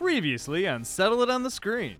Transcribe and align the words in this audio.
Previously 0.00 0.66
on 0.66 0.82
Settle 0.82 1.22
It 1.22 1.28
on 1.28 1.42
the 1.42 1.50
Screen. 1.50 1.96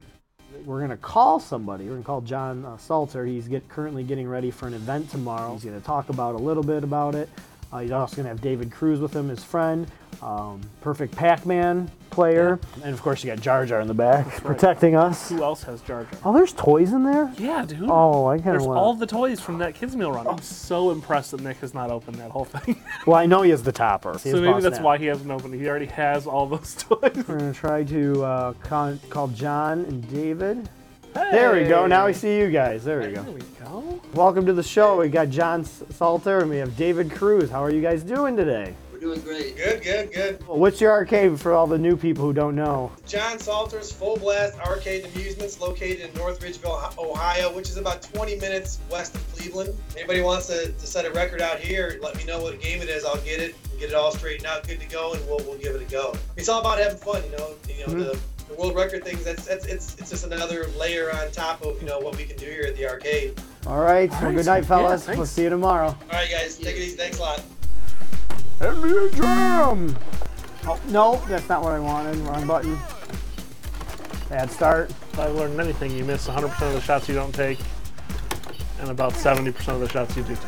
We're 0.64 0.80
gonna 0.80 0.96
call 0.96 1.38
somebody. 1.38 1.84
We're 1.84 1.96
gonna 1.96 2.02
call 2.02 2.22
John 2.22 2.64
uh, 2.64 2.78
Salter. 2.78 3.26
He's 3.26 3.46
get, 3.46 3.68
currently 3.68 4.04
getting 4.04 4.26
ready 4.26 4.50
for 4.50 4.66
an 4.66 4.72
event 4.72 5.10
tomorrow. 5.10 5.52
He's 5.52 5.66
gonna 5.66 5.80
talk 5.80 6.08
about 6.08 6.34
a 6.34 6.38
little 6.38 6.62
bit 6.62 6.82
about 6.82 7.14
it. 7.14 7.28
Uh, 7.70 7.80
he's 7.80 7.90
also 7.90 8.16
gonna 8.16 8.30
have 8.30 8.40
David 8.40 8.72
Cruz 8.72 9.00
with 9.00 9.14
him, 9.14 9.28
his 9.28 9.44
friend, 9.44 9.86
um, 10.22 10.60
perfect 10.80 11.14
Pac-Man 11.16 11.90
player, 12.10 12.58
and 12.82 12.92
of 12.92 13.00
course 13.02 13.22
you 13.22 13.30
got 13.30 13.40
Jar 13.40 13.64
Jar 13.64 13.80
in 13.80 13.86
the 13.88 13.94
back 13.94 14.26
protecting 14.44 14.96
us. 14.96 15.28
Who 15.28 15.42
else 15.42 15.62
has 15.62 15.80
Jar 15.82 16.04
Jar? 16.04 16.20
Oh, 16.24 16.32
there's 16.34 16.52
toys 16.52 16.92
in 16.92 17.04
there. 17.04 17.32
Yeah, 17.38 17.64
dude. 17.64 17.88
Oh, 17.88 18.26
I 18.26 18.36
kind 18.38 18.50
There's 18.52 18.64
of 18.64 18.70
all 18.76 18.94
the 18.94 19.06
toys 19.06 19.40
from 19.40 19.58
that 19.58 19.74
kids 19.74 19.94
meal 19.96 20.10
run. 20.12 20.26
I'm 20.26 20.42
so 20.42 20.90
impressed 20.90 21.30
that 21.30 21.40
Nick 21.40 21.58
has 21.58 21.72
not 21.72 21.90
opened 21.90 22.16
that 22.16 22.30
whole 22.30 22.44
thing. 22.44 22.82
Well, 23.06 23.16
I 23.16 23.24
know 23.26 23.42
he 23.42 23.50
has 23.50 23.62
the 23.62 23.72
topper. 23.72 24.18
So 24.18 24.32
maybe 24.34 24.46
Boss 24.46 24.62
that's 24.62 24.74
Snap. 24.76 24.84
why 24.84 24.98
he 24.98 25.06
hasn't 25.06 25.30
opened 25.30 25.54
it. 25.54 25.58
He 25.58 25.68
already 25.68 25.86
has 25.86 26.26
all 26.26 26.46
those 26.46 26.74
toys. 26.78 27.00
We're 27.26 27.38
gonna 27.38 27.54
try 27.54 27.82
to 27.84 28.24
uh, 28.24 28.52
con- 28.64 29.00
call 29.08 29.28
John 29.28 29.84
and 29.86 30.06
David. 30.10 30.68
There 31.14 31.52
we 31.54 31.64
go. 31.64 31.86
Now 31.86 32.06
we 32.06 32.12
see 32.12 32.36
you 32.38 32.50
guys. 32.50 32.84
There 32.84 33.00
we 33.00 33.08
go. 33.12 33.22
There 33.22 33.32
we 33.32 33.40
go. 33.64 34.00
Welcome 34.14 34.46
to 34.46 34.52
the 34.52 34.62
show. 34.62 34.98
We 34.98 35.08
got 35.08 35.28
John 35.30 35.62
S- 35.62 35.82
Salter 35.90 36.38
and 36.40 36.50
we 36.50 36.58
have 36.58 36.76
David 36.76 37.10
Cruz. 37.10 37.50
How 37.50 37.64
are 37.64 37.70
you 37.70 37.80
guys 37.82 38.02
doing 38.04 38.36
today? 38.36 38.74
We're 39.00 39.14
doing 39.14 39.20
great. 39.22 39.56
Good, 39.56 39.82
good, 39.82 40.12
good. 40.12 40.46
What's 40.46 40.80
your 40.80 40.90
arcade 40.90 41.40
for 41.40 41.52
all 41.52 41.66
the 41.66 41.78
new 41.78 41.96
people 41.96 42.24
who 42.24 42.32
don't 42.34 42.54
know? 42.54 42.92
John 43.06 43.38
Salter's 43.38 43.90
Full 43.90 44.18
Blast 44.18 44.58
Arcade 44.58 45.06
Amusements 45.06 45.58
located 45.58 46.00
in 46.00 46.14
North 46.14 46.40
Ridgeville, 46.40 46.98
Ohio, 46.98 47.54
which 47.54 47.70
is 47.70 47.78
about 47.78 48.02
20 48.02 48.36
minutes 48.36 48.78
west 48.90 49.14
of 49.14 49.34
Cleveland. 49.34 49.74
Anybody 49.96 50.20
wants 50.20 50.48
to, 50.48 50.72
to 50.72 50.86
set 50.86 51.06
a 51.06 51.10
record 51.12 51.40
out 51.40 51.58
here, 51.58 51.98
let 52.02 52.16
me 52.16 52.24
know 52.24 52.42
what 52.42 52.60
game 52.60 52.82
it 52.82 52.90
is. 52.90 53.04
I'll 53.04 53.16
get 53.18 53.40
it, 53.40 53.54
get 53.78 53.90
it 53.90 53.94
all 53.94 54.12
straightened 54.12 54.46
out, 54.46 54.68
good 54.68 54.80
to 54.80 54.88
go, 54.88 55.14
and 55.14 55.26
we'll, 55.26 55.38
we'll 55.46 55.58
give 55.58 55.74
it 55.74 55.82
a 55.82 55.90
go. 55.90 56.14
It's 56.36 56.50
all 56.50 56.60
about 56.60 56.78
having 56.78 56.98
fun, 56.98 57.22
you 57.24 57.30
know. 57.38 57.54
You 57.68 57.86
know 57.86 57.86
mm-hmm. 57.86 57.98
the, 58.00 58.20
the 58.48 58.54
world 58.60 58.74
record 58.74 59.02
things. 59.02 59.24
That's, 59.24 59.46
that's 59.46 59.64
it's 59.64 59.96
it's 59.98 60.10
just 60.10 60.26
another 60.26 60.66
layer 60.78 61.10
on 61.10 61.30
top 61.30 61.62
of 61.62 61.80
you 61.80 61.88
know 61.88 62.00
what 62.00 62.16
we 62.16 62.24
can 62.24 62.36
do 62.36 62.46
here 62.46 62.64
at 62.66 62.76
the 62.76 62.86
arcade. 62.86 63.40
All 63.66 63.80
right. 63.80 64.10
well, 64.10 64.24
right. 64.24 64.34
good 64.34 64.46
night, 64.46 64.66
fellas. 64.66 65.08
Yeah, 65.08 65.16
we'll 65.16 65.24
see 65.24 65.44
you 65.44 65.48
tomorrow. 65.48 65.86
All 65.86 65.96
right, 66.12 66.30
guys, 66.30 66.58
take 66.58 66.76
it 66.76 66.80
easy. 66.80 66.96
Thanks 66.96 67.18
a 67.18 67.22
lot. 67.22 67.42
NBA 68.60 69.14
Jam! 69.16 69.96
Oh, 70.66 70.78
no, 70.88 71.16
that's 71.28 71.48
not 71.48 71.62
what 71.62 71.72
I 71.72 71.80
wanted. 71.80 72.16
Wrong 72.18 72.46
button. 72.46 72.78
Bad 74.28 74.50
start. 74.50 74.90
If 74.90 75.18
I've 75.18 75.34
learned 75.34 75.58
anything, 75.58 75.90
you 75.92 76.04
miss 76.04 76.28
100% 76.28 76.44
of 76.68 76.74
the 76.74 76.80
shots 76.80 77.08
you 77.08 77.14
don't 77.14 77.34
take, 77.34 77.58
and 78.80 78.90
about 78.90 79.14
70% 79.14 79.68
of 79.68 79.80
the 79.80 79.88
shots 79.88 80.14
you 80.16 80.22
do 80.22 80.34
take. 80.36 80.44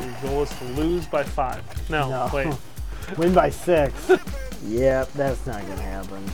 Your 0.00 0.14
goal 0.22 0.42
is 0.44 0.50
to 0.58 0.64
lose 0.80 1.06
by 1.06 1.22
five. 1.22 1.62
No, 1.90 2.08
No. 2.08 2.30
wait. 2.32 2.54
Win 3.18 3.32
by 3.34 3.50
six. 3.50 4.10
yep, 4.64 5.12
that's 5.12 5.46
not 5.46 5.62
going 5.66 5.78
to 5.78 5.84
happen. 5.84 6.24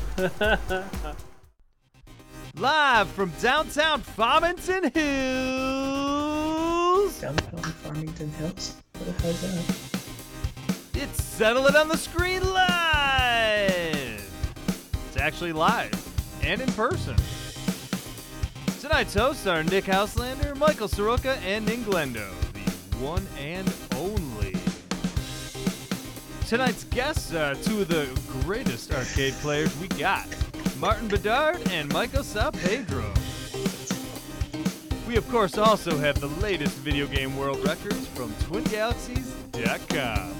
Live 2.56 3.08
from 3.08 3.32
downtown 3.40 4.00
Farmington 4.02 4.84
Hills, 4.94 5.00
Downtown 7.20 7.62
Farmington 7.62 8.30
Hills? 8.32 8.76
It's 10.94 11.24
Settle 11.24 11.66
It 11.66 11.74
on 11.74 11.88
the 11.88 11.96
Screen 11.96 12.42
Live! 12.52 13.68
It's 15.08 15.16
actually 15.16 15.52
live 15.52 15.92
and 16.42 16.60
in 16.60 16.70
person. 16.72 17.16
Tonight's 18.80 19.14
hosts 19.14 19.46
are 19.46 19.64
Nick 19.64 19.84
Houselander, 19.84 20.56
Michael 20.56 20.86
Soroka, 20.86 21.36
and 21.38 21.66
Ninglendo, 21.66 22.30
the 22.52 22.96
one 22.98 23.26
and 23.38 23.72
only. 23.96 24.54
Tonight's 26.46 26.84
guests 26.84 27.34
are 27.34 27.54
two 27.56 27.80
of 27.80 27.88
the 27.88 28.06
greatest 28.44 28.92
arcade 28.92 29.34
players 29.34 29.76
we 29.78 29.88
got 29.88 30.26
Martin 30.78 31.08
Bedard 31.08 31.60
and 31.70 31.92
Michael 31.92 32.22
Sao 32.22 32.50
Pedro. 32.50 33.12
We, 35.12 35.18
of 35.18 35.28
course, 35.28 35.58
also 35.58 35.98
have 35.98 36.18
the 36.22 36.28
latest 36.40 36.74
video 36.78 37.06
game 37.06 37.36
world 37.36 37.62
records 37.66 38.06
from 38.14 38.30
TwinGalaxies.com. 38.46 40.32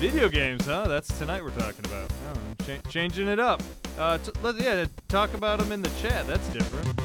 Video 0.00 0.28
games, 0.28 0.66
huh? 0.66 0.88
That's 0.88 1.16
tonight 1.16 1.44
we're 1.44 1.50
talking 1.50 1.84
about. 1.84 2.10
Oh, 2.10 2.64
cha- 2.64 2.90
changing 2.90 3.28
it 3.28 3.38
up. 3.38 3.62
Uh, 3.96 4.18
t- 4.18 4.32
let, 4.42 4.60
yeah, 4.60 4.86
talk 5.06 5.32
about 5.34 5.60
them 5.60 5.70
in 5.70 5.82
the 5.82 5.90
chat. 6.02 6.26
That's 6.26 6.48
different. 6.48 6.98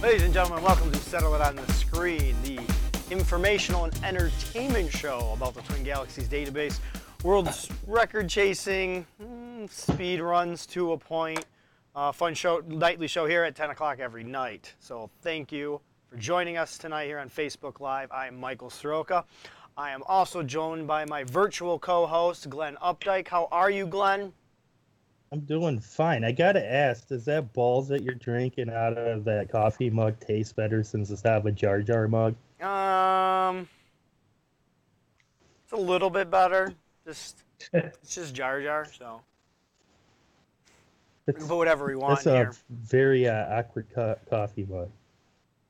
Ladies 0.00 0.22
and 0.22 0.32
gentlemen, 0.32 0.62
welcome 0.62 0.92
to 0.92 0.98
Settle 0.98 1.34
It 1.34 1.40
on 1.40 1.56
the 1.56 1.72
Screen, 1.72 2.36
the 2.44 2.60
informational 3.10 3.86
and 3.86 4.04
entertainment 4.04 4.92
show 4.92 5.32
about 5.34 5.54
the 5.54 5.62
Twin 5.62 5.82
Galaxies 5.82 6.28
database, 6.28 6.78
world's 7.24 7.68
record 7.88 8.28
chasing, 8.28 9.04
mm, 9.20 9.68
speed 9.68 10.20
runs 10.20 10.64
to 10.66 10.92
a 10.92 10.96
point, 10.96 11.44
uh, 11.94 12.12
fun 12.12 12.34
show, 12.34 12.62
nightly 12.66 13.06
show 13.06 13.26
here 13.26 13.44
at 13.44 13.54
10 13.54 13.70
o'clock 13.70 13.98
every 14.00 14.24
night. 14.24 14.74
So 14.80 15.10
thank 15.22 15.52
you 15.52 15.80
for 16.08 16.16
joining 16.16 16.56
us 16.56 16.76
tonight 16.76 17.06
here 17.06 17.18
on 17.18 17.28
Facebook 17.28 17.80
Live. 17.80 18.10
I 18.10 18.26
am 18.26 18.38
Michael 18.38 18.70
Soroka. 18.70 19.24
I 19.76 19.90
am 19.90 20.02
also 20.06 20.42
joined 20.42 20.86
by 20.86 21.04
my 21.04 21.24
virtual 21.24 21.78
co-host, 21.78 22.48
Glenn 22.48 22.76
Updike. 22.82 23.28
How 23.28 23.48
are 23.50 23.70
you, 23.70 23.86
Glenn? 23.86 24.32
I'm 25.32 25.40
doing 25.40 25.80
fine. 25.80 26.22
I 26.22 26.30
gotta 26.30 26.64
ask, 26.64 27.08
does 27.08 27.24
that 27.24 27.52
balls 27.52 27.88
that 27.88 28.02
you're 28.02 28.14
drinking 28.14 28.70
out 28.70 28.96
of 28.96 29.24
that 29.24 29.50
coffee 29.50 29.90
mug 29.90 30.20
taste 30.20 30.54
better 30.54 30.84
since 30.84 31.10
it's 31.10 31.24
out 31.24 31.38
of 31.38 31.46
a 31.46 31.52
Jar 31.52 31.82
Jar 31.82 32.06
mug? 32.06 32.36
Um, 32.62 33.68
it's 35.64 35.72
a 35.72 35.76
little 35.76 36.10
bit 36.10 36.30
better. 36.30 36.72
Just 37.04 37.42
it's 37.72 38.14
just 38.14 38.32
Jar 38.32 38.62
Jar, 38.62 38.86
so 38.86 39.22
we 41.26 41.32
can 41.32 41.46
put 41.46 41.56
whatever 41.56 41.86
we 41.86 41.96
want 41.96 42.16
that's 42.16 42.26
in 42.26 42.32
a 42.32 42.36
here. 42.36 42.52
very 42.70 43.28
uh, 43.28 43.58
awkward 43.58 43.86
co- 43.94 44.18
coffee 44.28 44.66
mug. 44.68 44.90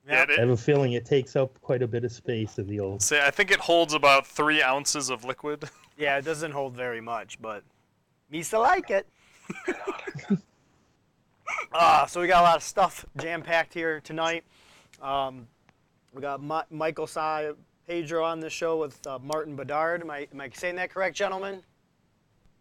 Yep. 0.08 0.30
I 0.36 0.40
have 0.40 0.50
a 0.50 0.56
feeling 0.56 0.92
it 0.92 1.06
takes 1.06 1.34
up 1.34 1.58
quite 1.62 1.80
a 1.82 1.86
bit 1.86 2.04
of 2.04 2.12
space 2.12 2.58
in 2.58 2.66
the 2.66 2.78
old. 2.80 3.00
Say, 3.00 3.24
I 3.24 3.30
think 3.30 3.50
it 3.50 3.58
holds 3.60 3.94
about 3.94 4.26
three 4.26 4.62
ounces 4.62 5.10
of 5.10 5.24
liquid. 5.24 5.68
Yeah, 5.96 6.18
it 6.18 6.24
doesn't 6.24 6.50
hold 6.50 6.74
very 6.74 7.00
much, 7.00 7.40
but 7.40 7.62
me 8.28 8.42
still 8.42 8.62
like 8.62 8.90
it. 8.90 9.06
Ah, 11.72 12.06
so 12.08 12.20
we 12.20 12.26
got 12.26 12.40
a 12.40 12.42
lot 12.42 12.56
of 12.56 12.62
stuff 12.62 13.04
jam 13.20 13.42
packed 13.42 13.74
here 13.74 14.00
tonight. 14.00 14.44
Um, 15.02 15.46
we 16.12 16.20
got 16.20 16.42
Mi- 16.42 16.76
Michael 16.76 17.06
Sa 17.06 17.52
Pedro 17.86 18.24
on 18.24 18.40
the 18.40 18.50
show 18.50 18.76
with 18.78 19.04
uh, 19.06 19.18
Martin 19.22 19.54
Bedard. 19.56 20.02
Am 20.02 20.10
I, 20.10 20.26
am 20.32 20.40
I 20.40 20.50
saying 20.52 20.76
that 20.76 20.90
correct, 20.90 21.16
gentlemen? 21.16 21.62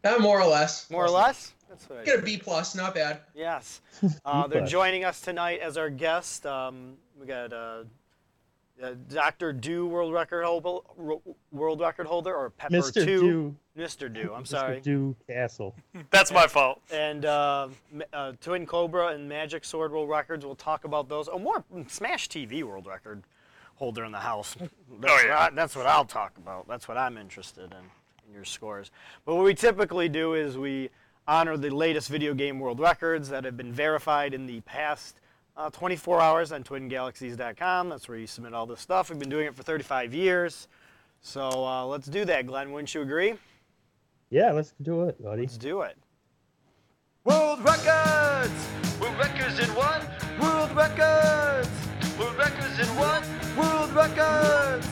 Uh, 0.03 0.17
more 0.19 0.39
or 0.41 0.47
less. 0.47 0.89
More 0.89 1.05
or 1.05 1.09
less. 1.09 1.53
That's 1.69 1.89
what 1.89 1.99
I 1.99 2.03
Get 2.03 2.19
a 2.19 2.21
B 2.21 2.37
plus, 2.37 2.75
not 2.75 2.93
bad. 2.95 3.21
Yes. 3.33 3.81
Uh, 4.25 4.47
they're 4.47 4.65
joining 4.65 5.05
us 5.05 5.21
tonight 5.21 5.59
as 5.61 5.77
our 5.77 5.89
guest. 5.89 6.45
Um, 6.45 6.93
we 7.19 7.25
got 7.25 7.53
uh, 7.53 7.83
uh, 8.81 8.93
Dr. 9.09 9.53
Do 9.53 9.85
world 9.87 10.13
record 10.13 10.43
holder, 10.43 10.79
world 11.51 11.79
record 11.79 12.07
holder, 12.07 12.33
or 12.35 12.49
Pepper 12.51 12.73
Mr. 12.75 12.93
Two. 13.05 13.21
Dew, 13.21 13.55
Mr. 13.77 14.11
Do. 14.13 14.33
I'm 14.33 14.43
Mr. 14.43 14.47
sorry. 14.47 14.81
Dew 14.81 15.15
Castle. 15.27 15.75
That's 16.11 16.31
my 16.31 16.47
fault. 16.47 16.81
And 16.91 17.25
uh, 17.25 17.69
uh, 18.11 18.33
Twin 18.41 18.65
Cobra 18.65 19.07
and 19.07 19.27
Magic 19.29 19.63
Sword 19.63 19.91
world 19.91 20.09
records. 20.09 20.45
We'll 20.45 20.55
talk 20.55 20.83
about 20.85 21.07
those. 21.09 21.29
Oh, 21.31 21.39
more 21.39 21.63
Smash 21.87 22.27
TV 22.29 22.63
world 22.63 22.87
record 22.87 23.23
holder 23.75 24.03
in 24.05 24.11
the 24.11 24.19
house. 24.19 24.55
That's, 24.59 24.71
Oh, 25.03 25.25
yeah. 25.25 25.43
what 25.43 25.51
I, 25.53 25.55
that's 25.55 25.75
what 25.75 25.85
I'll 25.85 26.05
talk 26.05 26.37
about. 26.37 26.67
That's 26.67 26.87
what 26.87 26.97
I'm 26.97 27.17
interested 27.17 27.71
in. 27.71 27.89
In 28.27 28.33
Your 28.33 28.45
scores. 28.45 28.91
But 29.25 29.35
what 29.35 29.45
we 29.45 29.53
typically 29.53 30.09
do 30.09 30.33
is 30.33 30.57
we 30.57 30.89
honor 31.27 31.57
the 31.57 31.69
latest 31.69 32.09
video 32.09 32.33
game 32.33 32.59
world 32.59 32.79
records 32.79 33.29
that 33.29 33.43
have 33.45 33.55
been 33.55 33.71
verified 33.71 34.33
in 34.33 34.45
the 34.45 34.61
past 34.61 35.19
uh, 35.55 35.69
24 35.69 36.19
hours 36.19 36.51
on 36.51 36.63
twingalaxies.com. 36.63 37.89
That's 37.89 38.07
where 38.07 38.17
you 38.17 38.27
submit 38.27 38.53
all 38.53 38.65
this 38.65 38.81
stuff. 38.81 39.09
We've 39.09 39.19
been 39.19 39.29
doing 39.29 39.47
it 39.47 39.55
for 39.55 39.63
35 39.63 40.13
years. 40.13 40.67
So 41.21 41.65
uh, 41.65 41.85
let's 41.85 42.07
do 42.07 42.25
that, 42.25 42.47
Glenn. 42.47 42.71
Wouldn't 42.71 42.93
you 42.93 43.01
agree? 43.01 43.35
Yeah, 44.29 44.51
let's 44.51 44.73
do 44.81 45.03
it, 45.03 45.21
buddy. 45.23 45.43
Let's 45.43 45.57
do 45.57 45.81
it. 45.81 45.95
World 47.23 47.63
records! 47.63 48.51
World 48.99 49.17
records 49.17 49.59
in 49.59 49.69
one! 49.75 50.01
World 50.41 50.75
records! 50.75 51.69
World 52.19 52.37
records 52.37 52.79
in 52.79 52.87
one! 52.97 53.23
World 53.55 53.93
records! 53.93 54.87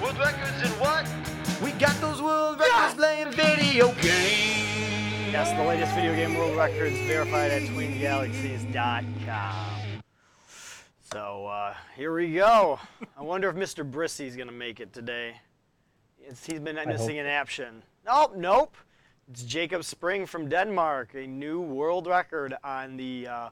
World 0.00 0.18
records 0.18 0.62
in 0.64 0.72
one! 0.80 1.25
We 1.62 1.70
got 1.72 1.98
those 2.02 2.20
world 2.20 2.60
records 2.60 2.94
playing 2.94 3.32
video 3.32 3.90
games! 3.92 5.32
Yes, 5.32 5.56
the 5.56 5.64
latest 5.64 5.94
video 5.94 6.14
game 6.14 6.34
world 6.34 6.54
records 6.54 6.98
verified 7.06 7.50
at 7.50 7.62
twingalaxies.com. 7.62 10.02
So 11.00 11.46
uh, 11.46 11.72
here 11.96 12.14
we 12.14 12.34
go. 12.34 12.78
I 13.16 13.22
wonder 13.22 13.48
if 13.48 13.56
Mr. 13.56 13.90
Brissy's 13.90 14.36
going 14.36 14.48
to 14.48 14.54
make 14.54 14.80
it 14.80 14.92
today. 14.92 15.40
It's, 16.18 16.44
he's 16.44 16.60
been 16.60 16.78
missing 16.86 17.16
in 17.16 17.24
action. 17.24 17.82
Nope, 18.04 18.36
nope. 18.36 18.76
It's 19.30 19.42
Jacob 19.42 19.82
Spring 19.82 20.26
from 20.26 20.50
Denmark, 20.50 21.14
a 21.14 21.26
new 21.26 21.62
world 21.62 22.06
record 22.06 22.54
on 22.62 22.98
the 22.98 23.28
uh, 23.28 23.48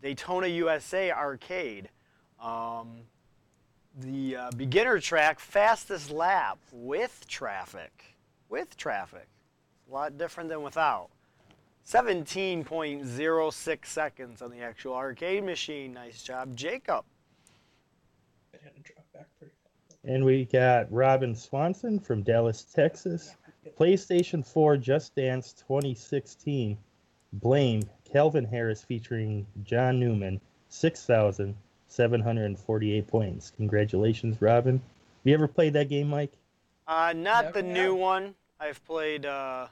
Daytona 0.00 0.46
USA 0.46 1.12
arcade. 1.12 1.90
Um, 2.40 3.02
the 3.98 4.36
uh, 4.36 4.50
beginner 4.56 4.98
track 4.98 5.38
fastest 5.38 6.10
lap 6.10 6.58
with 6.72 7.26
traffic. 7.28 8.16
With 8.48 8.76
traffic. 8.76 9.28
A 9.88 9.92
lot 9.92 10.18
different 10.18 10.48
than 10.48 10.62
without. 10.62 11.08
17.06 11.86 13.86
seconds 13.86 14.40
on 14.40 14.50
the 14.50 14.60
actual 14.60 14.94
arcade 14.94 15.44
machine. 15.44 15.92
Nice 15.92 16.22
job, 16.22 16.56
Jacob. 16.56 17.04
It 18.52 18.60
had 18.62 18.74
to 18.76 18.82
drop 18.82 19.04
back 19.12 19.26
pretty 19.38 19.54
fast. 19.62 19.98
And 20.04 20.24
we 20.24 20.44
got 20.44 20.90
Robin 20.92 21.34
Swanson 21.34 21.98
from 21.98 22.22
Dallas, 22.22 22.64
Texas. 22.64 23.36
PlayStation 23.78 24.46
4 24.46 24.76
Just 24.76 25.14
Dance 25.14 25.52
2016. 25.54 26.78
Blame 27.34 27.82
Calvin 28.10 28.44
Harris 28.44 28.84
featuring 28.84 29.46
John 29.64 29.98
Newman. 29.98 30.40
6,748 31.92 33.06
points. 33.06 33.52
Congratulations, 33.56 34.40
Robin. 34.40 34.76
Have 34.78 34.82
you 35.24 35.34
ever 35.34 35.46
played 35.46 35.74
that 35.74 35.88
game, 35.90 36.08
Mike? 36.08 36.32
Uh, 36.86 37.12
not 37.14 37.52
the 37.52 37.62
Never 37.62 37.74
new 37.74 37.94
one. 37.94 38.34
I've 38.58 38.82
played. 38.84 39.26
Uh, 39.26 39.66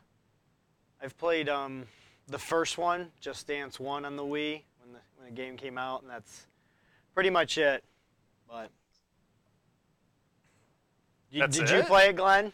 I've 1.02 1.16
played 1.16 1.48
um, 1.48 1.86
the 2.28 2.38
first 2.38 2.76
one, 2.76 3.10
Just 3.20 3.46
Dance 3.46 3.80
One, 3.80 4.04
on 4.04 4.16
the 4.16 4.22
Wii 4.22 4.62
when 4.80 4.92
the 4.92 4.98
when 5.16 5.26
the 5.26 5.32
game 5.34 5.56
came 5.56 5.78
out, 5.78 6.02
and 6.02 6.10
that's 6.10 6.46
pretty 7.14 7.30
much 7.30 7.56
it. 7.56 7.82
But 8.48 8.70
You- 11.30 11.40
That's 11.40 11.56
did 11.56 11.70
you 11.70 11.82
play 11.84 12.10
it, 12.10 12.16
Glenn? 12.16 12.52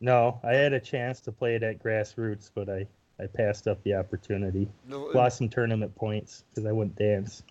No, 0.00 0.38
I 0.44 0.52
had 0.54 0.72
a 0.74 0.80
chance 0.80 1.20
to 1.22 1.32
play 1.32 1.54
it 1.54 1.62
at 1.62 1.82
Grassroots, 1.82 2.50
but 2.54 2.68
I, 2.68 2.86
I 3.18 3.26
passed 3.26 3.66
up 3.66 3.82
the 3.84 3.94
opportunity. 3.94 4.68
The- 4.88 4.98
Lost 4.98 5.38
some 5.38 5.48
tournament 5.48 5.94
points 5.96 6.44
because 6.50 6.66
I 6.66 6.72
wouldn't 6.72 6.96
dance. 6.96 7.42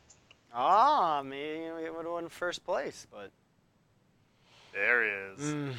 Ah, 0.54 1.24
maybe 1.26 1.62
we 1.76 1.90
would 1.90 2.06
have 2.06 2.14
won 2.14 2.30
first 2.30 2.64
place, 2.64 3.08
but. 3.12 3.32
There 4.74 5.04
he 5.04 5.10
is. 5.10 5.54
Mm. 5.54 5.74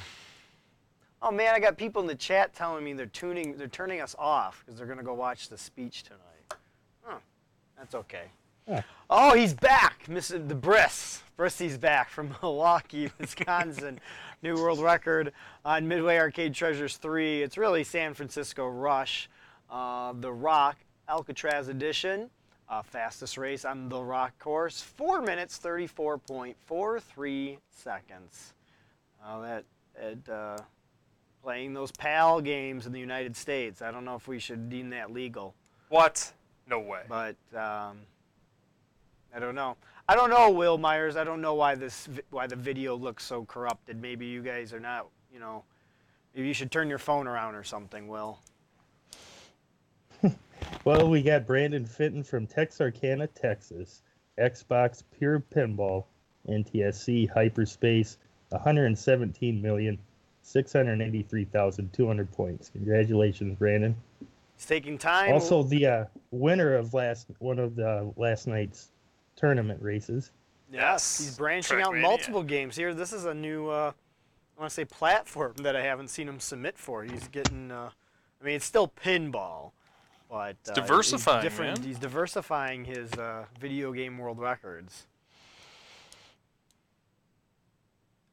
Oh 1.23 1.31
man, 1.31 1.55
I 1.55 1.61
got 1.61 1.79
people 1.79 2.03
in 2.03 2.09
the 2.09 2.15
chat 2.15 2.55
telling 2.55 2.85
me 2.85 2.93
they're 2.93 3.07
tuning, 3.07 3.57
they're 3.57 3.67
turning 3.67 4.01
us 4.01 4.15
off 4.19 4.63
because 4.65 4.79
they're 4.79 4.87
gonna 4.87 5.03
go 5.03 5.15
watch 5.15 5.49
the 5.49 5.57
speech 5.57 6.03
tonight. 6.03 6.61
Huh, 7.03 7.19
that's 7.79 7.95
okay. 7.95 8.25
Yeah. 8.69 8.83
Oh, 9.11 9.35
he's 9.35 9.55
back, 9.55 10.05
Mr. 10.07 10.47
The 10.47 10.55
Briss. 10.55 11.23
Brissy's 11.37 11.77
back 11.77 12.09
from 12.09 12.35
Milwaukee, 12.43 13.11
Wisconsin. 13.19 14.01
New 14.43 14.55
world 14.57 14.81
record 14.81 15.33
on 15.65 15.89
Midway 15.89 16.19
Arcade 16.19 16.55
Treasures 16.55 16.97
3. 16.99 17.43
It's 17.43 17.57
really 17.57 17.85
San 17.85 18.15
Francisco 18.15 18.67
Rush. 18.69 19.31
Uh, 19.71 20.13
the 20.21 20.33
Rock 20.33 20.77
Alcatraz 21.09 21.69
Edition. 21.69 22.31
Uh, 22.69 22.83
fastest 22.83 23.37
race 23.37 23.65
on 23.65 23.89
the 23.89 24.03
Rock 24.03 24.39
course. 24.39 24.81
4 24.81 25.21
minutes, 25.23 25.59
34.43 25.63 27.59
seconds. 27.71 28.55
Uh, 29.25 29.41
that, 29.43 29.65
that 29.95 30.33
uh, 30.33 30.59
playing 31.43 31.75
those 31.75 31.91
PAL 31.93 32.41
games 32.41 32.87
in 32.87 32.93
the 32.93 33.01
United 33.01 33.37
States. 33.37 33.83
I 33.83 33.91
don't 33.91 34.05
know 34.05 34.15
if 34.17 34.27
we 34.29 34.39
should 34.39 34.69
deem 34.71 34.91
that 34.91 35.13
legal, 35.13 35.55
What? 35.91 36.33
No 36.69 36.81
way. 36.81 37.03
but 37.09 37.37
um, 37.55 37.99
I 39.35 39.39
don't 39.39 39.55
know. 39.55 39.77
I 40.09 40.15
don't 40.15 40.31
know, 40.31 40.51
Will 40.51 40.79
Myers. 40.79 41.17
I 41.17 41.25
don't 41.25 41.41
know 41.43 41.55
why 41.55 41.75
this 41.75 42.09
why 42.31 42.47
the 42.47 42.57
video 42.57 42.95
looks 42.97 43.25
so 43.25 43.45
corrupted. 43.45 44.01
Maybe 44.01 44.27
you 44.27 44.43
guys 44.43 44.73
are 44.73 44.81
not, 44.81 45.07
you 45.33 45.39
know. 45.41 45.65
Maybe 46.35 46.49
you 46.49 46.55
should 46.55 46.71
turn 46.71 46.89
your 46.89 46.99
phone 46.99 47.27
around 47.27 47.55
or 47.55 47.63
something, 47.65 48.09
Will. 48.09 48.39
Well, 50.85 51.09
we 51.09 51.23
got 51.23 51.47
Brandon 51.47 51.87
Fenton 51.87 52.23
from 52.23 52.47
Texarkana, 52.47 53.27
Texas. 53.29 54.03
Xbox 54.39 55.03
Pure 55.17 55.45
Pinball, 55.55 56.05
NTSC 56.49 57.31
Hyperspace, 57.31 58.19
117 58.51 59.63
million, 59.63 59.99
683,200 60.43 62.33
points. 62.33 62.71
Congratulations, 62.71 63.57
Brandon. 63.59 63.95
He's 64.57 64.67
taking 64.67 64.99
time. 64.99 65.33
Also, 65.33 65.63
the 65.63 65.87
uh, 65.87 66.05
winner 66.31 66.75
of 66.75 66.95
last 66.95 67.29
one 67.39 67.59
of 67.59 67.77
the 67.77 68.13
last 68.17 68.47
night's 68.47 68.91
tournament 69.37 69.81
races. 69.83 70.31
Yes, 70.73 71.19
he's 71.19 71.27
Yes, 71.29 71.37
branching 71.39 71.81
out 71.81 71.93
Trackmania. 71.93 72.01
multiple 72.03 72.43
games 72.43 72.77
here. 72.77 72.95
This 72.95 73.13
is 73.13 73.25
a 73.25 73.35
new, 73.35 73.69
uh, 73.69 73.93
I 74.57 74.61
want 74.61 74.71
to 74.71 74.75
say, 74.75 74.85
platform 74.85 75.55
that 75.59 75.77
I 75.77 75.83
haven't 75.83 76.09
seen 76.09 76.29
him 76.29 76.41
submit 76.41 76.79
for. 76.79 77.05
He's 77.05 77.29
getting, 77.29 77.71
uh, 77.71 77.91
I 78.41 78.45
mean, 78.45 78.57
it's 78.57 78.65
still 78.65 78.89
pinball, 78.89 79.73
but 80.29 80.57
uh, 80.69 80.75
he's 80.75 80.75
diversifying, 80.75 81.43
different. 81.43 81.79
man. 81.79 81.87
He's 81.87 81.99
diversifying 81.99 82.85
his 82.85 83.13
uh, 83.15 83.45
video 83.61 83.93
game 83.93 84.19
world 84.19 84.39
records. 84.39 85.07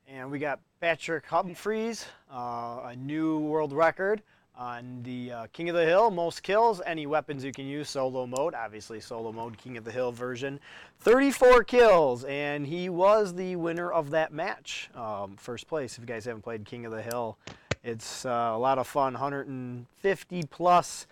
And 0.07 0.29
we 0.29 0.39
got 0.39 0.59
Patrick 0.81 1.25
Humphreys, 1.27 2.05
uh, 2.33 2.81
a 2.85 2.95
new 2.97 3.39
world 3.39 3.71
record 3.71 4.21
on 4.57 5.01
the 5.03 5.31
uh, 5.31 5.47
King 5.53 5.69
of 5.69 5.75
the 5.75 5.85
Hill, 5.85 6.11
most 6.11 6.43
kills, 6.43 6.81
any 6.85 7.07
weapons 7.07 7.43
you 7.43 7.51
can 7.51 7.65
use, 7.65 7.89
solo 7.89 8.27
mode, 8.27 8.53
obviously 8.53 8.99
solo 8.99 9.31
mode, 9.31 9.57
King 9.57 9.77
of 9.77 9.83
the 9.83 9.91
Hill 9.91 10.11
version. 10.11 10.59
34 10.99 11.63
kills, 11.63 12.23
and 12.25 12.67
he 12.67 12.89
was 12.89 13.33
the 13.33 13.55
winner 13.55 13.91
of 13.91 14.09
that 14.11 14.33
match, 14.33 14.89
um, 14.95 15.35
first 15.38 15.67
place. 15.67 15.93
If 15.93 16.01
you 16.01 16.05
guys 16.05 16.25
haven't 16.25 16.41
played 16.41 16.65
King 16.65 16.85
of 16.85 16.91
the 16.91 17.01
Hill, 17.01 17.38
it's 17.83 18.25
uh, 18.25 18.51
a 18.53 18.57
lot 18.57 18.77
of 18.77 18.85
fun, 18.85 19.13
150 19.13 20.43
plus 20.43 21.07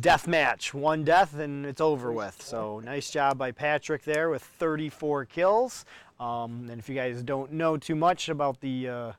death 0.00 0.26
match, 0.26 0.72
one 0.74 1.04
death, 1.04 1.34
and 1.38 1.66
it's 1.66 1.80
over 1.80 2.12
with. 2.12 2.40
So 2.42 2.80
nice 2.80 3.10
job 3.10 3.38
by 3.38 3.52
Patrick 3.52 4.04
there 4.04 4.30
with 4.30 4.42
34 4.42 5.26
kills. 5.26 5.84
Um, 6.20 6.68
and 6.70 6.80
if 6.80 6.88
you 6.88 6.94
guys 6.94 7.22
don't 7.22 7.52
know 7.52 7.76
too 7.76 7.94
much 7.94 8.28
about 8.28 8.60
the 8.60 8.88
uh, 8.88 9.12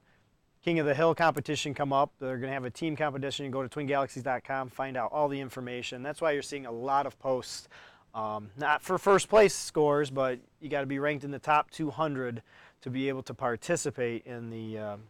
King 0.63 0.79
of 0.79 0.85
the 0.85 0.93
Hill 0.93 1.15
competition 1.15 1.73
come 1.73 1.93
up, 1.93 2.11
they're 2.19 2.37
going 2.37 2.49
to 2.49 2.53
have 2.53 2.65
a 2.65 2.69
team 2.69 2.95
competition. 2.95 3.45
You 3.45 3.51
go 3.51 3.65
to 3.65 3.69
twingalaxies.com, 3.69 4.69
find 4.69 4.97
out 4.97 5.11
all 5.11 5.29
the 5.29 5.39
information. 5.39 6.03
That's 6.03 6.21
why 6.21 6.31
you're 6.31 6.41
seeing 6.41 6.65
a 6.65 6.71
lot 6.71 7.05
of 7.05 7.17
posts, 7.19 7.69
um, 8.13 8.49
not 8.57 8.81
for 8.81 8.97
first 8.97 9.29
place 9.29 9.55
scores, 9.55 10.09
but 10.09 10.39
you 10.59 10.69
got 10.69 10.81
to 10.81 10.87
be 10.87 10.99
ranked 10.99 11.23
in 11.23 11.31
the 11.31 11.39
top 11.39 11.71
200 11.71 12.41
to 12.81 12.89
be 12.89 13.07
able 13.07 13.23
to 13.23 13.33
participate 13.33 14.25
in 14.25 14.49
the. 14.49 14.77
Um, 14.77 15.01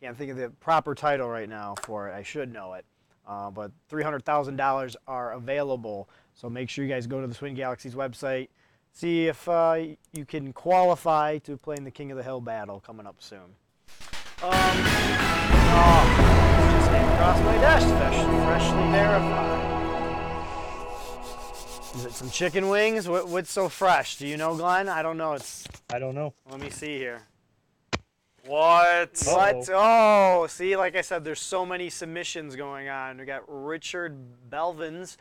I 0.00 0.06
can't 0.06 0.18
think 0.18 0.32
of 0.32 0.36
the 0.36 0.50
proper 0.50 0.96
title 0.96 1.28
right 1.28 1.48
now 1.48 1.76
for 1.82 2.08
it. 2.08 2.14
I 2.14 2.24
should 2.24 2.52
know 2.52 2.74
it. 2.74 2.84
Uh, 3.26 3.50
but 3.50 3.70
$300,000 3.90 4.96
are 5.06 5.32
available. 5.32 6.08
So 6.34 6.50
make 6.50 6.68
sure 6.68 6.84
you 6.84 6.90
guys 6.90 7.06
go 7.06 7.20
to 7.20 7.26
the 7.26 7.34
Twin 7.34 7.54
Galaxies 7.54 7.94
website, 7.94 8.48
see 8.92 9.28
if 9.28 9.48
uh, 9.48 9.78
you 10.12 10.24
can 10.24 10.52
qualify 10.52 11.38
to 11.38 11.56
play 11.56 11.76
in 11.76 11.84
the 11.84 11.90
King 11.90 12.10
of 12.10 12.16
the 12.16 12.22
Hill 12.22 12.40
battle 12.40 12.80
coming 12.80 13.06
up 13.06 13.16
soon. 13.20 13.54
Um, 14.42 14.50
oh, 15.74 16.02
just 16.78 16.90
came 16.90 17.08
across 17.08 17.40
my 17.44 17.54
desk, 17.58 17.86
fresh, 17.88 18.24
freshly 18.44 18.90
verified. 18.90 19.72
Is 21.94 22.06
it 22.06 22.12
some 22.12 22.30
chicken 22.30 22.68
wings? 22.68 23.06
What, 23.06 23.28
what's 23.28 23.52
so 23.52 23.68
fresh? 23.68 24.16
Do 24.16 24.26
you 24.26 24.36
know, 24.36 24.56
Glenn? 24.56 24.88
I 24.88 25.02
don't 25.02 25.18
know. 25.18 25.34
It's. 25.34 25.68
I 25.92 25.98
don't 25.98 26.14
know. 26.14 26.32
Let 26.50 26.58
me 26.58 26.70
see 26.70 26.96
here. 26.96 27.22
What? 28.46 29.22
What? 29.24 29.68
Oh, 29.72 30.46
see, 30.48 30.76
like 30.76 30.96
I 30.96 31.00
said, 31.00 31.24
there's 31.24 31.40
so 31.40 31.64
many 31.64 31.88
submissions 31.90 32.56
going 32.56 32.88
on. 32.88 33.18
We 33.18 33.24
got 33.24 33.44
Richard 33.46 34.16
Belvins, 34.50 35.16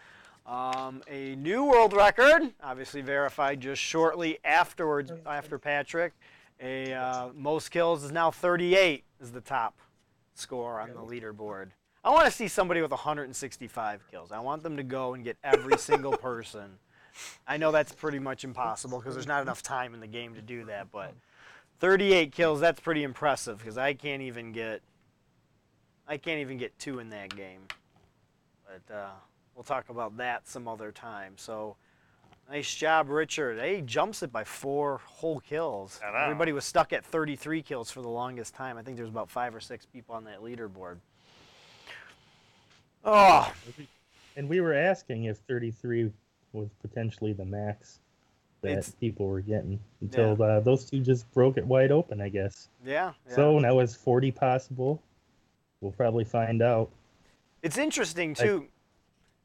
um, 0.47 1.03
a 1.07 1.35
new 1.35 1.63
world 1.63 1.93
record, 1.93 2.51
obviously 2.63 3.01
verified 3.01 3.61
just 3.61 3.81
shortly 3.81 4.39
afterwards, 4.43 5.11
after 5.25 5.59
Patrick. 5.59 6.13
A 6.59 6.93
uh, 6.93 7.29
most 7.35 7.69
kills 7.69 8.03
is 8.03 8.11
now 8.11 8.31
38 8.31 9.03
is 9.19 9.31
the 9.31 9.41
top 9.41 9.75
score 10.33 10.79
on 10.79 10.89
the 10.89 11.01
leaderboard. 11.01 11.69
I 12.03 12.09
want 12.09 12.25
to 12.25 12.31
see 12.31 12.47
somebody 12.47 12.81
with 12.81 12.91
165 12.91 14.01
kills. 14.09 14.31
I 14.31 14.39
want 14.39 14.63
them 14.63 14.77
to 14.77 14.83
go 14.83 15.13
and 15.13 15.23
get 15.23 15.37
every 15.43 15.77
single 15.77 16.13
person. 16.17 16.79
I 17.47 17.57
know 17.57 17.71
that's 17.71 17.91
pretty 17.91 18.19
much 18.19 18.43
impossible 18.43 18.99
because 18.99 19.13
there's 19.13 19.27
not 19.27 19.41
enough 19.41 19.61
time 19.61 19.93
in 19.93 19.99
the 19.99 20.07
game 20.07 20.33
to 20.35 20.41
do 20.41 20.65
that, 20.65 20.91
but 20.91 21.13
38 21.81 22.31
kills, 22.31 22.59
that's 22.59 22.79
pretty 22.79 23.03
impressive 23.03 23.57
because 23.57 23.77
I 23.77 23.93
can't 23.93 24.21
even 24.21 24.51
get 24.51 24.81
I 26.07 26.17
can't 26.17 26.39
even 26.39 26.57
get 26.57 26.77
two 26.77 26.99
in 26.99 27.09
that 27.09 27.35
game. 27.35 27.61
But 28.65 28.93
uh, 28.93 29.09
we'll 29.55 29.63
talk 29.63 29.89
about 29.89 30.15
that 30.17 30.47
some 30.47 30.67
other 30.67 30.91
time. 30.91 31.33
So 31.37 31.75
nice 32.49 32.73
job, 32.73 33.09
Richard. 33.09 33.59
Hey, 33.59 33.77
he 33.77 33.81
jumps 33.81 34.21
it 34.21 34.31
by 34.31 34.43
four 34.43 35.01
whole 35.05 35.39
kills. 35.39 35.99
Everybody 36.23 36.51
was 36.51 36.65
stuck 36.65 36.93
at 36.93 37.03
33 37.03 37.61
kills 37.63 37.89
for 37.89 38.01
the 38.01 38.09
longest 38.09 38.53
time. 38.53 38.77
I 38.77 38.83
think 38.83 38.97
there's 38.97 39.09
about 39.09 39.29
five 39.29 39.55
or 39.55 39.59
six 39.59 39.85
people 39.85 40.13
on 40.13 40.23
that 40.25 40.41
leaderboard. 40.41 40.97
Oh, 43.03 43.51
And 44.35 44.47
we 44.47 44.61
were 44.61 44.73
asking 44.73 45.23
if 45.23 45.37
33 45.47 46.11
was 46.53 46.69
potentially 46.81 47.33
the 47.33 47.45
max 47.45 47.99
that 48.61 48.69
It's- 48.71 48.91
people 48.99 49.27
were 49.27 49.41
getting 49.41 49.79
until 50.01 50.41
uh, 50.41 50.59
those 50.59 50.85
two 50.85 50.99
just 50.99 51.31
broke 51.33 51.57
it 51.57 51.65
wide 51.65 51.91
open, 51.91 52.21
I 52.21 52.29
guess. 52.29 52.69
yeah. 52.85 53.13
yeah. 53.27 53.35
So 53.35 53.59
now 53.59 53.79
is 53.79 53.95
40 53.95 54.31
possible? 54.31 55.01
We'll 55.81 55.91
probably 55.91 56.23
find 56.25 56.61
out. 56.61 56.89
It's 57.63 57.77
interesting 57.77 58.33
too, 58.35 58.67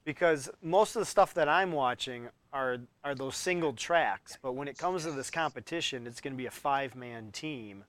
because 0.05 0.51
most 0.63 0.97
of 0.97 1.01
the 1.01 1.07
stuff 1.07 1.33
that 1.35 1.49
I'm 1.49 1.73
watching 1.73 2.29
are 2.53 2.79
are 3.05 3.15
those 3.15 3.37
single 3.37 3.73
tracks. 3.73 4.39
But 4.41 4.53
when 4.53 4.69
it 4.69 4.77
comes 4.79 5.05
to 5.05 5.13
this 5.13 5.31
competition, 5.31 6.07
it's 6.07 6.21
going 6.21 6.33
to 6.33 6.37
be 6.39 6.47
a 6.47 6.51
five-man 6.51 7.31
team. 7.33 7.85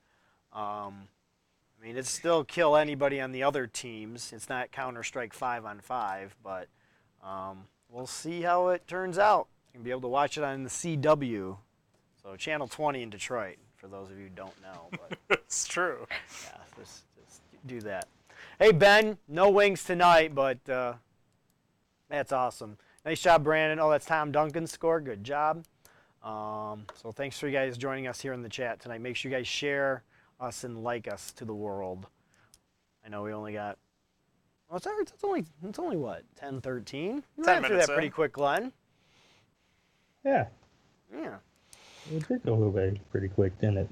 Um, 0.53 1.07
I 1.79 1.85
mean, 1.85 1.97
it's 1.97 2.09
still 2.09 2.43
kill 2.43 2.75
anybody 2.75 3.21
on 3.21 3.31
the 3.31 3.43
other 3.43 3.67
teams. 3.67 4.33
It's 4.33 4.49
not 4.49 4.71
Counter 4.71 5.03
Strike 5.03 5.33
five 5.33 5.65
on 5.65 5.79
five, 5.79 6.35
but 6.43 6.67
um, 7.23 7.65
we'll 7.89 8.07
see 8.07 8.41
how 8.41 8.69
it 8.69 8.87
turns 8.87 9.17
out. 9.17 9.47
You'll 9.77 9.83
be 9.83 9.91
able 9.91 10.01
to 10.01 10.07
watch 10.07 10.39
it 10.39 10.43
on 10.43 10.63
the 10.63 10.71
CW, 10.71 11.55
so 12.23 12.35
Channel 12.35 12.67
20 12.67 13.03
in 13.03 13.11
Detroit. 13.11 13.57
For 13.75 13.87
those 13.87 14.09
of 14.09 14.17
you 14.17 14.23
who 14.23 14.29
don't 14.29 14.59
know, 14.63 14.89
but 14.89 15.19
it's 15.29 15.67
true. 15.67 16.07
yeah, 16.09 16.57
just, 16.79 17.03
just 17.15 17.41
do 17.67 17.79
that. 17.81 18.07
Hey 18.57 18.71
Ben, 18.71 19.19
no 19.27 19.51
wings 19.51 19.83
tonight, 19.83 20.33
but 20.33 20.67
uh, 20.67 20.93
that's 22.09 22.31
awesome. 22.31 22.79
Nice 23.05 23.21
job, 23.21 23.43
Brandon. 23.43 23.79
Oh, 23.79 23.91
that's 23.91 24.07
Tom 24.07 24.31
Duncan's 24.31 24.71
score. 24.71 24.99
Good 24.99 25.23
job. 25.23 25.63
Um, 26.23 26.87
so 26.95 27.11
thanks 27.11 27.37
for 27.37 27.45
you 27.45 27.53
guys 27.53 27.77
joining 27.77 28.07
us 28.07 28.19
here 28.19 28.33
in 28.33 28.41
the 28.41 28.49
chat 28.49 28.79
tonight. 28.79 28.99
Make 28.99 29.15
sure 29.15 29.29
you 29.29 29.37
guys 29.37 29.47
share 29.47 30.01
us 30.39 30.63
and 30.63 30.83
like 30.83 31.07
us 31.07 31.31
to 31.33 31.45
the 31.45 31.53
world. 31.53 32.07
I 33.05 33.09
know 33.09 33.21
we 33.21 33.31
only 33.31 33.53
got. 33.53 33.77
Well, 34.69 34.77
it's, 34.77 34.87
it's 35.13 35.23
only 35.23 35.45
it's 35.63 35.77
only 35.77 35.97
what 35.97 36.23
10, 36.35 36.61
13? 36.61 37.23
You 37.37 37.43
10 37.43 37.45
ran 37.45 37.63
through 37.63 37.77
that 37.77 37.89
pretty 37.89 38.09
quick, 38.09 38.33
Glenn. 38.33 38.73
Yeah, 40.23 40.47
Yeah. 41.13 41.37
it 42.11 42.27
did 42.27 42.43
go 42.43 42.53
away 42.55 42.99
pretty 43.11 43.29
quick, 43.29 43.57
didn't 43.59 43.77
it? 43.77 43.89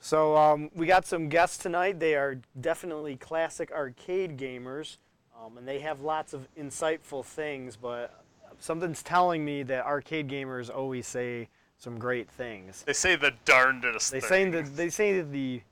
So 0.00 0.36
um, 0.36 0.70
we 0.74 0.86
got 0.86 1.06
some 1.06 1.28
guests 1.28 1.58
tonight. 1.58 1.98
They 2.00 2.14
are 2.14 2.38
definitely 2.60 3.16
classic 3.16 3.70
arcade 3.72 4.36
gamers, 4.38 4.96
um, 5.38 5.58
and 5.58 5.66
they 5.68 5.80
have 5.80 6.00
lots 6.00 6.32
of 6.32 6.48
insightful 6.56 7.24
things. 7.24 7.76
But 7.76 8.22
something's 8.58 9.02
telling 9.02 9.44
me 9.44 9.62
that 9.64 9.84
arcade 9.84 10.28
gamers 10.28 10.74
always 10.74 11.06
say 11.06 11.48
some 11.78 11.98
great 11.98 12.30
things. 12.30 12.82
They 12.86 12.92
say 12.92 13.16
the 13.16 13.34
darndest 13.44 14.10
things. 14.10 14.22
They 14.22 14.28
thing. 14.28 14.52
say 14.52 14.62
the 14.62 14.70
they 14.70 14.90
say 14.90 15.20
the 15.20 15.62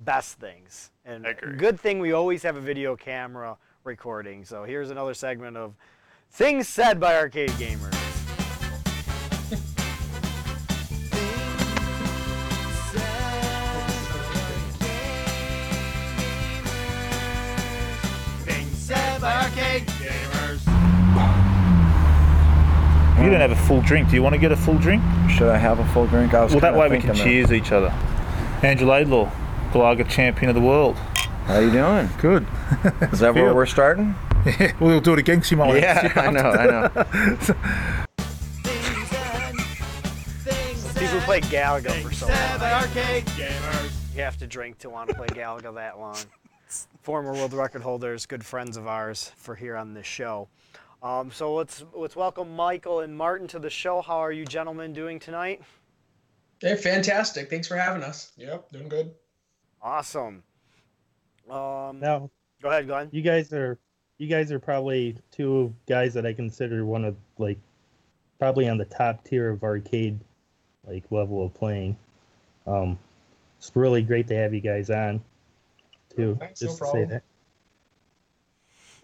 best 0.00 0.38
things, 0.38 0.90
and 1.04 1.26
I 1.26 1.30
agree. 1.30 1.56
good 1.56 1.78
thing 1.78 1.98
we 1.98 2.12
always 2.12 2.42
have 2.44 2.56
a 2.56 2.60
video 2.60 2.96
camera 2.96 3.56
recording. 3.82 4.44
So 4.44 4.64
here's 4.64 4.90
another 4.90 5.14
segment 5.14 5.56
of 5.56 5.74
things 6.30 6.68
said 6.68 6.98
by 7.00 7.16
arcade 7.16 7.50
gamers. 7.50 8.03
You 23.24 23.30
don't 23.30 23.40
have 23.40 23.52
a 23.52 23.56
full 23.56 23.80
drink. 23.80 24.10
Do 24.10 24.16
you 24.16 24.22
want 24.22 24.34
to 24.34 24.38
get 24.38 24.52
a 24.52 24.56
full 24.56 24.76
drink? 24.76 25.02
Should 25.30 25.48
I 25.48 25.56
have 25.56 25.78
a 25.78 25.86
full 25.86 26.06
drink? 26.06 26.34
I 26.34 26.44
was 26.44 26.52
Well, 26.52 26.60
that 26.60 26.74
way 26.76 26.88
we 26.90 26.98
can 26.98 27.14
thinking 27.14 27.24
cheers 27.24 27.52
each 27.52 27.72
other. 27.72 27.88
Andrew 28.62 28.86
Laidlaw, 28.86 29.30
Galaga 29.72 30.06
champion 30.08 30.50
of 30.50 30.54
the 30.54 30.60
world. 30.60 30.96
How 31.46 31.58
you 31.58 31.70
doing? 31.70 32.08
Good. 32.20 32.46
Is 33.12 33.20
that 33.20 33.34
where 33.34 33.54
we're 33.54 33.64
starting? 33.64 34.14
Yeah, 34.44 34.72
we'll 34.78 35.00
do 35.00 35.14
it 35.14 35.18
again 35.18 35.38
'cause 35.40 35.50
you 35.50 35.56
might 35.56 35.80
Yeah, 35.80 36.12
I 36.16 36.30
know, 36.30 36.50
I 36.50 36.66
know. 36.66 36.88
People 40.98 41.20
play 41.20 41.40
Galaga 41.40 41.90
for 42.02 42.12
so 42.12 42.26
long. 42.26 42.36
You 44.14 44.22
have 44.22 44.36
to 44.38 44.46
drink 44.46 44.78
to 44.78 44.90
want 44.90 45.08
to 45.08 45.14
play 45.14 45.28
Galaga 45.28 45.74
that 45.74 45.98
long. 45.98 46.16
Former 47.02 47.32
world 47.32 47.52
record 47.54 47.82
holders, 47.82 48.26
good 48.26 48.44
friends 48.44 48.76
of 48.76 48.86
ours 48.86 49.32
for 49.36 49.54
here 49.54 49.76
on 49.76 49.94
this 49.94 50.06
show. 50.06 50.48
Um, 51.04 51.30
so 51.30 51.54
let's 51.54 51.84
let's 51.92 52.16
welcome 52.16 52.56
Michael 52.56 53.00
and 53.00 53.14
Martin 53.14 53.46
to 53.48 53.58
the 53.58 53.68
show. 53.68 54.00
How 54.00 54.16
are 54.16 54.32
you 54.32 54.46
gentlemen 54.46 54.94
doing 54.94 55.20
tonight? 55.20 55.60
Hey, 56.60 56.76
fantastic. 56.76 57.50
Thanks 57.50 57.68
for 57.68 57.76
having 57.76 58.02
us. 58.02 58.32
Yep, 58.38 58.72
doing 58.72 58.88
good. 58.88 59.10
Awesome. 59.82 60.42
Um, 61.50 62.00
Now, 62.00 62.30
Go 62.62 62.70
ahead, 62.70 62.86
Glenn. 62.86 63.10
you 63.12 63.20
guys 63.20 63.52
are 63.52 63.78
you 64.16 64.28
guys 64.28 64.50
are 64.50 64.58
probably 64.58 65.18
two 65.30 65.74
guys 65.86 66.14
that 66.14 66.24
I 66.24 66.32
consider 66.32 66.86
one 66.86 67.04
of 67.04 67.16
like 67.36 67.58
probably 68.38 68.66
on 68.66 68.78
the 68.78 68.86
top 68.86 69.22
tier 69.24 69.50
of 69.50 69.62
arcade 69.62 70.18
like 70.86 71.04
level 71.10 71.44
of 71.44 71.52
playing. 71.52 71.98
Um, 72.66 72.98
it's 73.58 73.70
really 73.74 74.00
great 74.00 74.26
to 74.28 74.36
have 74.36 74.54
you 74.54 74.60
guys 74.60 74.88
on 74.88 75.20
too. 76.16 76.38
Thanks, 76.40 76.62
no 76.62 76.68
just 76.68 76.78
to 76.78 76.86
say 76.86 77.04
that. 77.04 77.22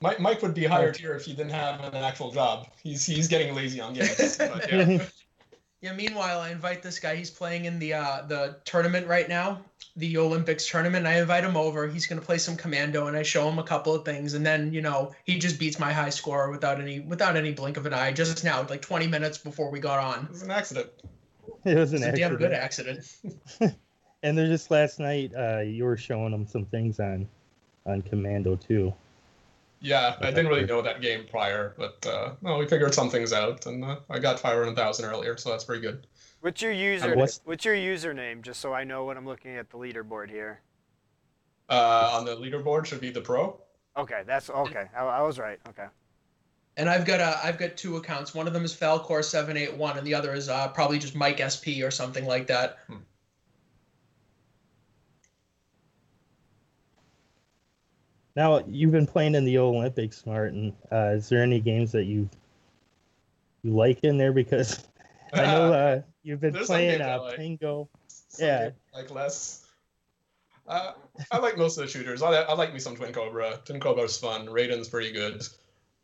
Mike, 0.01 0.19
Mike 0.21 0.43
would 0.43 0.55
be 0.55 0.65
higher 0.65 0.93
tier 0.93 1.15
if 1.15 1.25
he 1.25 1.33
didn't 1.35 1.53
have 1.53 1.81
an 1.93 1.95
actual 2.03 2.31
job. 2.31 2.69
He's 2.83 3.05
he's 3.05 3.29
getting 3.29 3.55
lazy 3.55 3.81
on 3.81 3.95
games. 3.95 4.37
But 4.39 4.73
yeah. 4.73 5.05
Yeah. 5.83 5.93
Meanwhile, 5.93 6.41
I 6.41 6.51
invite 6.51 6.83
this 6.83 6.99
guy. 6.99 7.17
He's 7.17 7.31
playing 7.31 7.67
in 7.67 7.79
the 7.79 7.95
uh, 7.95 8.23
the 8.27 8.57
tournament 8.65 9.07
right 9.07 9.29
now, 9.29 9.61
the 9.97 10.17
Olympics 10.19 10.69
tournament. 10.69 11.07
I 11.07 11.21
invite 11.21 11.45
him 11.45 11.57
over. 11.57 11.87
He's 11.87 12.07
gonna 12.07 12.21
play 12.23 12.39
some 12.39 12.57
commando, 12.57 13.09
and 13.09 13.17
I 13.17 13.23
show 13.23 13.49
him 13.49 13.59
a 13.59 13.63
couple 13.63 13.95
of 13.95 14.05
things, 14.05 14.35
and 14.35 14.45
then 14.45 14.73
you 14.73 14.81
know 14.81 15.13
he 15.25 15.39
just 15.39 15.59
beats 15.59 15.79
my 15.79 15.93
high 15.93 16.11
score 16.11 16.51
without 16.51 16.81
any 16.81 17.01
without 17.01 17.37
any 17.37 17.53
blink 17.53 17.77
of 17.77 17.85
an 17.87 17.93
eye. 17.95 18.13
Just 18.13 18.43
now, 18.45 18.67
like 18.69 18.83
20 18.83 19.07
minutes 19.07 19.39
before 19.39 19.71
we 19.71 19.81
got 19.81 19.99
on. 19.99 20.25
it 20.25 20.31
was 20.31 20.43
an 20.43 20.51
accident. 20.51 20.91
It 21.65 21.77
was 21.77 21.93
an 21.93 22.03
It's 22.03 22.07
a 22.07 22.21
damn 22.21 22.37
good 22.37 22.53
accident. 22.53 22.99
accident. 23.01 23.77
And 24.23 24.37
then 24.37 24.49
just 24.49 24.71
last 24.71 25.01
night, 25.01 25.33
uh, 25.35 25.61
you 25.61 25.85
were 25.85 25.97
showing 25.97 26.31
them 26.31 26.47
some 26.47 26.67
things 26.67 27.01
on 27.01 27.27
on 27.87 28.03
Commando 28.03 28.57
too. 28.57 28.93
Yeah, 29.81 30.17
I 30.21 30.27
didn't 30.31 30.49
really 30.49 30.67
know 30.67 30.83
that 30.83 31.01
game 31.01 31.25
prior, 31.31 31.75
but 31.79 32.05
uh, 32.07 32.33
well, 32.43 32.59
we 32.59 32.67
figured 32.67 32.93
some 32.93 33.09
things 33.09 33.33
out, 33.33 33.65
and 33.67 33.83
uh, 33.85 33.97
I 34.11 34.19
got 34.19 34.39
500,000 34.39 35.05
earlier, 35.07 35.37
so 35.39 35.51
that's 35.51 35.65
pretty 35.65 35.81
good. 35.81 36.07
What's 36.41 36.61
your 36.61 36.73
user? 36.73 37.17
what's- 37.17 37.41
What's 37.45 37.65
your 37.65 37.75
username? 37.75 38.43
Just 38.43 38.61
so 38.61 38.73
I 38.75 38.85
know 38.85 39.05
when 39.07 39.17
I'm 39.17 39.27
looking 39.27 39.57
at 39.57 39.71
the 39.71 39.79
leaderboard 39.79 40.29
here. 40.29 40.61
Uh, 41.69 42.11
on 42.15 42.25
the 42.25 42.37
leaderboard 42.37 42.85
should 42.87 43.01
be 43.01 43.11
the 43.11 43.21
pro. 43.21 43.59
Okay, 43.97 44.23
that's 44.27 44.51
okay. 44.51 44.87
I, 44.97 45.01
I 45.05 45.23
was 45.23 45.39
right. 45.39 45.59
Okay. 45.69 45.87
And 46.77 46.89
I've 46.89 47.05
got 47.05 47.21
a 47.21 47.39
I've 47.45 47.59
got 47.59 47.77
two 47.77 47.97
accounts. 47.97 48.35
One 48.35 48.47
of 48.47 48.53
them 48.53 48.65
is 48.65 48.75
Falcor 48.75 49.23
seven 49.25 49.57
eight 49.57 49.77
one, 49.77 49.97
and 49.99 50.07
the 50.07 50.15
other 50.15 50.33
is 50.35 50.49
uh, 50.49 50.69
probably 50.69 50.99
just 50.99 51.15
Mike 51.15 51.39
SP 51.43 51.83
or 51.83 51.91
something 51.91 52.27
like 52.27 52.47
that. 52.49 52.79
Now 58.37 58.63
you've 58.67 58.93
been 58.93 59.07
playing 59.07 59.35
in 59.35 59.45
the 59.45 59.59
Olympics, 59.59 60.25
Martin. 60.25 60.75
Uh, 60.91 61.15
is 61.17 61.29
there 61.29 61.43
any 61.43 61.61
games 61.61 61.93
that 61.93 62.05
you 62.05 62.29
you 63.63 63.73
like 63.73 64.01
in 64.05 64.17
there? 64.17 64.33
Because 64.33 64.87
I 65.33 65.43
know 65.43 65.73
uh, 65.73 66.03
you've 66.23 66.41
been 66.41 66.53
There's 66.53 66.67
playing 66.67 67.01
uh, 67.01 67.21
like. 67.23 67.39
Pingo. 67.39 67.89
Some 68.09 68.47
Yeah. 68.47 68.71
Like 68.95 69.11
less. 69.11 69.67
Uh, 70.67 70.93
I 71.33 71.39
like 71.39 71.59
most 71.59 71.77
of 71.79 71.85
the 71.85 71.91
shooters. 71.91 72.23
I, 72.23 72.33
I 72.33 72.55
like 72.55 72.73
me 72.73 72.79
some 72.79 72.95
Twin 72.95 73.13
Cobra. 73.13 73.59
Twin 73.65 73.81
Cobra's 73.81 74.17
fun. 74.17 74.47
Raiden's 74.47 74.89
pretty 74.89 75.11
good. 75.11 75.43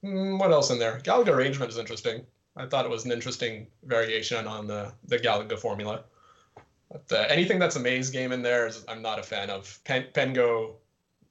Mm, 0.05 0.39
what 0.39 0.51
else 0.51 0.71
in 0.71 0.79
there? 0.79 1.01
Galaga 1.05 1.29
arrangement 1.29 1.71
is 1.71 1.79
interesting. 1.79 2.27
I 2.57 2.67
thought 2.67 2.85
it 2.85 2.91
was 2.91 3.05
an 3.05 3.13
interesting 3.13 3.69
variation 3.85 4.47
on 4.47 4.67
the 4.67 4.93
the 5.05 5.19
Galaga 5.19 5.59
formula. 5.59 6.05
But 6.91 7.13
uh, 7.13 7.27
anything 7.29 7.59
that's 7.59 7.77
a 7.77 7.81
maze 7.81 8.11
game 8.11 8.33
in 8.33 8.43
there, 8.43 8.67
is, 8.67 8.85
I'm 8.89 9.03
not 9.03 9.19
a 9.19 9.23
fan 9.23 9.51
of. 9.51 9.79
Pen, 9.85 10.07
Pengo, 10.13 10.75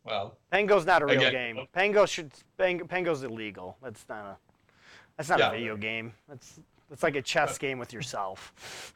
well, 0.05 0.37
Pango's 0.51 0.85
not 0.85 1.01
a 1.01 1.05
real 1.05 1.17
Again- 1.17 1.55
game. 1.55 1.67
Pango 1.73 2.05
should 2.05 2.31
Pang, 2.57 2.79
Pango's 2.87 3.23
illegal. 3.23 3.77
That's 3.81 4.05
not 4.07 4.25
a 4.25 4.37
that's 5.17 5.29
not 5.29 5.39
Yeah. 5.39 5.49
a 5.49 5.51
video 5.51 5.77
game. 5.77 6.13
That's 6.29 6.59
that's 6.89 7.03
like 7.03 7.15
a 7.15 7.21
chess 7.21 7.57
game 7.57 7.79
with 7.79 7.93
yourself. 7.93 8.93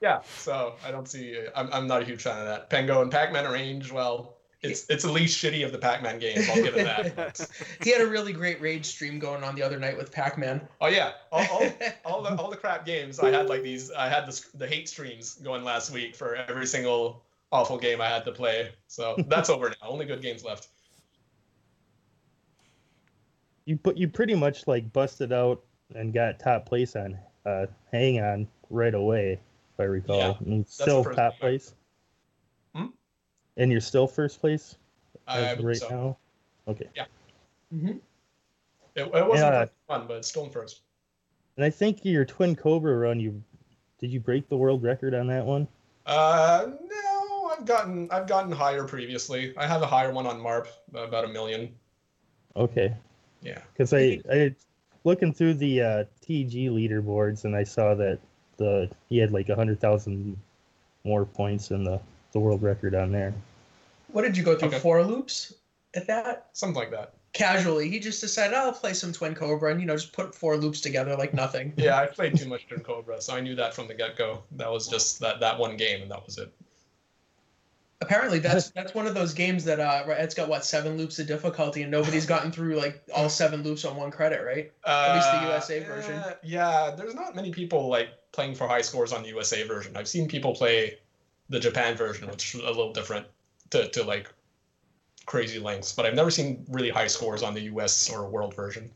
yeah. 0.00 0.20
So 0.38 0.74
I 0.84 0.90
don't 0.90 1.08
see. 1.08 1.38
I'm, 1.56 1.68
I'm 1.72 1.86
not 1.86 2.02
a 2.02 2.04
huge 2.04 2.22
fan 2.22 2.38
of 2.38 2.44
that. 2.46 2.70
Pengo 2.70 3.00
and 3.02 3.10
Pac-Man 3.10 3.46
Arrange, 3.46 3.90
well, 3.90 4.36
it's 4.62 4.86
it's 4.88 5.04
the 5.04 5.12
least 5.12 5.42
shitty 5.42 5.64
of 5.64 5.72
the 5.72 5.78
Pac-Man 5.78 6.18
games. 6.18 6.48
I'll 6.48 6.56
give 6.62 6.76
it 6.76 6.84
that. 7.16 7.48
he 7.82 7.90
had 7.90 8.00
a 8.00 8.06
really 8.06 8.32
great 8.32 8.60
rage 8.60 8.86
stream 8.86 9.18
going 9.18 9.44
on 9.44 9.54
the 9.54 9.62
other 9.62 9.78
night 9.78 9.96
with 9.96 10.10
Pac-Man. 10.10 10.66
Oh 10.80 10.86
yeah, 10.88 11.12
all, 11.32 11.46
all, 11.52 11.70
all 12.04 12.22
the 12.22 12.34
all 12.36 12.50
the 12.50 12.56
crap 12.56 12.84
games. 12.86 13.20
I 13.20 13.30
had 13.30 13.48
like 13.48 13.62
these. 13.62 13.90
I 13.92 14.08
had 14.08 14.26
the 14.26 14.44
the 14.56 14.66
hate 14.66 14.88
streams 14.88 15.34
going 15.36 15.64
last 15.64 15.90
week 15.90 16.14
for 16.16 16.34
every 16.34 16.66
single 16.66 17.22
awful 17.54 17.78
game 17.78 18.00
I 18.00 18.08
had 18.08 18.24
to 18.26 18.32
play. 18.32 18.70
So 18.88 19.14
that's 19.28 19.48
over 19.48 19.68
now. 19.70 19.88
Only 19.88 20.04
good 20.04 20.20
games 20.20 20.44
left. 20.44 20.68
You 23.64 23.78
put 23.78 23.96
you 23.96 24.08
pretty 24.08 24.34
much 24.34 24.66
like 24.66 24.92
busted 24.92 25.32
out 25.32 25.62
and 25.94 26.12
got 26.12 26.38
top 26.38 26.66
place 26.66 26.96
on 26.96 27.16
uh, 27.46 27.66
Hang 27.92 28.20
On 28.20 28.46
right 28.68 28.94
away, 28.94 29.32
if 29.72 29.80
I 29.80 29.84
recall. 29.84 30.18
Yeah, 30.18 30.34
and 30.52 30.68
still 30.68 31.04
top 31.04 31.38
place. 31.38 31.74
Hmm? 32.74 32.86
And 33.56 33.70
you're 33.70 33.80
still 33.80 34.06
first 34.06 34.40
place 34.40 34.76
I 35.26 35.38
as 35.38 35.52
of 35.52 35.58
believe 35.58 35.68
right 35.68 35.88
so. 35.88 35.88
now. 35.88 36.16
Okay. 36.68 36.88
Mm-hmm. 37.74 37.88
It, 37.88 38.00
it 38.96 39.10
wasn't 39.12 39.34
Yeah. 39.34 39.66
fun, 39.88 40.06
but 40.06 40.18
it's 40.18 40.28
still 40.28 40.44
in 40.44 40.50
first. 40.50 40.82
And 41.56 41.64
I 41.64 41.70
think 41.70 42.04
your 42.04 42.24
Twin 42.24 42.56
Cobra 42.56 42.96
run, 42.96 43.20
you 43.20 43.42
did 43.98 44.10
you 44.10 44.20
break 44.20 44.48
the 44.48 44.56
world 44.56 44.82
record 44.82 45.14
on 45.14 45.26
that 45.28 45.44
one? 45.46 45.68
Uh, 46.04 46.66
no, 46.90 47.13
I've 47.56 47.66
gotten 47.66 48.08
I've 48.10 48.26
gotten 48.26 48.52
higher 48.52 48.84
previously. 48.84 49.54
I 49.56 49.66
have 49.66 49.82
a 49.82 49.86
higher 49.86 50.12
one 50.12 50.26
on 50.26 50.40
Marp, 50.40 50.68
about 50.94 51.24
a 51.24 51.28
million. 51.28 51.74
Okay. 52.56 52.94
Yeah. 53.42 53.60
Because 53.72 53.92
I, 53.92 54.20
I 54.30 54.54
looking 55.04 55.32
through 55.32 55.54
the 55.54 55.80
uh, 55.80 56.04
TG 56.26 56.70
leaderboards, 56.70 57.44
and 57.44 57.54
I 57.54 57.64
saw 57.64 57.94
that 57.94 58.18
the 58.56 58.90
he 59.08 59.18
had 59.18 59.32
like 59.32 59.48
a 59.48 59.54
hundred 59.54 59.80
thousand 59.80 60.36
more 61.04 61.24
points 61.24 61.68
than 61.68 61.84
the 61.84 62.00
the 62.32 62.40
world 62.40 62.62
record 62.62 62.94
on 62.94 63.12
there. 63.12 63.34
What 64.08 64.22
did 64.22 64.36
you 64.36 64.42
go 64.42 64.56
through? 64.56 64.68
Okay. 64.68 64.78
Four 64.78 65.04
loops 65.04 65.54
at 65.94 66.06
that? 66.06 66.48
Something 66.52 66.76
like 66.76 66.90
that. 66.90 67.14
Casually, 67.32 67.88
he 67.90 67.98
just 67.98 68.20
decided 68.20 68.54
I'll 68.54 68.72
play 68.72 68.94
some 68.94 69.12
Twin 69.12 69.34
Cobra 69.34 69.72
and 69.72 69.80
you 69.80 69.86
know 69.86 69.96
just 69.96 70.12
put 70.12 70.34
four 70.34 70.56
loops 70.56 70.80
together 70.80 71.16
like 71.16 71.34
nothing. 71.34 71.72
Yeah, 71.76 71.98
I 71.98 72.06
played 72.06 72.36
too 72.36 72.48
much 72.48 72.66
Twin 72.68 72.80
Cobra, 72.80 73.20
so 73.20 73.34
I 73.34 73.40
knew 73.40 73.56
that 73.56 73.74
from 73.74 73.88
the 73.88 73.94
get 73.94 74.16
go. 74.16 74.42
That 74.52 74.70
was 74.70 74.88
just 74.88 75.20
that 75.20 75.40
that 75.40 75.58
one 75.58 75.76
game, 75.76 76.02
and 76.02 76.10
that 76.10 76.24
was 76.24 76.38
it. 76.38 76.52
Apparently, 78.00 78.38
that's 78.38 78.70
that's 78.70 78.94
one 78.94 79.06
of 79.06 79.14
those 79.14 79.32
games 79.32 79.64
that 79.64 79.80
uh, 79.80 80.04
right, 80.06 80.20
it's 80.20 80.34
got 80.34 80.48
what 80.48 80.64
seven 80.64 80.96
loops 80.98 81.18
of 81.18 81.26
difficulty, 81.26 81.82
and 81.82 81.90
nobody's 81.90 82.26
gotten 82.26 82.50
through 82.52 82.76
like 82.76 83.02
all 83.14 83.28
seven 83.30 83.62
loops 83.62 83.84
on 83.84 83.96
one 83.96 84.10
credit, 84.10 84.44
right? 84.44 84.72
At 84.86 85.14
least 85.14 85.30
the 85.30 85.38
Uh, 85.38 85.50
USA 85.50 85.82
version. 85.84 86.12
yeah, 86.12 86.34
Yeah, 86.42 86.94
there's 86.96 87.14
not 87.14 87.34
many 87.34 87.50
people 87.50 87.88
like 87.88 88.08
playing 88.32 88.56
for 88.56 88.66
high 88.68 88.82
scores 88.82 89.12
on 89.12 89.22
the 89.22 89.28
USA 89.28 89.62
version. 89.66 89.96
I've 89.96 90.08
seen 90.08 90.28
people 90.28 90.54
play 90.54 90.98
the 91.48 91.60
Japan 91.60 91.96
version, 91.96 92.28
which 92.28 92.54
is 92.54 92.60
a 92.60 92.66
little 92.66 92.92
different 92.92 93.26
to, 93.70 93.88
to 93.90 94.02
like 94.02 94.30
crazy 95.24 95.58
lengths, 95.58 95.92
but 95.92 96.04
I've 96.04 96.14
never 96.14 96.30
seen 96.30 96.66
really 96.68 96.90
high 96.90 97.06
scores 97.06 97.42
on 97.42 97.54
the 97.54 97.62
US 97.62 98.10
or 98.10 98.28
world 98.28 98.54
version. 98.54 98.90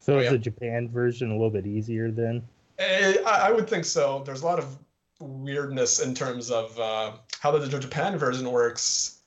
So 0.00 0.16
Oh, 0.16 0.18
is 0.18 0.24
yeah. 0.24 0.30
the 0.32 0.38
Japan 0.38 0.88
version 0.90 1.30
a 1.30 1.34
little 1.34 1.48
bit 1.50 1.66
easier 1.66 2.10
then? 2.10 2.42
Eh, 2.78 3.16
I, 3.24 3.48
I 3.48 3.50
would 3.52 3.68
think 3.70 3.84
so. 3.86 4.22
There's 4.26 4.42
a 4.42 4.44
lot 4.46 4.58
of 4.58 4.76
weirdness 5.20 6.00
in 6.00 6.14
terms 6.14 6.50
of 6.50 6.78
uh, 6.78 7.12
how 7.40 7.50
the, 7.50 7.58
the 7.60 7.78
Japan 7.78 8.18
version 8.18 8.50
works. 8.50 9.20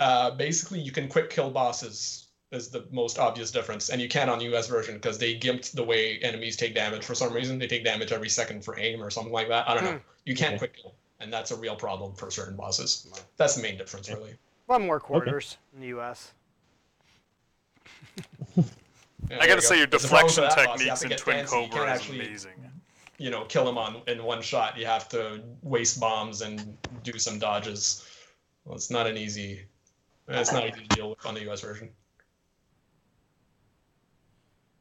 Uh, 0.00 0.30
basically, 0.30 0.80
you 0.80 0.92
can 0.92 1.08
quick 1.08 1.30
kill 1.30 1.50
bosses 1.50 2.26
is 2.50 2.68
the 2.70 2.86
most 2.90 3.18
obvious 3.18 3.50
difference, 3.50 3.90
and 3.90 4.00
you 4.00 4.08
can 4.08 4.28
on 4.30 4.38
the 4.38 4.54
US 4.54 4.68
version 4.68 4.94
because 4.94 5.18
they 5.18 5.38
gimped 5.38 5.72
the 5.72 5.84
way 5.84 6.18
enemies 6.22 6.56
take 6.56 6.74
damage 6.74 7.04
for 7.04 7.14
some 7.14 7.32
reason. 7.32 7.58
They 7.58 7.66
take 7.66 7.84
damage 7.84 8.10
every 8.12 8.28
second 8.30 8.64
for 8.64 8.78
aim 8.78 9.02
or 9.02 9.10
something 9.10 9.32
like 9.32 9.48
that. 9.48 9.68
I 9.68 9.74
don't 9.74 9.84
know. 9.84 10.00
You 10.24 10.34
can't 10.34 10.52
Okay. 10.54 10.58
quick 10.58 10.76
kill, 10.80 10.94
and 11.20 11.32
that's 11.32 11.50
a 11.50 11.56
real 11.56 11.76
problem 11.76 12.14
for 12.14 12.30
certain 12.30 12.56
bosses. 12.56 13.06
That's 13.36 13.56
the 13.56 13.62
main 13.62 13.76
difference, 13.76 14.08
really. 14.08 14.30
A 14.68 14.72
lot 14.72 14.80
more 14.80 15.00
quarters 15.00 15.58
in 15.74 15.80
the 15.80 15.88
U.S. 15.88 16.32
Yeah, 19.28 19.38
I 19.40 19.46
gotta 19.48 19.54
you 19.54 19.60
say, 19.62 19.76
your 19.78 19.88
It's 19.90 20.04
a 20.04 20.08
problem 20.08 20.32
for 20.32 20.40
deflection 20.42 20.44
that 20.44 20.66
boss. 20.78 20.80
You 20.80 20.90
techniques 20.90 21.02
in 21.02 21.10
Twin 21.18 21.36
fancy. 21.46 21.68
Cobra 21.68 21.94
is 21.94 22.08
amazing. 22.08 22.67
You 23.18 23.30
know, 23.30 23.44
kill 23.44 23.68
him 23.68 23.76
on 23.76 24.02
in 24.06 24.22
one 24.22 24.40
shot. 24.40 24.78
You 24.78 24.86
have 24.86 25.08
to 25.10 25.42
waste 25.62 26.00
bombs 26.00 26.40
and 26.40 26.76
do 27.02 27.18
some 27.18 27.38
dodges. 27.38 28.08
Well, 28.64 28.76
it's 28.76 28.90
not 28.90 29.06
an 29.06 29.16
easy. 29.16 29.66
It's 30.28 30.52
not 30.52 30.66
easy 30.66 30.86
to 30.86 30.96
deal 30.96 31.10
with 31.10 31.26
on 31.26 31.34
the 31.34 31.50
US 31.50 31.60
version. 31.60 31.90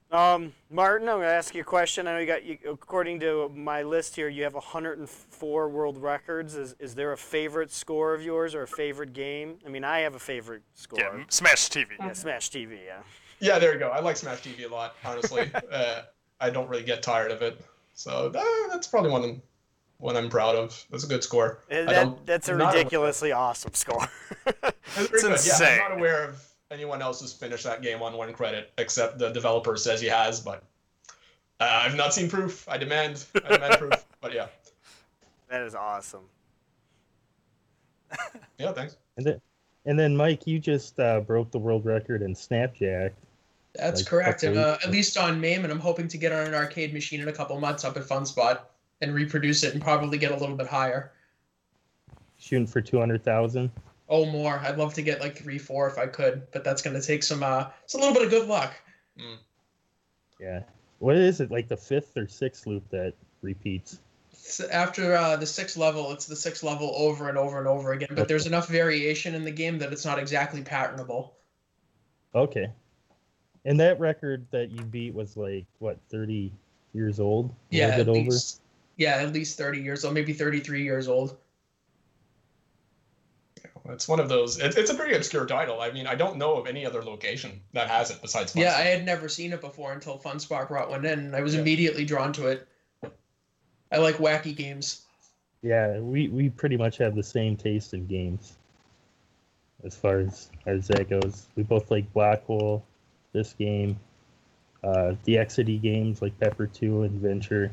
Um, 0.10 0.53
Martin, 0.70 1.10
I'm 1.10 1.15
going 1.15 1.27
to 1.27 1.34
ask 1.34 1.53
you 1.53 1.62
a 1.62 1.65
question. 1.65 2.08
I 2.08 2.13
know 2.13 2.20
you 2.20 2.27
got, 2.27 2.46
you, 2.46 2.58
according 2.70 3.20
to 3.22 3.50
my 3.53 3.84
list 3.84 4.15
here, 4.15 4.29
you 4.29 4.44
have 4.44 4.53
104 4.53 5.70
world 5.70 5.98
records. 5.98 6.56
Is, 6.56 6.75
is 6.79 6.96
there 6.96 7.12
a 7.12 7.17
favorite 7.17 7.72
score 7.72 8.13
of 8.13 8.24
yours 8.24 8.56
or 8.56 8.63
a 8.63 8.67
favorite 8.67 9.12
game? 9.12 9.58
I 9.65 9.70
mean, 9.70 9.84
I 9.84 10.00
have 10.00 10.15
a 10.15 10.20
favorite 10.20 10.63
score. 10.75 11.00
Yeah, 11.00 11.24
Smash 11.27 11.70
TV. 11.70 11.88
Yeah, 12.00 12.13
Smash 12.13 12.50
TV, 12.51 12.79
yeah. 12.86 13.00
Yeah, 13.39 13.60
there 13.60 13.74
you 13.74 13.79
go. 13.79 13.89
I 13.89 14.00
like 14.00 14.15
Smash 14.15 14.44
TV 14.44 14.65
a 14.65 14.74
lot, 14.74 14.96
honestly. 15.03 15.51
uh, 15.72 16.03
I 16.39 16.50
don't 16.51 16.70
really 16.70 16.84
get 16.84 17.03
tired 17.03 17.32
of 17.32 17.41
it, 17.41 17.60
so 17.98 18.32
uh, 18.34 18.44
that's 18.72 18.88
probably 18.88 19.10
one 19.12 19.24
I'm, 19.24 19.42
one 19.98 20.16
I'm 20.16 20.30
proud 20.30 20.56
of. 20.56 20.86
That's 20.92 21.04
a 21.04 21.08
good 21.08 21.24
score. 21.24 21.60
Uh, 21.72 21.84
That, 21.86 22.25
that's 22.25 22.48
a 22.48 22.54
I'm 22.54 22.58
not 22.60 22.66
aware- 22.70 22.77
ridiculously 22.77 23.32
awesome 23.34 23.74
score. 23.74 24.08
It's, 24.96 25.12
It's 25.12 25.22
very 25.22 25.22
good. 25.22 25.30
Yeah, 25.30 25.34
insane. 25.34 25.68
I'm 25.84 25.89
not 25.89 25.98
aware 25.98 26.24
of 26.30 26.44
anyone 26.72 27.01
else 27.01 27.20
who's 27.22 27.34
finished 27.34 27.66
that 27.66 27.82
game 27.82 28.01
on 28.01 28.16
one 28.16 28.32
credit, 28.34 28.72
except 28.77 29.20
the 29.20 29.30
developer 29.32 29.75
says 29.75 30.00
he 30.00 30.08
has, 30.08 30.39
but 30.39 30.63
uh, 31.60 31.82
I've 31.84 31.96
not 31.96 32.13
seen 32.13 32.30
proof. 32.30 32.68
I 32.70 32.77
demand, 32.77 33.25
I 33.44 33.54
demand 33.56 33.74
proof. 33.80 34.06
But 34.22 34.34
yeah, 34.34 34.48
that 35.50 35.62
is 35.63 35.75
awesome. 35.75 36.24
yeah, 38.58 38.72
thanks. 38.72 38.98
And 39.18 39.25
then, 39.25 39.42
and 39.86 40.00
then 40.00 40.16
Mike, 40.16 40.48
you 40.48 40.60
just 40.60 41.00
uh, 41.00 41.20
broke 41.22 41.51
the 41.51 41.60
world 41.60 41.86
record 41.86 42.22
in 42.22 42.34
Snapjack. 42.34 43.12
That's 43.77 44.01
Like, 44.01 44.07
correct. 44.10 44.43
And, 44.43 44.57
uh, 44.57 44.77
at 44.83 44.92
least 44.92 45.18
on 45.18 45.40
MAME, 45.40 45.63
and 45.63 45.72
I'm 45.72 45.79
hoping 45.79 46.07
to 46.09 46.18
get 46.18 46.31
on 46.31 46.48
an 46.48 46.53
arcade 46.53 46.94
machine 46.94 47.22
in 47.22 47.27
a 47.27 47.33
couple 47.33 47.59
months 47.59 47.85
up 47.85 47.96
at 47.98 48.03
Fun 48.03 48.25
Spot 48.25 48.70
and 49.01 49.13
reproduce 49.13 49.63
it 49.63 49.74
and 49.74 49.81
probably 49.81 50.18
get 50.18 50.31
a 50.31 50.35
little 50.37 50.55
bit 50.55 50.68
higher. 50.68 51.11
shooting 52.40 52.68
for 52.68 52.81
200,000. 52.81 53.72
Oh, 54.09 54.25
more. 54.25 54.59
I'd 54.59 54.77
love 54.77 54.94
to 54.94 55.01
get 55.01 55.20
like 55.22 55.37
three, 55.37 55.57
four 55.57 55.87
if 55.87 55.98
I 55.98 56.07
could, 56.07 56.50
but 56.51 56.63
that's 56.63 56.81
going 56.81 57.00
to 57.00 57.05
take 57.05 57.24
some. 57.24 57.44
uh 57.44 57.68
It's 57.83 57.94
a 57.94 57.98
little 57.98 58.13
bit 58.13 58.24
of 58.24 58.29
good 58.29 58.48
luck. 58.48 58.74
Yeah. 60.40 60.61
What 61.00 61.16
is 61.16 61.42
it, 61.42 61.51
like 61.51 61.68
the 61.68 61.77
fifth 61.77 62.18
or 62.18 62.27
sixth 62.27 62.66
loop 62.68 62.87
that 62.90 63.13
repeats? 63.42 64.00
After 64.72 65.16
uh, 65.16 65.35
the 65.35 65.46
sixth 65.46 65.77
level, 65.77 66.11
it's 66.11 66.25
the 66.25 66.35
sixth 66.35 66.63
level 66.63 66.94
over 66.96 67.27
and 67.27 67.37
over 67.37 67.57
and 67.59 67.68
over 67.68 67.92
again. 67.94 68.09
But 68.13 68.27
there's 68.27 68.48
enough 68.48 68.70
variation 68.70 69.35
in 69.35 69.44
the 69.44 69.51
game 69.51 69.77
that 69.79 69.92
it's 69.92 70.05
not 70.05 70.20
exactly 70.20 70.61
patternable. 70.63 71.31
Okay. 72.33 72.72
And 73.68 73.77
that 73.82 74.00
record 74.00 74.46
that 74.51 74.72
you 74.72 74.82
beat 74.82 75.14
was 75.14 75.36
like, 75.36 75.66
what, 75.80 76.00
30 76.10 76.53
years 76.94 77.20
old? 77.20 77.53
Yeah, 77.70 77.88
at 77.90 78.08
over? 78.08 78.14
least. 78.14 78.62
Yeah, 78.96 79.18
at 79.18 79.34
least 79.34 79.58
30 79.58 79.82
years 79.82 80.06
old, 80.06 80.14
maybe 80.14 80.32
33 80.32 80.84
years 80.84 81.10
old. 81.10 81.38
It's 83.90 84.08
one 84.08 84.22
of 84.22 84.30
those. 84.30 84.58
It's, 84.58 84.77
it's 84.77 84.90
a 84.90 84.94
pretty 84.96 85.16
obscure 85.16 85.46
title. 85.46 85.82
I 85.82 85.92
mean, 85.92 86.08
I 86.08 86.16
don't 86.16 86.38
know 86.38 86.56
of 86.56 86.66
any 86.66 86.86
other 86.86 87.03
location 87.03 87.60
that 87.74 87.90
has 87.90 88.10
it 88.10 88.22
besides. 88.22 88.53
Fun 88.53 88.62
Yeah, 88.64 88.72
Spot. 88.72 88.82
I 88.82 88.86
had 88.90 89.06
never 89.06 89.27
seen 89.27 89.51
it 89.51 89.60
before 89.62 89.92
until 89.92 90.18
FunSpot 90.18 90.68
brought 90.68 90.90
one 90.90 91.06
in, 91.06 91.20
and 91.20 91.36
I 91.36 91.42
was 91.42 91.53
Yeah. 91.53 91.62
immediately 91.62 92.06
drawn 92.06 92.32
to 92.34 92.48
it. 92.48 92.68
I 93.92 93.98
like 93.98 94.16
wacky 94.16 94.56
games. 94.56 95.03
Yeah, 95.62 96.00
we, 96.00 96.30
we 96.30 96.50
pretty 96.50 96.77
much 96.77 96.98
have 96.98 97.16
the 97.16 97.24
same 97.24 97.58
taste 97.58 97.94
in 97.94 98.08
games 98.08 98.58
as 99.84 99.96
far 99.96 100.20
as, 100.20 100.50
as 100.66 100.88
that 100.88 101.10
goes. 101.10 101.48
We 101.56 101.64
both 101.64 101.92
like 101.92 102.12
Block 102.14 102.46
Hole, 102.46 102.86
this 103.37 103.53
game, 103.53 104.00
uh, 104.83 105.13
the 105.23 105.35
Exidy 105.35 105.79
games 105.81 106.21
like 106.21 106.37
Pepper 106.39 106.67
2 106.67 107.03
and 107.03 107.21
Venture. 107.21 107.71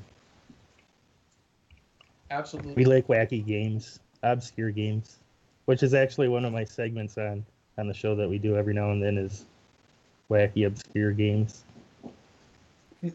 Absolutely. 2.30 2.74
We 2.74 2.84
like 2.84 3.06
wacky 3.06 3.44
games, 3.44 3.98
obscure 4.22 4.70
games, 4.70 5.18
which 5.64 5.82
is 5.82 5.94
actually 5.94 6.28
one 6.28 6.44
of 6.44 6.52
my 6.52 6.64
segments 6.64 7.16
on, 7.16 7.44
on 7.78 7.88
the 7.88 7.94
show 7.94 8.14
that 8.16 8.28
we 8.28 8.38
do 8.38 8.56
every 8.56 8.74
now 8.74 8.90
and 8.90 9.02
then 9.02 9.16
is 9.18 9.46
wacky, 10.30 10.66
obscure 10.66 11.12
games. 11.12 11.64
Yeah, 13.02 13.10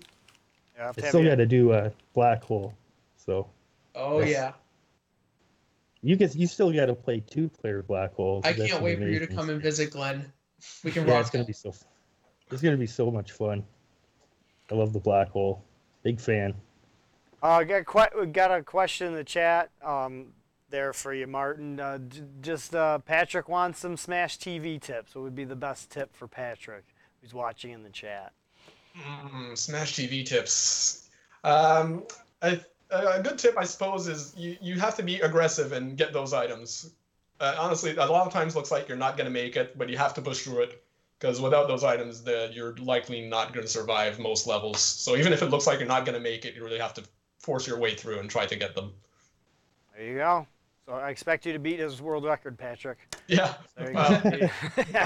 I 0.79 0.83
have 0.85 0.95
to 0.95 1.01
I 1.01 1.05
have 1.05 1.13
still 1.13 1.23
got 1.23 1.35
to 1.35 1.45
do 1.45 1.73
a 1.73 1.91
Block 2.13 2.43
Hole, 2.43 2.73
so 3.17 3.47
Oh 3.95 4.19
Yes. 4.19 4.29
yeah, 4.29 4.53
you 6.01 6.15
get 6.15 6.35
you 6.35 6.47
still 6.47 6.71
got 6.71 6.85
to 6.85 6.95
play 6.95 7.19
two 7.19 7.49
player 7.49 7.83
Block 7.83 8.13
Hole. 8.15 8.41
'cause 8.41 8.59
I 8.59 8.67
can't 8.67 8.79
an 8.79 8.83
wait 8.85 8.97
for 8.99 9.07
you 9.07 9.19
to 9.19 9.27
come 9.27 9.49
and 9.49 9.61
visit 9.61 9.91
Glenn. 9.91 10.31
We 10.83 10.91
can 10.91 11.05
Yeah, 11.05 11.13
rock. 11.13 11.21
it's 11.21 11.29
gonna 11.31 11.43
be 11.43 11.53
so. 11.53 11.73
It's 12.51 12.61
gonna 12.61 12.77
be 12.77 12.87
so 12.87 13.11
much 13.11 13.31
fun. 13.31 13.63
I 14.71 14.75
love 14.75 14.93
the 14.93 14.99
black 14.99 15.29
hole. 15.29 15.63
Big 16.03 16.19
fan. 16.19 16.53
Uh, 17.41 17.63
got 17.63 17.85
que- 17.85 18.19
we 18.19 18.25
got 18.27 18.51
a 18.51 18.63
question 18.63 19.07
in 19.07 19.13
the 19.13 19.23
chat 19.23 19.69
um, 19.83 20.27
there 20.69 20.93
for 20.93 21.13
you, 21.13 21.27
Martin. 21.27 21.79
Uh, 21.79 21.97
j- 21.99 22.21
just 22.41 22.75
uh, 22.75 22.99
Patrick 22.99 23.47
wants 23.47 23.79
some 23.79 23.95
Smash 23.95 24.37
TV 24.37 24.81
tips. 24.81 25.15
What 25.15 25.23
would 25.23 25.35
be 25.35 25.45
the 25.45 25.55
best 25.55 25.89
tip 25.89 26.15
for 26.15 26.27
Patrick 26.27 26.85
who's 27.21 27.33
watching 27.33 27.71
in 27.71 27.83
the 27.83 27.89
chat? 27.89 28.33
Mm, 28.97 29.57
Smash 29.57 29.93
TV 29.93 30.25
tips. 30.25 31.09
Um, 31.43 32.03
I, 32.41 32.59
a 32.91 33.21
good 33.21 33.37
tip, 33.37 33.55
I 33.57 33.63
suppose, 33.63 34.07
is 34.07 34.33
you, 34.35 34.57
you 34.61 34.79
have 34.79 34.95
to 34.97 35.03
be 35.03 35.19
aggressive 35.19 35.71
and 35.71 35.95
get 35.97 36.11
those 36.11 36.33
items. 36.33 36.91
Uh, 37.39 37.55
honestly, 37.57 37.95
a 37.95 38.05
lot 38.05 38.27
of 38.27 38.33
times 38.33 38.55
looks 38.55 38.71
like 38.71 38.87
you're 38.89 38.97
not 38.97 39.15
going 39.15 39.25
to 39.25 39.31
make 39.31 39.55
it, 39.55 39.77
but 39.77 39.89
you 39.89 39.97
have 39.97 40.13
to 40.15 40.21
push 40.21 40.43
through 40.43 40.63
it 40.63 40.83
because 41.19 41.41
without 41.41 41.67
those 41.67 41.83
items, 41.83 42.23
the, 42.23 42.49
you're 42.53 42.75
likely 42.77 43.21
not 43.27 43.53
going 43.53 43.65
to 43.65 43.71
survive 43.71 44.19
most 44.19 44.47
levels. 44.47 44.79
So 44.79 45.15
even 45.17 45.33
if 45.33 45.41
it 45.41 45.47
looks 45.49 45.67
like 45.67 45.79
you're 45.79 45.87
not 45.87 46.05
going 46.05 46.15
to 46.17 46.21
make 46.23 46.45
it, 46.45 46.55
you 46.55 46.63
really 46.63 46.79
have 46.79 46.93
to 46.95 47.03
force 47.39 47.67
your 47.67 47.77
way 47.77 47.93
through 47.95 48.19
and 48.19 48.29
try 48.29 48.45
to 48.45 48.55
get 48.55 48.73
them. 48.75 48.93
There 49.95 50.05
you 50.07 50.15
go. 50.15 50.47
So 50.85 50.93
I 50.93 51.09
expect 51.09 51.45
you 51.45 51.53
to 51.53 51.59
beat 51.59 51.79
his 51.79 52.01
world 52.01 52.23
record, 52.23 52.57
Patrick. 52.57 52.97
Yeah. 53.27 53.53
There 53.77 53.89
you 53.89 53.95
Well, 53.95 54.21
go. 54.21 54.29
good 54.31 54.41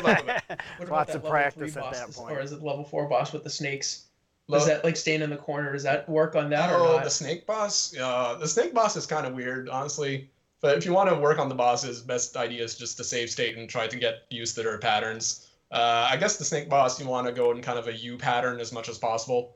luck 0.04 0.26
with 0.26 0.44
it. 0.50 0.62
What 0.78 0.88
about 0.88 0.90
Lots 0.92 1.16
of 1.16 1.26
practice 1.26 1.76
at 1.76 1.92
that 1.92 2.12
point. 2.14 2.32
or 2.38 2.40
is 2.40 2.52
it 2.52 2.60
the 2.60 2.66
level 2.66 2.84
four 2.86 3.08
boss 3.10 3.34
with 3.34 3.44
the 3.44 3.50
snakes? 3.50 4.06
Does 4.50 4.66
that 4.68 4.84
like 4.84 4.98
stand 4.98 5.24
in 5.24 5.30
the 5.30 5.38
corner? 5.38 5.72
Does 5.74 5.84
that 5.84 6.08
work 6.08 6.36
on 6.36 6.50
that 6.52 6.70
or 6.70 6.76
Oh, 6.78 7.00
the 7.04 7.10
snake 7.10 7.46
boss. 7.48 7.96
Uh, 7.98 8.36
the 8.40 8.48
snake 8.48 8.74
boss 8.74 8.96
is 8.96 9.06
kind 9.06 9.26
of 9.26 9.34
weird, 9.34 9.68
honestly. 9.70 10.30
But 10.62 10.78
if 10.78 10.86
you 10.86 10.94
want 10.94 11.10
to 11.10 11.16
work 11.16 11.40
on 11.40 11.50
the 11.50 11.56
bosses, 11.56 12.02
best 12.02 12.38
idea 12.38 12.64
is 12.64 12.78
just 12.78 12.96
to 12.98 13.04
save 13.04 13.30
state 13.30 13.58
and 13.58 13.70
try 13.70 13.88
to 13.88 13.98
get 13.98 14.24
used 14.30 14.56
to 14.56 14.64
their 14.64 14.78
patterns. 14.78 15.50
Uh, 15.74 16.08
I 16.12 16.18
guess 16.18 16.38
the 16.38 16.46
snake 16.46 16.70
boss, 16.70 17.00
you 17.00 17.08
want 17.08 17.26
to 17.26 17.34
go 17.34 17.52
in 17.52 17.60
kind 17.62 17.80
of 17.80 17.88
a 17.88 17.94
U 17.94 18.16
pattern 18.16 18.60
as 18.60 18.72
much 18.72 18.90
as 18.90 19.00
possible, 19.00 19.56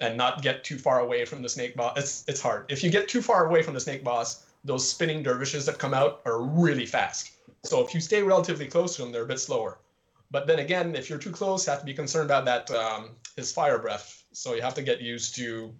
and 0.00 0.16
not 0.16 0.40
get 0.40 0.62
too 0.62 0.78
far 0.78 1.00
away 1.00 1.24
from 1.24 1.42
the 1.42 1.48
snake 1.48 1.74
boss. 1.74 1.98
It's 1.98 2.24
it's 2.28 2.40
hard. 2.40 2.66
If 2.68 2.84
you 2.84 2.90
get 2.90 3.08
too 3.08 3.20
far 3.20 3.46
away 3.48 3.62
from 3.62 3.74
the 3.74 3.80
snake 3.80 4.04
boss, 4.04 4.46
those 4.64 4.88
spinning 4.88 5.24
dervishes 5.24 5.66
that 5.66 5.78
come 5.78 5.92
out 5.92 6.20
are 6.24 6.40
really 6.40 6.86
fast. 6.86 7.32
So 7.64 7.84
if 7.84 7.94
you 7.94 8.00
stay 8.00 8.22
relatively 8.22 8.66
close 8.66 8.94
to 8.96 9.02
them, 9.02 9.10
they're 9.10 9.24
a 9.24 9.26
bit 9.26 9.40
slower. 9.40 9.78
But 10.30 10.46
then 10.46 10.60
again, 10.60 10.94
if 10.94 11.10
you're 11.10 11.18
too 11.18 11.32
close, 11.32 11.66
you 11.66 11.72
have 11.72 11.80
to 11.80 11.86
be 11.86 11.94
concerned 11.94 12.26
about 12.26 12.44
that 12.44 12.70
um, 12.70 13.10
his 13.36 13.52
fire 13.52 13.78
breath. 13.78 14.24
So 14.32 14.54
you 14.54 14.62
have 14.62 14.74
to 14.74 14.82
get 14.82 15.00
used 15.00 15.34
to 15.36 15.74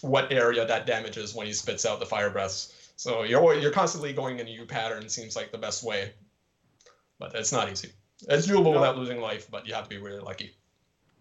what 0.00 0.30
area 0.32 0.64
that 0.64 0.86
damages 0.86 1.34
when 1.34 1.46
he 1.46 1.52
spits 1.52 1.86
out 1.86 1.98
the 1.98 2.06
fire 2.06 2.30
breaths. 2.30 2.92
So 2.96 3.22
you're 3.24 3.54
you're 3.54 3.72
constantly 3.72 4.12
going 4.12 4.38
in 4.38 4.46
a 4.46 4.50
U 4.50 4.64
pattern. 4.64 5.08
Seems 5.08 5.34
like 5.34 5.50
the 5.50 5.58
best 5.58 5.82
way, 5.82 6.12
but 7.18 7.34
it's 7.34 7.52
not 7.52 7.70
easy. 7.70 7.90
It's 8.28 8.46
doable 8.46 8.64
No. 8.64 8.70
without 8.80 8.96
losing 8.96 9.20
life, 9.20 9.48
but 9.50 9.66
you 9.66 9.74
have 9.74 9.84
to 9.84 9.90
be 9.90 9.98
really 9.98 10.18
lucky. 10.20 10.54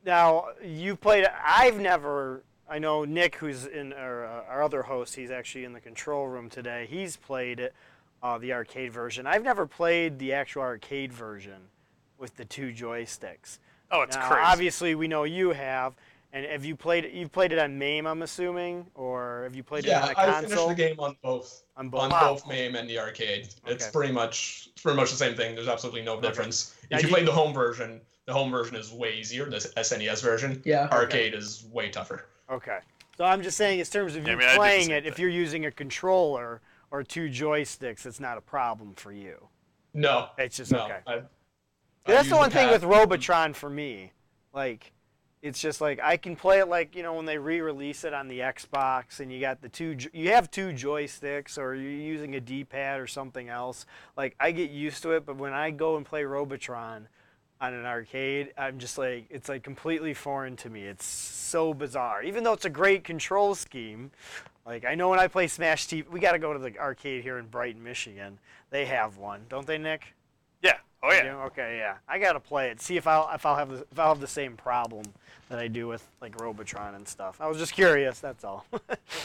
Now 0.06 0.50
you 0.64 0.96
played. 0.96 1.28
I've 1.46 1.80
never. 1.80 2.44
I 2.70 2.80
know 2.80 3.06
Nick, 3.06 3.36
who's 3.36 3.66
in 3.66 3.94
our, 3.94 4.26
uh, 4.26 4.44
our 4.50 4.62
other 4.64 4.84
host. 4.84 5.16
He's 5.16 5.32
actually 5.32 5.64
in 5.64 5.72
the 5.72 5.80
control 5.80 6.28
room 6.28 6.50
today. 6.50 6.86
He's 6.90 7.16
played 7.16 7.70
uh, 8.22 8.38
the 8.40 8.52
arcade 8.52 8.92
version. 8.92 9.26
I've 9.26 9.44
never 9.44 9.66
played 9.66 10.20
the 10.20 10.34
actual 10.34 10.64
arcade 10.64 11.14
version 11.14 11.70
with 12.18 12.36
the 12.36 12.44
two 12.44 12.74
joysticks. 12.74 13.60
Oh, 13.90 14.02
it's 14.02 14.18
Now, 14.18 14.28
crazy. 14.28 14.44
Obviously, 14.44 14.96
we 14.96 15.08
know 15.08 15.24
you 15.24 15.52
have. 15.52 15.94
And 16.34 16.46
have 16.46 16.66
you 16.66 16.76
played 16.76 17.06
it? 17.06 17.14
You've 17.14 17.32
played 17.32 17.52
it 17.52 17.60
on 17.60 17.80
MAME, 17.80 18.06
I'm 18.06 18.22
assuming, 18.22 18.86
or 18.96 19.44
have 19.44 19.56
you 19.56 19.64
played 19.64 19.86
yeah, 19.86 20.10
it 20.10 20.18
on 20.18 20.30
a 20.30 20.32
I 20.34 20.42
finished 20.42 20.68
the 20.68 20.76
game 20.76 21.00
on 21.00 21.16
both. 21.24 21.64
On 21.78 21.90
both. 21.90 22.02
On 22.02 22.10
Wow. 22.10 22.34
both 22.34 22.48
MAME 22.48 22.76
and 22.76 22.90
the 22.90 23.00
arcade. 23.00 23.50
Okay. 23.64 23.74
It's 23.74 23.88
pretty 23.88 24.12
much 24.12 24.70
it's 24.74 24.82
pretty 24.82 24.98
much 24.98 25.10
the 25.10 25.18
same 25.18 25.36
thing. 25.36 25.56
There's 25.56 25.68
absolutely 25.70 26.02
no 26.02 26.20
difference. 26.20 26.76
Now, 26.92 26.98
If 26.98 27.04
you 27.04 27.10
do 27.10 27.14
play 27.16 27.24
the 27.24 27.32
home 27.32 27.54
version, 27.54 28.02
the 28.26 28.34
home 28.34 28.52
version 28.52 28.76
is 28.76 28.92
way 28.92 29.16
easier. 29.16 29.50
The 29.50 29.58
SNES 29.78 30.22
version, 30.22 30.62
Yeah. 30.66 30.90
arcade 30.92 31.34
is 31.34 31.66
way 31.72 31.90
tougher. 31.90 32.26
Okay. 32.50 32.80
So 33.18 33.24
I'm 33.24 33.42
just 33.42 33.58
saying, 33.58 33.80
in 33.80 33.86
terms 33.86 34.16
of 34.16 34.24
Yeah, 34.28 34.34
you 34.34 34.36
I 34.36 34.40
mean, 34.40 34.48
I 34.48 34.52
did 34.52 34.54
the 34.54 34.58
playing 34.60 34.84
same 34.88 34.96
it, 34.96 35.06
if 35.08 35.18
you're 35.18 35.30
using 35.30 35.66
a 35.66 35.72
controller 35.72 36.62
or 36.92 37.04
two 37.04 37.30
joysticks, 37.30 38.06
it's 38.06 38.20
not 38.20 38.38
a 38.38 38.42
problem 38.42 38.94
for 38.96 39.12
you. 39.12 39.48
No, 39.94 40.30
It's 40.38 40.58
just 40.58 40.72
no. 40.72 40.84
okay. 40.84 41.00
I, 41.08 41.14
I 41.16 41.22
That's 42.06 42.30
the 42.30 42.36
one 42.36 42.52
thing 42.52 42.70
with 42.70 42.84
Robotron 42.84 43.54
for 43.54 43.70
me. 43.70 44.12
Like, 44.54 44.92
it's 45.48 45.62
just 45.62 45.82
like 45.82 46.00
I 46.04 46.18
can 46.18 46.36
play 46.36 46.60
it 46.60 46.68
like 46.68 46.96
you 46.96 47.04
know 47.04 47.14
when 47.14 47.26
they 47.26 47.38
re-release 47.38 48.04
it 48.04 48.14
on 48.14 48.28
the 48.28 48.40
Xbox 48.40 49.20
and 49.20 49.32
you 49.32 49.40
got 49.40 49.62
the 49.62 49.70
two, 49.70 49.98
you 50.14 50.32
have 50.32 50.52
two 50.52 50.70
joysticks 50.70 51.58
or 51.58 51.74
you're 51.74 51.92
using 51.92 52.36
a 52.36 52.40
D-pad 52.40 53.00
or 53.00 53.08
something 53.08 53.50
else. 53.50 53.86
Like 54.16 54.36
I 54.40 54.52
get 54.52 54.70
used 54.70 55.02
to 55.04 55.12
it, 55.12 55.26
but 55.26 55.38
when 55.38 55.54
I 55.54 55.72
go 55.72 55.98
and 55.98 56.06
play 56.06 56.24
Robotron 56.24 57.08
on 57.60 57.74
an 57.74 57.86
arcade, 57.86 58.54
I'm 58.58 58.78
just 58.78 58.98
like 58.98 59.26
it's 59.30 59.50
like 59.50 59.64
completely 59.64 60.14
foreign 60.14 60.56
to 60.58 60.70
me. 60.70 60.84
It's 60.84 61.06
so 61.06 61.74
bizarre. 61.74 62.22
Even 62.24 62.44
though 62.44 62.54
it's 62.54 62.66
a 62.66 62.70
great 62.70 63.04
control 63.04 63.56
scheme, 63.56 64.12
like 64.66 64.86
I 64.86 64.96
know 64.96 65.10
when 65.10 65.20
I 65.20 65.28
play 65.28 65.48
Smash 65.48 65.88
TV, 65.88 66.08
we 66.10 66.20
got 66.20 66.34
to 66.34 66.40
go 66.40 66.54
to 66.54 66.60
the 66.60 66.78
arcade 66.78 67.24
here 67.24 67.38
in 67.38 67.48
Brighton, 67.48 67.84
Michigan. 67.84 68.38
They 68.70 68.86
have 68.86 69.18
one, 69.18 69.46
don't 69.50 69.66
they, 69.66 69.78
Nick? 69.78 70.14
yeah. 70.62 70.78
Oh 71.08 71.12
yeah. 71.14 71.44
Okay, 71.46 71.78
yeah. 71.78 71.96
I 72.08 72.20
gotta 72.20 72.40
play 72.40 72.70
it. 72.70 72.82
See 72.82 72.98
if 72.98 73.08
I'll 73.08 73.30
if 73.34 73.46
I'll 73.46 73.56
have 73.56 73.70
the, 73.70 73.86
if 73.92 74.00
I'll 74.00 74.10
have 74.10 74.20
the 74.20 74.28
same 74.28 74.56
problem 74.58 75.06
that 75.50 75.60
I 75.60 75.68
do 75.68 75.88
with 75.88 76.06
like 76.22 76.40
Robotron 76.42 76.96
and 76.96 77.08
stuff. 77.08 77.40
I 77.40 77.48
was 77.48 77.58
just 77.58 77.74
curious. 77.74 78.20
That's 78.20 78.44
all. 78.44 78.66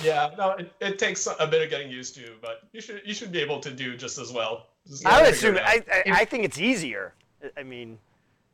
Yeah, 0.03 0.31
no, 0.38 0.51
it, 0.53 0.73
it 0.81 0.99
takes 0.99 1.27
a 1.27 1.47
bit 1.47 1.61
of 1.62 1.68
getting 1.71 1.90
used 1.90 2.14
to, 2.14 2.35
but 2.40 2.62
you 2.73 2.81
should 2.81 3.03
you 3.05 3.14
should 3.14 3.33
be 3.33 3.40
able 3.40 3.59
to 3.61 3.71
do 3.71 3.97
just 3.97 4.16
as 4.18 4.33
well. 4.33 4.68
Just 4.88 5.07
I 5.07 5.11
gotta 5.11 5.25
would 5.25 5.35
assume. 5.35 5.59
I, 5.59 5.83
I 5.92 6.03
I 6.21 6.25
think 6.25 6.45
it's 6.45 6.59
easier. 6.59 7.14
I- 7.42 7.61
I 7.61 7.62
mean, 7.64 7.99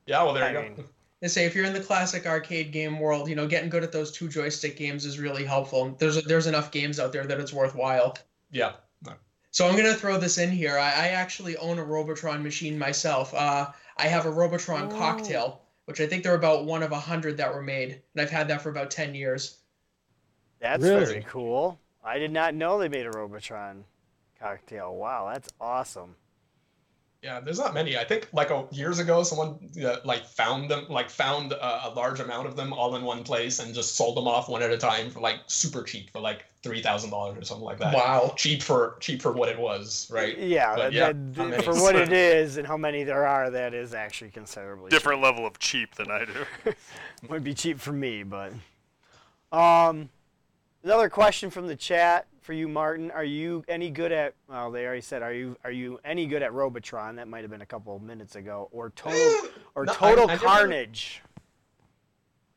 yeah, 0.06 0.22
well 0.22 0.32
there 0.32 0.44
I 0.44 0.48
you 0.48 0.54
go. 0.54 0.62
mean- 0.62 0.84
They 1.20 1.26
say 1.26 1.46
if 1.46 1.54
you're 1.56 1.64
in 1.64 1.72
the 1.72 1.80
classic 1.80 2.26
arcade 2.26 2.70
game 2.70 3.00
world, 3.00 3.28
you 3.28 3.34
know, 3.34 3.48
getting 3.48 3.68
good 3.68 3.82
at 3.82 3.90
those 3.90 4.12
two 4.12 4.28
joystick 4.28 4.76
games 4.76 5.04
is 5.04 5.18
really 5.18 5.44
helpful. 5.44 5.96
There's 5.98 6.22
there's 6.24 6.46
enough 6.46 6.70
games 6.70 7.00
out 7.00 7.12
there 7.12 7.26
that 7.26 7.40
it's 7.40 7.52
worthwhile. 7.52 8.16
Yeah. 8.52 8.74
So 9.58 9.66
I'm 9.66 9.74
gonna 9.74 9.92
throw 9.92 10.18
this 10.18 10.38
in 10.38 10.52
here. 10.52 10.78
I, 10.78 10.86
I 10.86 11.08
actually 11.08 11.56
own 11.56 11.80
a 11.80 11.84
Robotron 11.84 12.44
machine 12.44 12.78
myself. 12.78 13.34
Uh, 13.34 13.72
I 13.96 14.06
have 14.06 14.24
a 14.24 14.30
Robotron 14.30 14.84
Oh. 14.84 14.96
cocktail, 14.96 15.62
which 15.86 16.00
I 16.00 16.06
think 16.06 16.22
they're 16.22 16.36
about 16.36 16.64
one 16.64 16.80
of 16.84 16.92
a 16.92 17.00
hundred 17.00 17.36
that 17.38 17.52
were 17.52 17.60
made, 17.60 17.90
and 18.14 18.22
I've 18.22 18.30
had 18.30 18.46
that 18.46 18.62
for 18.62 18.70
about 18.70 18.92
ten 18.92 19.16
years. 19.16 19.58
that's 20.60 20.84
Really? 20.84 21.04
very 21.06 21.24
cool. 21.24 21.76
I 22.04 22.20
did 22.20 22.30
not 22.30 22.54
know 22.54 22.78
they 22.78 22.88
made 22.88 23.06
a 23.06 23.10
Robotron 23.10 23.84
cocktail. 24.38 24.94
Wow, 24.94 25.28
that's 25.32 25.48
awesome. 25.60 26.14
Yeah, 27.22 27.40
there's 27.40 27.58
not 27.58 27.74
many. 27.74 27.98
I 27.98 28.04
think 28.04 28.28
like 28.32 28.50
a, 28.50 28.66
years 28.70 29.00
ago, 29.00 29.24
someone 29.24 29.58
uh, 29.84 29.96
like 30.04 30.24
found 30.24 30.70
them, 30.70 30.86
like 30.88 31.10
found 31.10 31.50
a, 31.50 31.88
a 31.88 31.90
large 31.90 32.20
amount 32.20 32.46
of 32.46 32.54
them 32.54 32.72
all 32.72 32.94
in 32.94 33.02
one 33.02 33.24
place 33.24 33.58
and 33.58 33.74
just 33.74 33.96
sold 33.96 34.16
them 34.16 34.28
off 34.28 34.48
one 34.48 34.62
at 34.62 34.70
a 34.70 34.78
time 34.78 35.10
for 35.10 35.18
like 35.18 35.40
super 35.48 35.82
cheap, 35.82 36.10
for 36.10 36.20
like 36.20 36.44
three 36.62 36.80
thousand 36.80 37.10
dollars 37.10 37.36
or 37.36 37.44
something 37.44 37.64
like 37.64 37.78
that. 37.78 37.92
Wow. 37.92 38.34
Cheap 38.36 38.62
for 38.62 38.96
cheap 39.00 39.20
for 39.20 39.32
what 39.32 39.48
it 39.48 39.58
was, 39.58 40.08
right? 40.12 40.38
Yeah, 40.38 40.76
But 40.76 40.92
yeah, 40.92 41.12
that- 41.12 41.36
how 41.36 41.44
many? 41.46 41.62
for 41.64 41.74
what 41.74 41.96
it 41.96 42.12
is 42.12 42.56
and 42.56 42.64
how 42.64 42.76
many 42.76 43.02
there 43.02 43.26
are, 43.26 43.50
that 43.50 43.74
is 43.74 43.94
actually 43.94 44.30
considerably 44.30 44.90
Different 44.90 45.20
level 45.20 45.44
of 45.44 45.58
cheap 45.58 45.96
than 45.96 46.12
I 46.12 46.24
do. 46.24 46.72
Would 47.28 47.42
be 47.42 47.54
cheap 47.54 47.80
for 47.80 47.92
me, 47.92 48.22
but. 48.22 48.52
Um, 49.50 50.10
another 50.84 51.08
question 51.08 51.50
from 51.50 51.66
the 51.66 51.74
chat 51.74 52.26
for 52.48 52.54
you, 52.54 52.66
Martin. 52.66 53.10
Are 53.10 53.24
you 53.24 53.62
any 53.68 53.90
good 53.90 54.10
at? 54.10 54.32
Well, 54.48 54.70
they 54.70 54.86
already 54.86 55.02
said. 55.02 55.20
Are 55.20 55.34
you 55.34 55.58
are 55.64 55.70
you 55.70 56.00
any 56.02 56.24
good 56.24 56.42
at 56.42 56.54
Robotron? 56.54 57.16
That 57.16 57.28
might 57.28 57.42
have 57.42 57.50
been 57.50 57.60
a 57.60 57.66
couple 57.66 57.94
of 57.94 58.00
minutes 58.00 58.36
ago. 58.36 58.70
Or 58.72 58.88
total 58.88 59.50
or 59.74 59.84
No, 59.84 59.92
Total 59.92 60.24
I 60.24 60.28
never- 60.28 60.46
Carnage. 60.46 61.22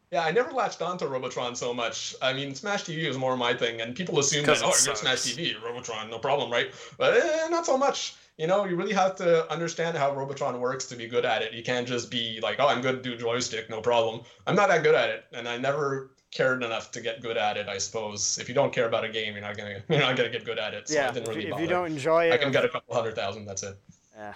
Yeah, 0.09 0.23
I 0.23 0.31
never 0.31 0.51
latched 0.51 0.81
onto 0.81 1.05
Robotron 1.07 1.55
so 1.55 1.73
much. 1.73 2.15
I 2.21 2.31
mean, 2.31 2.55
Smash 2.55 2.85
TV 2.85 3.05
was 3.05 3.17
more 3.17 3.35
my 3.35 3.53
thing, 3.53 3.81
and 3.81 3.93
people 3.93 4.17
assume 4.19 4.45
that 4.45 4.61
oh, 4.63 4.67
you're 4.85 4.95
Smash. 4.95 5.19
TV, 5.23 5.61
Robotron, 5.61 6.09
no 6.09 6.19
problem, 6.19 6.49
right? 6.49 6.71
But 6.97 7.17
eh, 7.17 7.47
not 7.49 7.65
so 7.65 7.77
much. 7.77 8.15
You 8.37 8.47
know, 8.47 8.63
you 8.63 8.77
really 8.77 8.93
have 8.93 9.17
to 9.17 9.49
understand 9.51 9.97
how 9.97 10.15
Robotron 10.15 10.59
works 10.61 10.85
to 10.87 10.95
be 10.95 11.07
good 11.07 11.25
at 11.25 11.41
it. 11.41 11.53
You 11.53 11.63
can't 11.63 11.87
just 11.87 12.09
be 12.09 12.39
like, 12.41 12.57
oh, 12.59 12.67
I'm 12.67 12.81
good 12.81 13.03
to 13.03 13.09
do 13.09 13.17
joystick, 13.17 13.69
no 13.69 13.81
problem. 13.81 14.21
I'm 14.47 14.55
not 14.55 14.69
that 14.69 14.83
good 14.83 14.95
at 14.95 15.09
it, 15.09 15.25
and 15.33 15.47
I 15.49 15.57
never 15.57 16.11
cared 16.31 16.63
enough 16.63 16.91
to 16.91 17.01
get 17.01 17.21
good 17.21 17.37
at 17.37 17.57
it. 17.57 17.67
I 17.67 17.77
suppose 17.77 18.37
if 18.39 18.47
you 18.49 18.55
don't 18.55 18.73
care 18.73 18.87
about 18.87 19.03
a 19.03 19.09
game, 19.09 19.33
you're 19.33 19.41
not 19.41 19.57
gonna 19.57 19.81
you're 19.89 19.99
not 19.99 20.15
gonna 20.15 20.29
get 20.29 20.45
good 20.45 20.59
at 20.59 20.73
it. 20.73 20.89
So 20.89 20.95
I 20.97 21.01
yeah. 21.03 21.11
didn't 21.11 21.27
If, 21.27 21.29
really 21.29 21.41
you- 21.41 21.47
if 21.47 21.51
bother. 21.51 21.63
you 21.63 21.69
don't 21.69 21.87
enjoy 21.91 22.25
it, 22.29 22.33
I 22.33 22.37
can 22.37 22.51
get 22.51 22.65
a 22.65 22.69
couple 22.69 22.95
hundred 22.95 23.15
thousand. 23.15 23.45
That's 23.45 23.63
it. 23.63 23.77
yeah. 24.15 24.33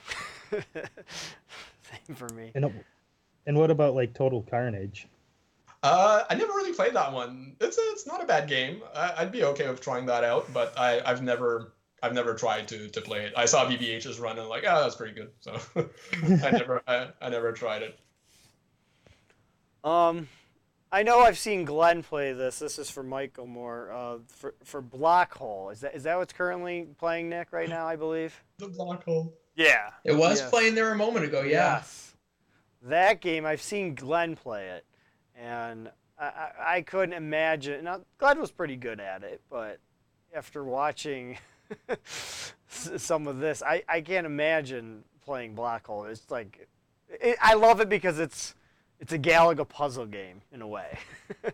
Same 2.07 2.15
for 2.15 2.29
me. 2.29 2.51
And 2.55 2.71
and 3.47 3.57
what 3.57 3.71
about 3.71 3.95
like 3.95 4.13
Total 4.13 4.41
Carnage? 4.43 5.07
Uh, 5.83 6.23
I 6.29 6.33
never 6.33 6.51
really 6.53 6.73
played 6.73 6.95
that 6.95 7.13
one. 7.13 7.55
It's 7.61 7.77
a, 7.77 7.81
it's 7.91 8.07
not 8.07 8.23
a 8.23 8.25
bad 8.25 8.49
game. 8.49 8.81
I, 8.95 9.13
I'd 9.19 9.31
be 9.31 9.43
okay 9.43 9.69
with 9.69 9.81
trying 9.81 10.07
that 10.07 10.23
out, 10.23 10.51
but 10.51 10.73
I, 10.79 10.99
I've 11.05 11.21
never 11.21 11.73
I've 12.01 12.13
never 12.13 12.33
tried 12.33 12.67
to, 12.69 12.87
to 12.89 13.01
play 13.01 13.25
it. 13.25 13.33
I 13.37 13.45
saw 13.45 13.65
BBH's 13.65 14.19
run 14.19 14.39
and 14.39 14.49
like, 14.49 14.63
oh, 14.67 14.81
that's 14.81 14.95
pretty 14.95 15.13
good. 15.13 15.29
So 15.41 15.59
I 16.43 16.51
never 16.51 16.81
I, 16.87 17.09
I 17.21 17.29
never 17.29 17.51
tried 17.51 17.83
it. 17.83 17.99
Um, 19.83 20.27
I 20.95 21.03
know 21.03 21.19
I've 21.19 21.37
seen 21.37 21.65
Glenn 21.65 22.03
play 22.03 22.31
this. 22.31 22.59
This 22.59 22.79
is 22.79 22.89
for 22.89 23.03
Michael 23.03 23.47
Moore. 23.47 23.91
Uh, 23.91 24.17
for 24.29 24.55
for 24.63 24.81
Block 24.81 25.33
Hole. 25.37 25.69
Is 25.69 25.81
that 25.81 25.93
is 25.93 26.03
that 26.03 26.17
what's 26.17 26.31
currently 26.31 26.87
playing 26.97 27.27
Nick 27.27 27.51
right 27.51 27.67
now? 27.67 27.85
I 27.85 27.97
believe. 27.97 28.41
The 28.59 28.69
black 28.69 29.03
hole. 29.03 29.33
Yeah. 29.57 29.89
It 30.05 30.13
was 30.13 30.39
Yes. 30.39 30.49
playing 30.49 30.73
there 30.73 30.93
a 30.93 30.95
moment 30.95 31.25
ago. 31.25 31.41
Yeah. 31.41 31.75
Yes. 31.75 32.15
That 32.83 33.19
game, 33.19 33.45
I've 33.45 33.61
seen 33.61 33.93
Glenn 33.93 34.37
play 34.37 34.69
it, 34.69 34.85
and 35.35 35.91
I, 36.17 36.25
I, 36.25 36.51
I 36.77 36.81
couldn't 36.81 37.13
imagine. 37.13 37.83
Now, 37.83 37.99
Glenn 38.17 38.39
was 38.39 38.51
pretty 38.51 38.77
good 38.77 39.01
at 39.01 39.21
it, 39.21 39.41
but 39.49 39.79
after 40.33 40.63
watching 40.63 41.37
some 42.67 43.27
of 43.27 43.39
this, 43.39 43.61
I, 43.61 43.83
I 43.89 43.99
can't 43.99 44.25
imagine 44.25 45.03
playing 45.25 45.55
Block 45.55 45.87
Hole. 45.87 46.05
It's 46.05 46.31
like, 46.31 46.69
it, 47.09 47.37
I 47.41 47.55
love 47.55 47.81
it 47.81 47.89
because 47.89 48.17
it's 48.17 48.55
it's 48.99 49.13
a 49.13 49.19
Galaga 49.19 49.67
puzzle 49.67 50.05
game 50.05 50.41
in 50.51 50.61
a 50.61 50.67
way. 50.67 50.97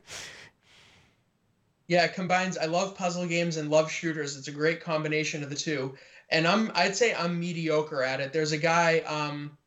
Yeah, 1.92 2.06
it 2.06 2.14
combines. 2.14 2.58
I 2.58 2.68
love 2.68 2.96
puzzle 2.96 3.28
games 3.28 3.58
and 3.58 3.70
love 3.70 3.92
shooters. 3.92 4.38
It's 4.38 4.48
a 4.48 4.52
great 4.54 4.80
combination 4.80 5.44
of 5.44 5.50
the 5.50 5.58
two. 5.58 5.94
And 6.30 6.48
I'm, 6.48 6.72
I'd 6.74 6.96
say 6.96 7.14
I'm 7.14 7.38
mediocre 7.38 8.02
at 8.02 8.22
it. 8.22 8.32
There's 8.32 8.54
a 8.54 8.58
guy, 8.58 9.00
um, 9.00 9.58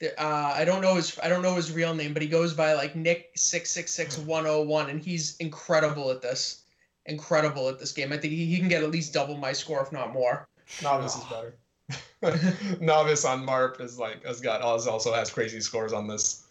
th- 0.00 0.14
uh, 0.16 0.54
I 0.56 0.64
don't 0.64 0.80
know 0.80 0.94
his, 0.94 1.18
I 1.22 1.28
don't 1.28 1.42
know 1.42 1.54
his 1.54 1.70
real 1.70 1.94
name, 1.94 2.14
but 2.14 2.22
he 2.22 2.28
goes 2.28 2.54
by 2.54 2.72
like 2.72 2.96
Nick 2.96 3.32
six 3.36 3.68
six 3.68 3.90
six 3.90 4.16
one 4.16 4.44
zero 4.44 4.62
one, 4.62 4.88
and 4.88 5.02
he's 5.02 5.36
incredible 5.36 6.10
at 6.10 6.22
this. 6.22 6.62
Incredible 7.04 7.68
at 7.68 7.78
this 7.78 7.92
game. 7.92 8.10
I 8.10 8.16
think 8.16 8.32
he, 8.32 8.46
he 8.46 8.56
can 8.58 8.68
get 8.68 8.82
at 8.82 8.90
least 8.90 9.12
double 9.12 9.36
my 9.36 9.52
score, 9.52 9.82
if 9.82 9.92
not 9.92 10.14
more. 10.14 10.48
Novice 10.82 11.16
is 11.16 11.24
better. 11.24 11.58
Novice 12.80 13.26
on 13.26 13.44
Marp 13.44 13.82
is 13.82 13.98
like 13.98 14.24
has 14.24 14.40
got 14.40 14.62
Oz 14.62 14.86
also 14.86 15.12
has 15.12 15.30
crazy 15.30 15.60
scores 15.60 15.92
on 15.92 16.08
this. 16.08 16.45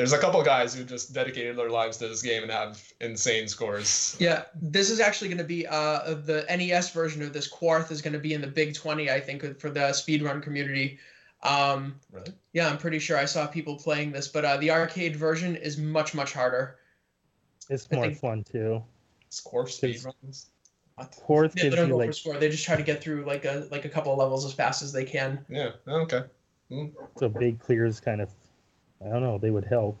There's 0.00 0.14
a 0.14 0.18
couple 0.18 0.42
guys 0.42 0.74
who 0.74 0.82
just 0.82 1.12
dedicated 1.12 1.58
their 1.58 1.68
lives 1.68 1.98
to 1.98 2.08
this 2.08 2.22
game 2.22 2.42
and 2.42 2.50
have 2.50 2.82
insane 3.02 3.46
scores. 3.48 4.16
Yeah, 4.18 4.44
this 4.54 4.88
is 4.88 4.98
actually 4.98 5.28
going 5.28 5.36
to 5.36 5.44
be 5.44 5.66
uh, 5.66 6.14
the 6.14 6.46
NES 6.48 6.88
version 6.88 7.20
of 7.20 7.34
this. 7.34 7.46
Quarth 7.46 7.90
is 7.92 8.00
going 8.00 8.14
to 8.14 8.18
be 8.18 8.32
in 8.32 8.40
the 8.40 8.46
Big 8.46 8.72
20, 8.72 9.10
I 9.10 9.20
think, 9.20 9.60
for 9.60 9.68
the 9.68 9.80
speedrun 9.90 10.42
community. 10.42 10.98
Um, 11.42 12.00
Really? 12.10 12.32
yeah, 12.54 12.70
I'm 12.70 12.78
pretty 12.78 12.98
sure 12.98 13.18
I 13.18 13.26
saw 13.26 13.46
people 13.46 13.76
playing 13.76 14.10
this, 14.12 14.26
but 14.26 14.42
uh, 14.42 14.56
the 14.56 14.70
arcade 14.70 15.16
version 15.16 15.54
is 15.54 15.76
much, 15.76 16.14
much 16.14 16.32
harder. 16.32 16.78
It's 17.68 17.90
more 17.90 18.06
think- 18.06 18.18
fun 18.20 18.42
too. 18.42 18.82
Score 19.28 19.66
speedruns. 19.66 20.46
What? 20.94 21.14
Fourth 21.26 21.52
They 21.52 21.60
gives 21.64 21.76
don't 21.76 21.88
you 21.88 21.92
go 21.92 21.98
like 21.98 22.08
for 22.08 22.12
score. 22.14 22.38
They 22.38 22.48
just 22.48 22.64
try 22.64 22.76
to 22.76 22.82
get 22.82 23.02
through 23.02 23.26
like 23.26 23.44
a 23.44 23.68
like 23.70 23.84
a 23.84 23.90
couple 23.90 24.12
of 24.12 24.18
levels 24.18 24.46
as 24.46 24.54
fast 24.54 24.80
as 24.80 24.92
they 24.92 25.04
can. 25.04 25.44
Yeah. 25.50 25.72
Okay. 25.86 26.22
so 27.18 27.28
big 27.28 27.60
clears 27.60 28.00
kind 28.00 28.22
of 28.22 28.30
I 29.04 29.08
don't 29.08 29.22
know. 29.22 29.38
They 29.38 29.50
would 29.50 29.64
help. 29.64 29.98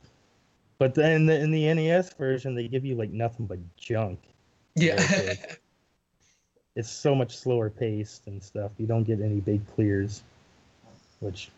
But 0.78 0.94
then 0.94 1.12
in 1.12 1.26
the, 1.26 1.38
in 1.38 1.50
the 1.50 1.74
NES 1.74 2.14
version, 2.14 2.54
they 2.54 2.68
give 2.68 2.84
you 2.84 2.94
like 2.94 3.10
nothing 3.10 3.46
but 3.46 3.58
junk. 3.76 4.18
Yeah. 4.74 4.94
Okay. 4.94 5.38
It's 6.76 6.90
so 6.90 7.14
much 7.14 7.36
slower 7.36 7.68
paced 7.68 8.26
and 8.26 8.42
stuff. 8.42 8.70
You 8.78 8.86
don't 8.86 9.04
get 9.04 9.20
any 9.20 9.40
big 9.40 9.66
clears, 9.74 10.22
which 11.18 11.50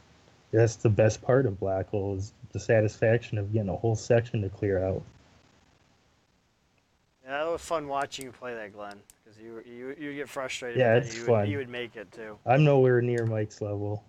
that's 0.53 0.77
the 0.77 0.89
best 0.89 1.23
part 1.23 1.47
of 1.47 1.61
Block 1.61 1.91
Hole 1.91 2.17
is 2.17 2.33
the 2.53 2.59
satisfaction 2.61 3.39
of 3.39 3.53
getting 3.53 3.69
a 3.69 3.77
whole 3.77 3.95
section 3.95 4.43
to 4.43 4.49
clear 4.49 4.85
out. 4.85 5.03
Yeah, 7.25 7.45
that 7.45 7.51
was 7.51 7.61
fun 7.61 7.87
watching 7.89 8.25
you 8.25 8.33
play 8.33 8.55
that, 8.55 8.73
Glenn, 8.73 9.01
because 9.23 9.39
you 9.41 9.63
you 9.65 9.95
you 9.99 10.15
get 10.15 10.29
frustrated. 10.29 10.79
Yeah, 10.79 10.97
it's 10.97 11.17
you 11.17 11.25
fun. 11.25 11.41
Would, 11.41 11.49
you 11.51 11.59
would 11.59 11.69
make 11.69 11.95
it 11.97 12.11
too. 12.11 12.37
I'm 12.45 12.65
nowhere 12.65 13.01
near 13.01 13.25
Mike's 13.25 13.61
level. 13.61 14.03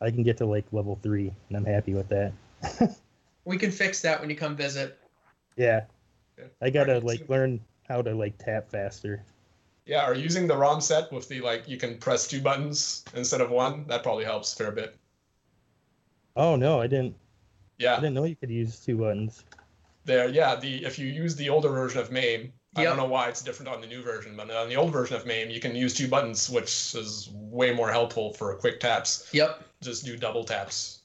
I 0.00 0.10
can 0.10 0.22
get 0.22 0.36
to 0.38 0.46
like 0.46 0.64
level 0.72 0.98
three, 1.02 1.32
and 1.48 1.56
I'm 1.56 1.64
happy 1.64 1.94
with 1.94 2.08
that. 2.08 2.32
we 3.44 3.56
can 3.58 3.70
fix 3.70 4.00
that 4.02 4.20
when 4.20 4.30
you 4.30 4.36
come 4.36 4.56
visit. 4.56 4.98
Yeah, 5.56 5.82
Yeah. 6.38 6.44
I 6.62 6.70
gotta 6.70 6.92
Alright, 6.94 7.04
like 7.04 7.18
so- 7.20 7.24
learn 7.28 7.60
how 7.88 8.02
to 8.02 8.14
like 8.14 8.38
tap 8.38 8.70
faster. 8.70 9.22
Yeah, 9.86 10.06
or 10.08 10.14
using 10.14 10.46
the 10.46 10.56
ROM 10.56 10.80
set 10.80 11.10
with 11.12 11.28
the 11.28 11.40
like 11.40 11.68
you 11.68 11.76
can 11.76 11.98
press 11.98 12.28
two 12.28 12.40
buttons 12.40 13.04
instead 13.14 13.40
of 13.40 13.50
one. 13.50 13.86
That 13.88 14.02
probably 14.02 14.24
helps 14.24 14.52
a 14.52 14.56
fair 14.56 14.70
bit. 14.70 14.96
Oh 16.36 16.54
no, 16.56 16.80
I 16.80 16.86
didn't. 16.86 17.16
Yeah, 17.78 17.94
I 17.96 18.00
didn't 18.00 18.14
know 18.14 18.24
you 18.24 18.36
could 18.36 18.50
use 18.50 18.78
two 18.78 18.96
buttons. 18.98 19.44
there. 20.04 20.28
Yeah, 20.28 20.54
the 20.54 20.84
if 20.84 20.98
you 20.98 21.08
use 21.08 21.34
the 21.34 21.48
older 21.50 21.70
version 21.70 22.00
of 22.00 22.10
MAME, 22.12 22.52
I 22.76 22.84
don't 22.84 22.96
know 22.96 23.06
why 23.06 23.28
it's 23.28 23.42
different 23.42 23.68
on 23.68 23.80
the 23.80 23.86
new 23.88 24.00
version, 24.02 24.36
but 24.36 24.50
on 24.50 24.68
the 24.68 24.76
old 24.76 24.92
version 24.92 25.16
of 25.16 25.26
MAME, 25.26 25.50
you 25.50 25.58
can 25.60 25.74
use 25.74 25.92
two 25.92 26.06
buttons, 26.06 26.48
which 26.48 26.94
is 26.94 27.28
way 27.32 27.72
more 27.72 27.90
helpful 27.90 28.32
for 28.34 28.54
quick 28.54 28.78
taps. 28.78 29.28
Yep. 29.32 29.64
Just 29.82 30.04
do 30.04 30.16
double 30.16 30.44
taps. 30.44 31.00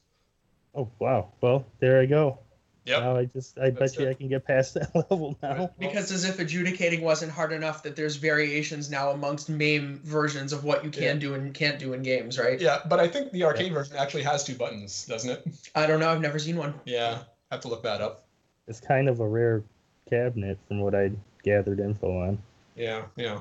Oh 0.76 0.90
wow. 1.00 1.32
Well, 1.42 1.66
there 1.80 2.00
I 2.02 2.06
go. 2.06 2.38
Yep. 2.86 3.00
Now 3.02 3.16
I 3.18 3.26
just 3.26 3.58
I 3.58 3.72
That's 3.72 3.96
bet 3.96 4.04
you. 4.04 4.10
I 4.12 4.14
can 4.14 4.28
get 4.28 4.46
past 4.46 4.76
that 4.76 4.94
level 5.10 5.36
now. 5.42 5.56
Right. 5.58 5.80
Because 5.80 6.12
as 6.12 6.24
if 6.24 6.38
adjudicating 6.38 7.02
wasn't 7.02 7.32
hard 7.32 7.52
enough, 7.52 7.82
that 7.82 7.96
there's 7.96 8.16
variations 8.18 8.92
now 8.92 9.10
amongst 9.10 9.50
MAME 9.50 10.02
versions 10.04 10.54
of 10.54 10.64
what 10.66 10.84
you 10.84 10.92
can 10.92 11.02
Yeah. 11.02 11.14
do 11.16 11.34
and 11.34 11.52
can't 11.52 11.80
do 11.80 11.94
in 11.94 12.04
games, 12.04 12.38
right? 12.38 12.62
Yeah, 12.62 12.82
but 12.88 13.00
I 13.00 13.08
think 13.08 13.32
the 13.32 13.44
arcade 13.44 13.74
version 13.74 13.96
actually 13.98 14.22
has 14.24 14.44
two 14.44 14.54
buttons, 14.54 15.06
doesn't 15.06 15.32
it? 15.32 15.48
I 15.74 15.88
don't 15.88 16.00
know. 16.00 16.10
I've 16.12 16.22
never 16.22 16.38
seen 16.38 16.58
one. 16.58 16.76
Yeah, 16.86 17.20
I 17.50 17.56
have 17.56 17.62
to 17.62 17.70
look 17.70 17.82
that 17.84 18.02
up. 18.02 18.28
It's 18.68 18.80
kind 18.80 19.10
of 19.10 19.20
a 19.20 19.28
rare 19.28 19.64
cabinet 20.08 20.60
from 20.68 20.80
what 20.82 20.94
I 20.94 21.10
gathered 21.46 21.80
info 21.80 22.20
on. 22.20 22.38
Yeah, 22.76 23.04
yeah. 23.16 23.40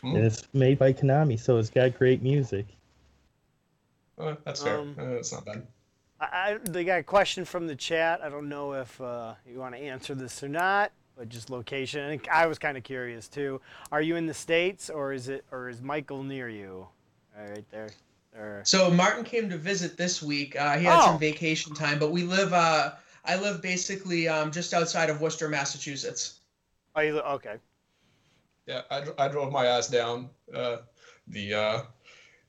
Hmm. 0.00 0.14
And 0.16 0.24
it's 0.24 0.46
made 0.54 0.78
by 0.78 0.92
Konami, 0.92 1.38
so 1.38 1.58
it's 1.58 1.70
got 1.70 1.98
great 1.98 2.22
music. 2.22 2.66
Uh, 4.18 4.36
that's 4.44 4.62
fair. 4.62 4.78
Um, 4.78 4.94
uh, 4.98 5.02
it's 5.10 5.32
not 5.32 5.44
bad. 5.44 5.66
I, 6.20 6.26
I 6.26 6.58
they 6.64 6.84
got 6.84 7.00
a 7.00 7.02
question 7.02 7.44
from 7.44 7.66
the 7.66 7.76
chat. 7.76 8.20
I 8.22 8.28
don't 8.28 8.48
know 8.48 8.72
if 8.74 9.00
uh, 9.00 9.34
you 9.46 9.58
want 9.58 9.74
to 9.74 9.80
answer 9.80 10.14
this 10.14 10.42
or 10.42 10.48
not, 10.48 10.92
but 11.16 11.28
just 11.28 11.50
location. 11.50 12.00
And 12.00 12.20
I 12.32 12.46
was 12.46 12.58
kind 12.58 12.76
of 12.76 12.84
curious 12.84 13.28
too. 13.28 13.60
Are 13.92 14.00
you 14.02 14.16
in 14.16 14.26
the 14.26 14.34
states 14.34 14.88
or 14.90 15.12
is 15.12 15.28
it 15.28 15.44
or 15.52 15.68
is 15.68 15.82
Michael 15.82 16.22
near 16.22 16.48
you? 16.48 16.86
All 17.36 17.42
right, 17.44 17.50
right 17.50 17.64
there. 17.70 17.90
Or 18.36 18.62
So 18.64 18.90
Martin 18.90 19.24
came 19.24 19.50
to 19.50 19.56
visit 19.56 19.96
this 19.96 20.22
week. 20.22 20.56
Uh, 20.56 20.76
he 20.78 20.84
had 20.84 20.98
Oh. 21.00 21.06
some 21.06 21.18
vacation 21.18 21.74
time, 21.74 21.98
but 21.98 22.10
we 22.10 22.22
live. 22.22 22.52
I 23.28 23.36
live 23.36 23.60
basically 23.60 24.26
um, 24.26 24.50
just 24.50 24.72
outside 24.72 25.10
of 25.10 25.20
Worcester, 25.20 25.48
Massachusetts. 25.48 26.40
oh, 26.96 27.00
you, 27.02 27.18
okay. 27.20 27.56
Yeah, 28.66 28.82
I, 28.90 29.04
I 29.18 29.28
drove 29.28 29.52
my 29.52 29.66
ass 29.66 29.88
down. 29.88 30.30
Uh, 30.52 30.78
the 31.28 31.54
uh, 31.54 31.82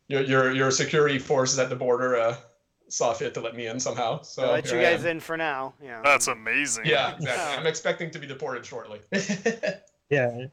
your, 0.07 0.21
your 0.21 0.51
your 0.53 0.71
security 0.71 1.19
forces 1.19 1.59
at 1.59 1.69
the 1.69 1.75
border 1.75 2.17
uh, 2.17 2.37
saw 2.87 3.13
fit 3.13 3.33
to 3.35 3.41
let 3.41 3.55
me 3.55 3.67
in 3.67 3.79
somehow. 3.79 4.21
So 4.21 4.43
I'll 4.43 4.51
let 4.53 4.71
you 4.71 4.79
guys 4.81 5.05
in 5.05 5.19
for 5.19 5.37
now. 5.37 5.73
Yeah. 5.83 6.01
That's 6.03 6.27
amazing. 6.27 6.85
Yeah, 6.85 7.15
exactly. 7.17 7.57
I'm 7.57 7.67
expecting 7.67 8.09
to 8.11 8.19
be 8.19 8.27
deported 8.27 8.65
shortly. 8.65 8.99
Yeah. 10.09 10.47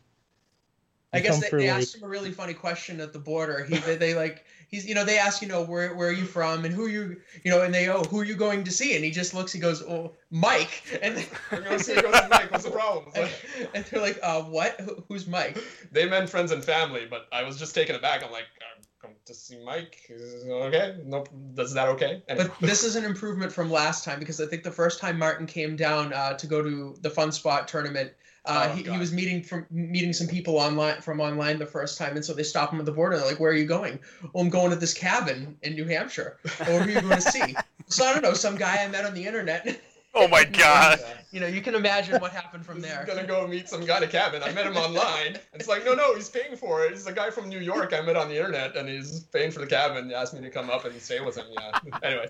I 1.14 1.20
guess 1.20 1.40
they, 1.40 1.48
they 1.56 1.68
asked 1.70 1.96
him 1.96 2.02
a 2.02 2.08
really 2.08 2.30
funny 2.30 2.52
question 2.52 3.00
at 3.00 3.14
the 3.14 3.18
border. 3.18 3.64
He 3.64 3.78
they, 3.78 3.96
they 3.96 4.14
like 4.14 4.44
he's 4.68 4.87
you 4.87 4.94
know 4.94 5.05
they 5.05 5.18
ask 5.18 5.42
you 5.42 5.48
know 5.48 5.62
where 5.62 5.94
where 5.94 6.09
are 6.09 6.12
you 6.12 6.24
from 6.24 6.64
and 6.64 6.74
who 6.74 6.87
you 6.87 7.16
you 7.44 7.50
know 7.50 7.62
and 7.62 7.72
they 7.72 7.88
oh 7.88 8.02
who 8.05 8.20
are 8.20 8.24
you 8.24 8.35
going 8.35 8.64
to 8.64 8.70
see 8.70 8.94
and 8.96 9.05
he 9.05 9.11
just 9.11 9.35
looks 9.35 9.52
he 9.52 9.59
goes 9.59 9.83
oh 9.83 10.12
Mike 10.31 10.83
and 11.02 11.14
We're 11.52 11.61
going 11.61 11.79
to 11.79 11.85
see 11.85 11.94
go 11.94 12.12
see 12.12 12.29
Mike. 12.29 12.50
What's 12.50 12.64
the 12.64 12.70
problem? 12.70 13.07
And, 13.14 13.31
and 13.74 13.85
they're 13.85 14.00
like 14.00 14.18
uh 14.22 14.42
what 14.42 14.81
Who- 14.81 15.05
who's 15.09 15.26
Mike 15.26 15.59
they 15.92 16.09
meant 16.09 16.29
friends 16.29 16.52
and 16.52 16.64
family, 16.64 17.07
but 17.09 17.26
I 17.33 17.42
was 17.42 17.59
just 17.59 17.74
taken 17.74 17.96
aback. 17.96 18.24
I'm 18.24 18.33
like, 18.33 18.44
I'm 18.61 18.83
come 19.00 19.16
to 19.26 19.35
see 19.35 19.62
Mike. 19.64 20.11
Okay, 20.11 20.96
nope. 21.05 21.29
Is 21.59 21.74
that 21.74 21.88
okay? 21.88 22.22
Anyway. 22.29 22.48
but 22.48 22.66
this 22.66 22.85
is 22.85 22.96
an 22.96 23.05
improvement 23.05 23.52
from 23.52 23.70
last 23.70 24.05
time 24.05 24.18
because 24.18 24.40
I 24.40 24.46
think 24.46 24.62
the 24.62 24.70
first 24.70 25.00
time 25.00 25.18
Martin 25.18 25.46
came 25.46 25.76
down 25.76 26.12
uh, 26.12 26.35
to 26.35 26.46
go 26.46 26.62
to 26.62 26.96
the 27.00 27.11
Fun 27.11 27.33
Spot 27.33 27.68
tournament. 27.68 28.12
Uh, 28.46 28.68
Oh, 28.70 28.74
he, 28.76 28.82
he 28.85 28.96
was 28.98 29.12
meeting 29.12 29.42
from 29.42 29.66
meeting 29.70 30.12
some 30.12 30.26
people 30.28 30.56
online 30.59 31.00
from 31.00 31.20
online 31.20 31.59
the 31.59 31.66
first 31.66 31.98
time, 31.98 32.14
and 32.16 32.24
so 32.24 32.32
they 32.32 32.42
stop 32.44 32.72
him 32.72 32.78
at 32.78 32.87
the 32.87 32.92
border. 32.92 33.16
They're 33.16 33.26
like, 33.26 33.40
"Where 33.40 33.50
are 33.50 33.54
you 33.54 33.66
going?" 33.66 33.98
"Well, 34.32 34.44
I'm 34.44 34.50
going 34.50 34.70
to 34.70 34.76
this 34.76 34.94
cabin 34.94 35.56
in 35.62 35.74
New 35.74 35.85
Hampshire." 35.87 36.38
"Well, 36.61 36.80
who 36.80 36.88
are 36.88 36.90
you 36.94 37.00
going 37.00 37.16
to 37.16 37.20
see?" 37.20 37.56
so 37.88 38.04
I 38.04 38.12
don't 38.12 38.22
know, 38.22 38.35
some 38.35 38.56
guy 38.56 38.82
I 38.85 38.88
met 38.88 39.04
on 39.04 39.14
the 39.14 39.24
internet. 39.26 39.80
Oh 40.14 40.28
my 40.28 40.44
god. 40.64 40.98
You 41.32 41.40
know, 41.40 41.46
you 41.46 41.61
can 41.61 41.74
imagine 41.74 42.20
what 42.20 42.30
happened 42.32 42.64
from 42.64 42.80
This 42.80 42.90
there. 42.90 43.02
is 43.02 43.06
gonna 43.09 43.26
go 43.26 43.46
meet 43.46 43.68
some 43.68 43.85
guy 43.85 43.96
at 43.98 44.02
a 44.04 44.06
cabin. 44.06 44.42
I 44.42 44.52
met 44.52 44.64
him 44.66 44.76
online. 44.76 45.38
It's 45.52 45.68
like, 45.68 45.85
no, 45.85 45.92
no, 45.94 46.14
he's 46.14 46.30
paying 46.30 46.56
for 46.56 46.85
it. 46.85 46.92
He's 46.92 47.06
a 47.06 47.12
guy 47.12 47.28
from 47.30 47.48
New 47.50 47.59
York 47.61 47.92
I 47.92 48.00
met 48.00 48.16
on 48.16 48.28
the 48.28 48.37
internet, 48.37 48.76
and 48.76 48.88
he's 48.88 49.24
paying 49.24 49.50
for 49.50 49.59
the 49.61 49.66
cabin. 49.66 50.09
He 50.09 50.14
asked 50.14 50.32
me 50.32 50.40
to 50.40 50.50
come 50.50 50.70
up 50.70 50.85
and 50.87 50.98
stay 51.02 51.20
with 51.20 51.37
him. 51.37 51.44
Yeah. 51.52 51.98
Anyway, 52.02 52.28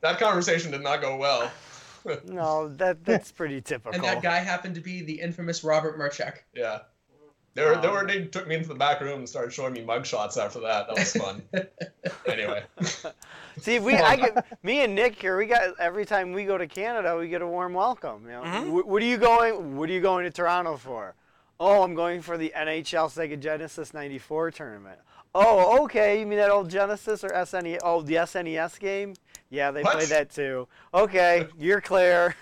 that 0.00 0.18
conversation 0.18 0.72
did 0.72 0.82
not 0.82 1.00
go 1.00 1.16
well. 1.16 1.48
No, 2.26 2.68
that 2.76 3.04
that's 3.04 3.30
pretty 3.32 3.60
typical. 3.60 3.92
And 3.94 4.04
that 4.04 4.22
guy 4.22 4.38
happened 4.38 4.74
to 4.76 4.80
be 4.80 5.02
the 5.02 5.20
infamous 5.20 5.64
Robert 5.64 5.98
Mruczek. 5.98 6.38
Yeah. 6.54 6.80
They 7.54 7.64
were, 7.64 7.76
they 7.76 7.88
Um, 7.88 7.94
were, 7.94 8.06
they 8.06 8.24
took 8.26 8.46
me 8.46 8.54
into 8.54 8.68
the 8.68 8.74
back 8.76 9.00
room 9.00 9.18
and 9.20 9.28
started 9.28 9.52
showing 9.52 9.72
me 9.72 9.80
mugshots 9.84 10.36
after 10.36 10.60
that. 10.60 10.86
That 10.86 10.96
was 10.96 11.12
fun. 11.12 11.42
anyway, 12.28 12.62
See, 13.60 13.80
we, 13.80 13.94
I 13.94 14.14
get, 14.16 14.46
me 14.62 14.84
and 14.84 14.94
Nick 14.94 15.20
here. 15.20 15.36
We 15.36 15.46
got 15.46 15.78
every 15.80 16.06
time 16.06 16.32
we 16.32 16.44
go 16.44 16.56
to 16.56 16.68
Canada, 16.68 17.16
we 17.16 17.28
get 17.28 17.42
a 17.42 17.46
warm 17.46 17.74
welcome. 17.74 18.22
You 18.26 18.30
know, 18.32 18.42
Mhm. 18.42 18.68
Wh- 18.82 18.86
what 18.86 19.02
are 19.02 19.06
you 19.06 19.16
going? 19.18 19.76
What 19.76 19.88
are 19.90 19.92
you 19.92 20.00
going 20.00 20.24
to 20.24 20.30
Toronto 20.30 20.76
for? 20.76 21.16
Oh, 21.58 21.82
I'm 21.82 21.94
going 21.96 22.22
for 22.22 22.38
the 22.38 22.52
NHL 22.56 23.08
Sega 23.10 23.40
Genesis 23.40 23.92
'94 23.92 24.52
tournament. 24.52 25.00
Oh, 25.34 25.82
okay. 25.84 26.20
You 26.20 26.26
mean 26.26 26.38
that 26.38 26.50
old 26.50 26.70
Genesis 26.70 27.24
or 27.24 27.30
SNES? 27.30 27.78
Oh, 27.82 28.02
the 28.02 28.14
SNES 28.14 28.78
game? 28.78 29.14
Yeah, 29.50 29.70
they 29.70 29.82
What? 29.82 29.94
play 29.94 30.04
that 30.06 30.30
too. 30.30 30.68
Okay, 30.92 31.46
you're 31.58 31.80
clear. 31.80 32.34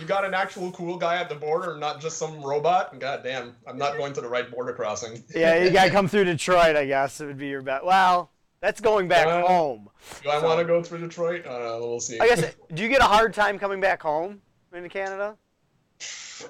you 0.00 0.06
got 0.06 0.24
an 0.24 0.32
actual 0.34 0.72
cool 0.72 0.96
guy 0.96 1.16
at 1.16 1.28
the 1.28 1.34
border, 1.34 1.76
not 1.76 2.00
just 2.00 2.16
some 2.16 2.40
robot. 2.42 2.98
God 2.98 3.22
damn, 3.22 3.54
I'm 3.66 3.76
not 3.76 3.96
going 3.98 4.12
to 4.14 4.20
the 4.22 4.28
right 4.28 4.50
border 4.50 4.72
crossing. 4.72 5.22
yeah, 5.34 5.62
you 5.62 5.70
gotta 5.70 5.90
come 5.90 6.08
through 6.08 6.24
Detroit, 6.24 6.74
I 6.76 6.86
guess. 6.86 7.20
It 7.20 7.26
would 7.26 7.38
be 7.38 7.48
your 7.48 7.60
bet. 7.62 7.84
Well, 7.84 8.30
that's 8.60 8.80
going 8.80 9.08
back 9.08 9.26
Uh, 9.26 9.46
home. 9.46 9.90
Do 10.22 10.30
I 10.30 10.40
So- 10.40 10.46
want 10.46 10.58
to 10.60 10.64
go 10.64 10.82
through 10.82 10.98
Detroit? 11.00 11.44
Uh, 11.46 11.76
we'll 11.80 12.00
see. 12.00 12.18
I 12.18 12.26
guess. 12.28 12.54
Do 12.74 12.82
you 12.82 12.88
get 12.88 13.00
a 13.02 13.04
hard 13.06 13.34
time 13.34 13.58
coming 13.58 13.80
back 13.80 14.00
home 14.02 14.40
into 14.72 14.88
Canada? 14.88 15.36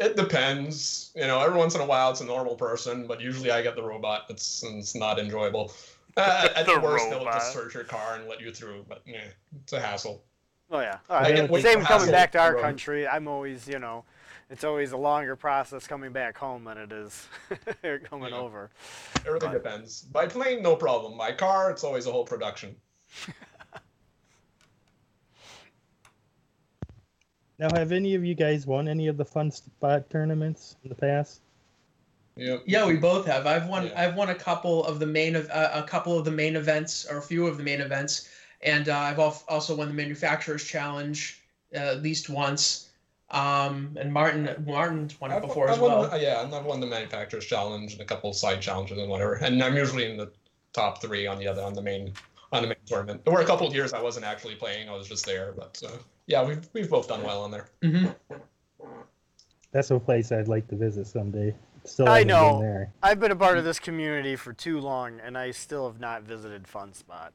It 0.01 0.17
depends. 0.17 1.11
You 1.15 1.27
know, 1.27 1.41
every 1.41 1.59
once 1.59 1.75
in 1.75 1.81
a 1.83 1.85
while 1.85 2.11
it's 2.13 2.21
a 2.23 2.25
normal 2.25 2.55
person, 2.55 3.07
but 3.07 3.21
usually 3.21 3.51
I 3.51 3.61
get 3.63 3.75
the 3.77 3.83
robot. 3.83 4.23
It's 4.31 4.63
it's 4.63 4.95
not 4.95 5.19
enjoyable. 5.19 5.73
Uh, 6.17 6.49
at 6.57 6.67
The 6.67 6.75
the 6.75 6.81
worst, 6.81 7.09
they'll 7.11 7.25
just 7.25 7.53
search 7.53 7.75
your 7.75 7.85
car 7.85 8.17
and 8.17 8.29
let 8.29 8.41
you 8.41 8.53
through, 8.53 8.85
but 8.89 9.03
yeah, 9.07 9.25
it's 9.63 9.73
a 9.73 9.81
hassle. 9.81 10.25
Oh 10.71 10.81
yeah. 10.81 10.99
All 11.11 11.17
I 11.19 11.23
right. 11.33 11.51
get 11.51 11.63
Same 11.63 11.83
coming 11.83 12.11
back 12.11 12.33
to 12.33 12.39
our 12.41 12.53
from- 12.53 12.63
country. 12.63 13.07
I'm 13.07 13.29
always, 13.29 13.67
you 13.69 13.79
know, 13.79 14.05
it's 14.51 14.65
always 14.65 14.93
a 14.93 14.97
longer 14.97 15.37
process 15.37 15.87
coming 15.87 16.13
back 16.13 16.37
home 16.37 16.65
than 16.65 16.79
it 16.79 16.93
is 16.93 17.27
coming 18.05 18.31
Yeah. 18.33 18.39
over. 18.39 18.71
It 19.17 19.27
really 19.27 19.39
But- 19.41 19.53
depends. 19.53 20.03
By 20.03 20.27
plane, 20.27 20.63
no 20.63 20.77
problem. 20.77 21.17
By 21.19 21.33
car, 21.33 21.71
it's 21.71 21.85
always 21.85 22.07
a 22.07 22.13
whole 22.13 22.25
production. 22.25 22.77
Now, 27.59 27.69
have 27.77 27.93
any 27.93 28.15
of 28.17 28.25
you 28.25 28.35
guys 28.35 28.67
won 28.67 28.89
any 28.89 29.07
of 29.07 29.17
the 29.17 29.25
fun 29.25 29.51
spot 29.53 30.11
tournaments 30.11 30.75
in 30.83 30.89
the 30.89 30.97
past? 30.97 31.43
Yeah. 32.37 32.59
Yeah, 32.67 32.87
we 32.87 32.97
both 32.97 33.27
have. 33.27 33.47
I've 33.47 33.67
won. 33.69 33.87
Yeah. 33.87 33.93
I've 34.03 34.15
won 34.15 34.31
a 34.31 34.35
couple 34.35 34.85
of 34.85 34.99
the 34.99 35.07
main 35.07 35.37
of 35.37 35.49
uh, 35.51 35.71
a 35.75 35.83
couple 35.83 36.19
of 36.19 36.25
the 36.25 36.31
main 36.31 36.57
events, 36.57 37.07
or 37.11 37.19
a 37.19 37.23
few 37.23 37.47
of 37.47 37.59
the 37.59 37.63
main 37.63 37.81
events, 37.81 38.29
and 38.63 38.89
uh, 38.89 38.97
I've 38.99 39.19
also 39.19 39.75
won 39.77 39.89
the 39.89 39.95
manufacturers 39.95 40.65
challenge 40.65 41.43
uh, 41.75 41.79
at 41.79 42.03
least 42.03 42.31
once. 42.31 42.89
Um, 43.31 43.97
and 43.99 44.13
Martin 44.13 44.63
Martin's 44.67 45.19
won 45.21 45.31
it 45.31 45.37
I've, 45.37 45.43
before 45.43 45.69
I've 45.69 45.75
as 45.75 45.81
won 45.81 45.91
well. 45.93 46.11
the- 46.11 46.21
yeah, 46.21 46.43
and 46.43 46.55
I've 46.55 46.65
won 46.65 46.81
the 46.81 46.87
manufacturers 46.87 47.47
challenge 47.47 47.93
and 47.93 48.03
a 48.03 48.05
couple 48.05 48.33
side 48.33 48.61
challenges 48.61 48.99
and 48.99 49.09
whatever. 49.09 49.35
And 49.35 49.63
I'm 49.63 49.77
usually 49.77 50.11
in 50.11 50.17
the 50.17 50.31
top 50.73 51.01
three 51.03 51.27
on 51.27 51.39
the 51.39 51.47
other 51.49 51.63
on 51.63 51.75
the 51.75 51.83
main 51.83 52.13
on 52.53 52.63
the 52.63 52.69
main 52.69 52.77
tournament. 52.87 53.25
There 53.25 53.33
were 53.33 53.41
a 53.41 53.47
couple 53.47 53.67
of 53.67 53.75
years 53.75 53.93
I 53.95 54.03
wasn't 54.03 54.27
actually 54.27 54.55
playing; 54.55 54.89
I 54.89 54.97
was 54.97 55.09
just 55.09 55.25
there. 55.27 55.53
But 55.57 55.83
uh, 55.87 55.97
yeah, 56.27 56.45
we've 56.45 56.67
we've 56.73 56.91
both 56.91 57.09
done 57.09 57.23
well 57.23 57.43
on 57.43 57.51
there. 57.51 57.67
hmm 57.83 58.07
That's 59.71 59.91
a 59.91 59.99
place 59.99 60.33
I'd 60.33 60.49
like 60.49 60.69
to 60.69 60.77
visit 60.77 61.07
someday. 61.07 61.55
Still 61.85 62.09
I 62.09 62.23
know. 62.23 62.59
been 62.59 62.61
there. 62.61 62.93
I've 63.03 63.21
been 63.21 63.33
a 63.33 63.37
part 63.37 63.59
of 63.59 63.65
this 63.65 63.79
community 63.79 64.37
for 64.37 64.53
too 64.53 64.81
long, 64.81 65.21
and 65.21 65.37
I 65.37 65.51
still 65.51 65.91
have 65.91 66.01
not 66.01 66.23
visited 66.23 66.67
Fun 66.67 66.93
Spot. 66.93 67.33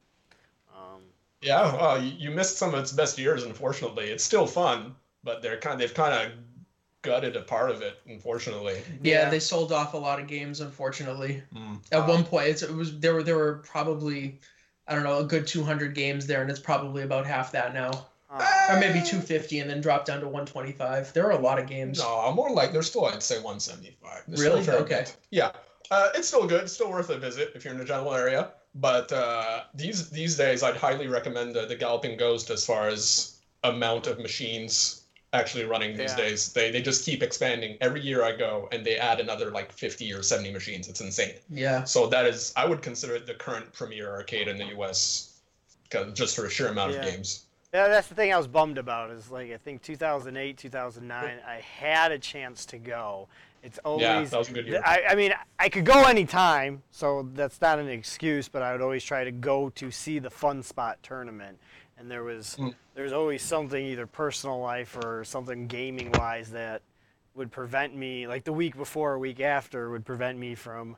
Um, 0.75 1.01
Yeah, 1.41 1.61
uh, 1.61 1.99
you, 2.01 2.11
you 2.17 2.31
missed 2.31 2.57
some 2.57 2.73
of 2.73 2.79
its 2.79 2.91
best 2.91 3.17
years. 3.17 3.43
Unfortunately, 3.43 4.05
it's 4.05 4.23
still 4.23 4.47
fun, 4.47 4.95
but 5.23 5.41
they're 5.41 5.57
kind 5.57 5.79
they've 5.79 5.93
kind 5.93 6.13
of 6.13 6.31
gutted 7.01 7.35
a 7.35 7.41
part 7.41 7.71
of 7.71 7.81
it. 7.81 7.99
Unfortunately. 8.07 8.81
Yeah, 9.03 9.29
they 9.29 9.39
sold 9.39 9.71
off 9.71 9.93
a 9.93 9.97
lot 9.97 10.19
of 10.19 10.27
games, 10.27 10.61
unfortunately. 10.61 11.43
Mm. 11.53 11.79
At 11.91 12.07
one 12.07 12.23
point, 12.23 12.47
it's, 12.47 12.61
it 12.61 12.73
was 12.73 12.99
there 12.99 13.13
were 13.13 13.23
there 13.23 13.37
were 13.37 13.63
probably 13.65 14.39
I 14.87 14.95
don't 14.95 15.03
know 15.03 15.19
a 15.19 15.23
good 15.23 15.45
200 15.45 15.93
games 15.93 16.25
there, 16.25 16.41
and 16.41 16.49
it's 16.49 16.59
probably 16.59 17.03
about 17.03 17.25
half 17.25 17.51
that 17.51 17.73
now, 17.73 18.07
or 18.29 18.77
maybe 18.79 18.99
250, 18.99 19.59
and 19.59 19.69
then 19.69 19.81
drop 19.81 20.05
down 20.05 20.19
to 20.19 20.25
125. 20.27 21.13
There 21.13 21.25
are 21.25 21.31
a 21.31 21.39
lot 21.39 21.59
of 21.59 21.67
games. 21.67 21.99
No, 21.99 22.31
more 22.33 22.49
like 22.51 22.73
there's 22.73 22.87
still 22.87 23.05
I'd 23.05 23.23
say 23.23 23.35
175. 23.35 24.23
There's 24.27 24.41
Really? 24.41 24.61
Still 24.63 24.73
a 24.75 24.77
fair 24.77 24.85
Okay. 24.85 24.99
bit. 25.05 25.15
Yeah, 25.31 25.51
uh, 25.91 26.09
it's 26.15 26.27
still 26.27 26.45
good. 26.47 26.63
It's 26.63 26.73
still 26.73 26.89
worth 26.91 27.09
a 27.09 27.17
visit 27.17 27.51
if 27.55 27.63
you're 27.63 27.73
in 27.73 27.79
the 27.79 27.85
general 27.85 28.13
area. 28.13 28.51
But 28.75 29.11
uh, 29.11 29.63
these 29.73 30.09
these 30.09 30.35
days, 30.37 30.61
I'd 30.61 30.75
highly 30.75 31.07
recommend 31.07 31.55
the, 31.55 31.65
the 31.65 31.75
Galloping 31.75 32.17
Ghost 32.17 32.49
as 32.49 32.65
far 32.65 32.87
as 32.89 33.37
amount 33.63 34.07
of 34.07 34.19
machines 34.19 35.03
actually 35.33 35.63
running 35.65 35.97
these 35.97 36.11
Yeah. 36.11 36.17
days. 36.17 36.53
They 36.53 36.69
they 36.69 36.81
just 36.81 37.05
keep 37.05 37.23
expanding. 37.23 37.77
Every 37.81 38.01
year 38.01 38.23
I 38.23 38.33
go, 38.35 38.67
and 38.71 38.85
they 38.85 38.97
add 38.97 39.19
another 39.19 39.51
like 39.51 39.71
50 39.71 40.13
or 40.13 40.21
70 40.21 40.51
machines. 40.51 40.87
It's 40.89 41.01
insane. 41.01 41.35
Yeah. 41.49 41.85
So 41.85 42.07
that 42.07 42.25
is, 42.27 42.53
I 42.55 42.65
would 42.65 42.81
consider 42.81 43.15
it 43.15 43.25
the 43.25 43.33
current 43.33 43.71
premier 43.73 44.09
arcade 44.11 44.47
in 44.47 44.57
the 44.57 44.65
US 44.77 45.33
just 46.13 46.35
for 46.35 46.45
a 46.45 46.49
sheer 46.49 46.67
amount 46.67 46.91
Yeah. 46.93 46.99
of 46.99 47.05
games. 47.05 47.45
Yeah, 47.73 47.89
that's 47.89 48.07
the 48.07 48.15
thing 48.15 48.33
I 48.33 48.37
was 48.37 48.47
bummed 48.47 48.77
about. 48.77 49.11
Is 49.11 49.29
like 49.29 49.51
I 49.51 49.57
think 49.57 49.81
2008, 49.81 50.57
2009, 50.57 51.39
I 51.45 51.53
had 51.55 52.11
a 52.11 52.19
chance 52.19 52.65
to 52.67 52.77
go. 52.77 53.27
It's 53.61 53.77
always. 53.79 54.03
Yeah, 54.03 54.23
that 54.23 54.37
was 54.37 54.49
a 54.49 54.53
good 54.53 54.67
year. 54.67 54.81
I, 54.85 55.01
I 55.09 55.15
mean, 55.15 55.33
I 55.59 55.67
could 55.67 55.83
go 55.85 56.03
anytime, 56.05 56.81
so 56.91 57.27
that's 57.33 57.59
not 57.59 57.79
an 57.79 57.89
excuse. 57.89 58.47
But 58.47 58.61
I 58.61 58.71
would 58.71 58.81
always 58.81 59.03
try 59.03 59.23
to 59.25 59.31
go 59.31 59.69
to 59.71 59.91
see 59.91 60.19
the 60.19 60.29
Fun 60.29 60.63
Spot 60.63 60.97
tournament, 61.03 61.57
and 61.97 62.09
there 62.09 62.23
was 62.23 62.55
Mm. 62.57 62.73
there's 62.95 63.11
always 63.11 63.41
something 63.41 63.85
either 63.85 64.07
personal 64.07 64.59
life 64.59 64.95
or 65.03 65.25
something 65.25 65.67
gaming 65.67 66.11
wise 66.13 66.51
that 66.51 66.81
would 67.35 67.51
prevent 67.51 67.95
me, 67.95 68.27
like 68.27 68.45
the 68.45 68.53
week 68.53 68.77
before 68.77 69.13
or 69.13 69.19
week 69.19 69.41
after, 69.41 69.89
would 69.89 70.05
prevent 70.05 70.39
me 70.39 70.55
from 70.55 70.95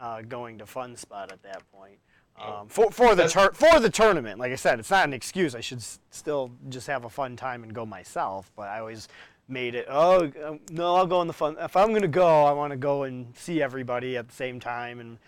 uh, 0.00 0.22
going 0.22 0.58
to 0.58 0.66
Fun 0.66 0.96
Spot 0.96 1.30
at 1.30 1.42
that 1.44 1.62
point. 1.72 1.98
Oh. 2.40 2.60
Um, 2.60 2.68
for 2.68 2.90
for 2.90 3.14
the 3.14 3.28
tur- 3.28 3.52
for 3.52 3.80
the 3.80 3.90
tournament, 3.90 4.38
like 4.38 4.52
I 4.52 4.56
said, 4.56 4.78
it's 4.78 4.90
not 4.90 5.04
an 5.06 5.12
excuse. 5.12 5.54
I 5.54 5.60
should 5.60 5.78
s- 5.78 5.98
still 6.10 6.50
just 6.68 6.86
have 6.86 7.04
a 7.04 7.08
fun 7.10 7.36
time 7.36 7.62
and 7.62 7.74
go 7.74 7.84
myself. 7.86 8.50
But 8.56 8.68
I 8.68 8.78
always 8.80 9.08
made 9.48 9.74
it. 9.74 9.86
Oh 9.88 10.30
um, 10.44 10.60
no, 10.70 10.94
I'll 10.94 11.06
go 11.06 11.20
in 11.22 11.26
the 11.26 11.32
fun. 11.32 11.56
If 11.60 11.76
I'm 11.76 11.92
gonna 11.92 12.06
go, 12.08 12.44
I 12.44 12.52
want 12.52 12.70
to 12.72 12.76
go 12.76 13.04
and 13.04 13.34
see 13.36 13.62
everybody 13.62 14.16
at 14.16 14.28
the 14.28 14.34
same 14.34 14.60
time 14.60 15.00
and 15.00 15.18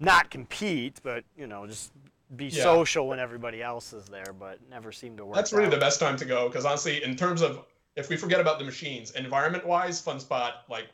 not 0.00 0.30
compete, 0.30 1.00
but 1.02 1.24
you 1.36 1.46
know, 1.46 1.66
just 1.66 1.92
be 2.36 2.46
Yeah. 2.46 2.62
social 2.62 3.08
when 3.08 3.18
everybody 3.18 3.62
else 3.62 3.92
is 3.92 4.06
there. 4.06 4.34
But 4.38 4.58
never 4.68 4.92
seemed 4.92 5.16
to 5.18 5.24
work. 5.24 5.36
That's 5.36 5.52
really 5.52 5.66
out. 5.66 5.72
the 5.72 5.78
best 5.78 6.00
time 6.00 6.16
to 6.18 6.24
go 6.24 6.48
because 6.48 6.64
honestly, 6.64 7.02
in 7.02 7.16
terms 7.16 7.40
of 7.42 7.64
if 7.96 8.08
we 8.08 8.16
forget 8.16 8.40
about 8.40 8.58
the 8.58 8.64
machines, 8.64 9.12
environment 9.12 9.66
wise, 9.66 10.00
Fun 10.00 10.20
Spot 10.20 10.64
like 10.68 10.88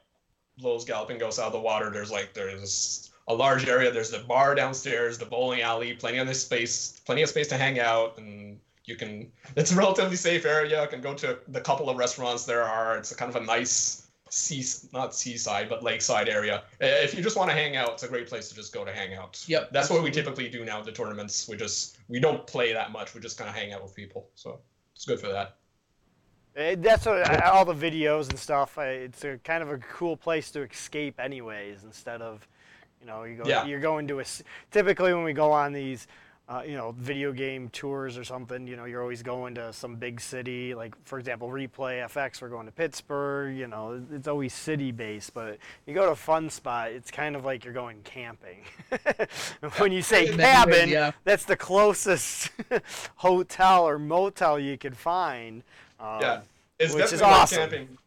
blows 0.58 0.84
Galloping 0.84 1.18
Ghosts 1.18 1.40
out 1.40 1.46
of 1.46 1.52
the 1.52 1.58
water. 1.60 1.90
There's 1.90 2.10
like 2.10 2.32
there's 2.32 3.10
a 3.28 3.34
large 3.34 3.66
area. 3.66 3.90
There's 3.90 4.10
the 4.10 4.18
bar 4.20 4.54
downstairs, 4.54 5.18
the 5.18 5.24
bowling 5.24 5.62
alley, 5.62 5.94
plenty 5.94 6.18
of 6.18 6.34
space, 6.36 7.00
plenty 7.06 7.22
of 7.22 7.28
space 7.28 7.48
to 7.48 7.56
hang 7.56 7.80
out, 7.80 8.18
and 8.18 8.58
you 8.84 8.96
can. 8.96 9.30
It's 9.56 9.72
a 9.72 9.76
relatively 9.76 10.16
safe 10.16 10.44
area. 10.44 10.82
You 10.82 10.88
can 10.88 11.00
go 11.00 11.14
to 11.14 11.38
the 11.48 11.60
couple 11.60 11.88
of 11.88 11.96
restaurants 11.96 12.44
there 12.44 12.62
are. 12.62 12.96
It's 12.96 13.12
a 13.12 13.16
kind 13.16 13.34
of 13.34 13.40
a 13.40 13.44
nice 13.44 14.08
sea, 14.30 14.64
not 14.92 15.14
seaside, 15.14 15.68
but 15.68 15.82
lakeside 15.82 16.28
area. 16.28 16.64
If 16.80 17.14
you 17.14 17.22
just 17.22 17.36
want 17.36 17.50
to 17.50 17.56
hang 17.56 17.76
out, 17.76 17.92
it's 17.92 18.02
a 18.02 18.08
great 18.08 18.26
place 18.26 18.48
to 18.48 18.54
just 18.54 18.74
go 18.74 18.84
to 18.84 18.92
hang 18.92 19.14
out. 19.14 19.42
Yep, 19.46 19.70
That's 19.72 19.90
what 19.90 20.02
we 20.02 20.10
typically 20.10 20.48
do 20.48 20.64
now 20.64 20.80
at 20.80 20.84
the 20.84 20.92
tournaments. 20.92 21.48
We 21.48 21.56
just 21.56 21.98
we 22.08 22.20
don't 22.20 22.46
play 22.46 22.72
that 22.72 22.92
much. 22.92 23.14
We 23.14 23.20
just 23.20 23.38
kind 23.38 23.48
of 23.48 23.56
hang 23.56 23.72
out 23.72 23.82
with 23.82 23.94
people. 23.94 24.28
So 24.34 24.60
it's 24.94 25.04
good 25.04 25.20
for 25.20 25.28
that. 25.28 25.56
Eh, 26.56 26.76
That's 26.78 27.06
what, 27.06 27.44
all 27.44 27.64
the 27.64 27.74
videos 27.74 28.30
and 28.30 28.38
stuff. 28.38 28.78
It's 28.78 29.24
a 29.24 29.38
kind 29.38 29.62
of 29.62 29.70
a 29.70 29.78
cool 29.78 30.16
place 30.16 30.50
to 30.52 30.62
escape, 30.62 31.18
anyways. 31.18 31.84
Instead 31.84 32.22
of, 32.22 32.46
you 33.04 33.10
know, 33.10 33.24
you 33.24 33.36
go, 33.36 33.44
Yeah. 33.48 33.66
you're 33.66 33.80
going 33.80 34.08
to 34.08 34.20
a. 34.20 34.24
Typically, 34.70 35.12
when 35.12 35.24
we 35.24 35.34
go 35.34 35.52
on 35.52 35.72
these, 35.74 36.06
uh, 36.48 36.62
you 36.66 36.74
know, 36.76 36.94
video 36.98 37.32
game 37.32 37.68
tours 37.68 38.16
or 38.16 38.24
something, 38.24 38.66
you 38.66 38.76
know, 38.76 38.86
you're 38.86 39.02
always 39.02 39.22
going 39.22 39.54
to 39.56 39.72
some 39.74 39.96
big 39.96 40.20
city. 40.20 40.74
Like 40.74 40.94
for 41.04 41.18
example, 41.18 41.48
Replay 41.48 42.02
FX, 42.06 42.40
we're 42.40 42.48
going 42.48 42.64
to 42.66 42.72
Pittsburgh. 42.72 43.56
You 43.56 43.66
know, 43.66 44.02
it's 44.10 44.26
always 44.28 44.54
city 44.54 44.90
based. 44.90 45.34
But 45.34 45.58
you 45.86 45.92
go 45.94 46.06
to 46.06 46.12
a 46.12 46.16
Fun 46.16 46.48
Spot, 46.48 46.90
it's 46.92 47.10
kind 47.10 47.36
of 47.36 47.44
like 47.44 47.64
you're 47.64 47.74
going 47.74 48.00
camping. 48.04 48.64
when 49.78 49.92
you 49.92 50.00
say 50.02 50.28
In 50.28 50.36
many 50.38 50.70
ways, 50.70 50.76
cabin, 50.78 50.88
yeah. 50.88 51.10
that's 51.24 51.44
the 51.44 51.56
closest 51.56 52.50
hotel 53.16 53.86
or 53.86 53.98
motel 53.98 54.58
you 54.58 54.78
can 54.78 54.94
find. 54.94 55.62
Um, 56.00 56.20
Yeah, 56.20 56.40
it's 56.78 56.94
which 56.94 57.12
is 57.12 57.20
awesome. 57.22 57.58
camping. 57.58 57.98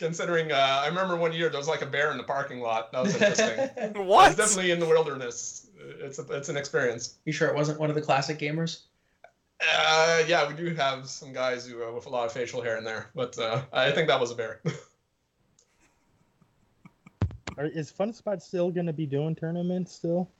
Considering, 0.00 0.50
uh, 0.50 0.54
I 0.56 0.86
remember 0.86 1.14
one 1.14 1.34
year 1.34 1.50
there 1.50 1.58
was 1.58 1.68
like 1.68 1.82
a 1.82 1.86
bear 1.86 2.10
in 2.10 2.16
the 2.16 2.22
parking 2.22 2.60
lot. 2.60 2.90
That 2.90 3.02
was 3.02 3.14
interesting. 3.14 3.68
What? 4.06 4.28
It's 4.28 4.36
definitely 4.38 4.70
in 4.70 4.80
the 4.80 4.86
wilderness. 4.86 5.66
It's 5.78 6.18
a, 6.18 6.22
it's 6.30 6.48
an 6.48 6.56
experience. 6.56 7.18
You 7.26 7.34
sure 7.34 7.48
it 7.48 7.54
wasn't 7.54 7.78
one 7.78 7.90
of 7.90 7.94
the 7.94 8.00
classic 8.00 8.38
gamers? 8.38 8.84
Uh, 9.60 10.22
yeah, 10.26 10.48
we 10.48 10.54
do 10.54 10.74
have 10.74 11.06
some 11.06 11.34
guys 11.34 11.66
who 11.66 11.84
uh, 11.84 11.92
with 11.92 12.06
a 12.06 12.08
lot 12.08 12.24
of 12.24 12.32
facial 12.32 12.62
hair 12.62 12.78
in 12.78 12.84
there, 12.84 13.10
but 13.14 13.38
uh, 13.38 13.60
I 13.74 13.90
think 13.90 14.08
that 14.08 14.18
was 14.18 14.30
a 14.30 14.34
bear. 14.34 14.62
Are, 17.58 17.66
is 17.66 17.90
Fun 17.90 18.14
Spot 18.14 18.42
still 18.42 18.70
going 18.70 18.86
to 18.86 18.94
be 18.94 19.04
doing 19.04 19.34
tournaments 19.34 19.92
still? 19.92 20.30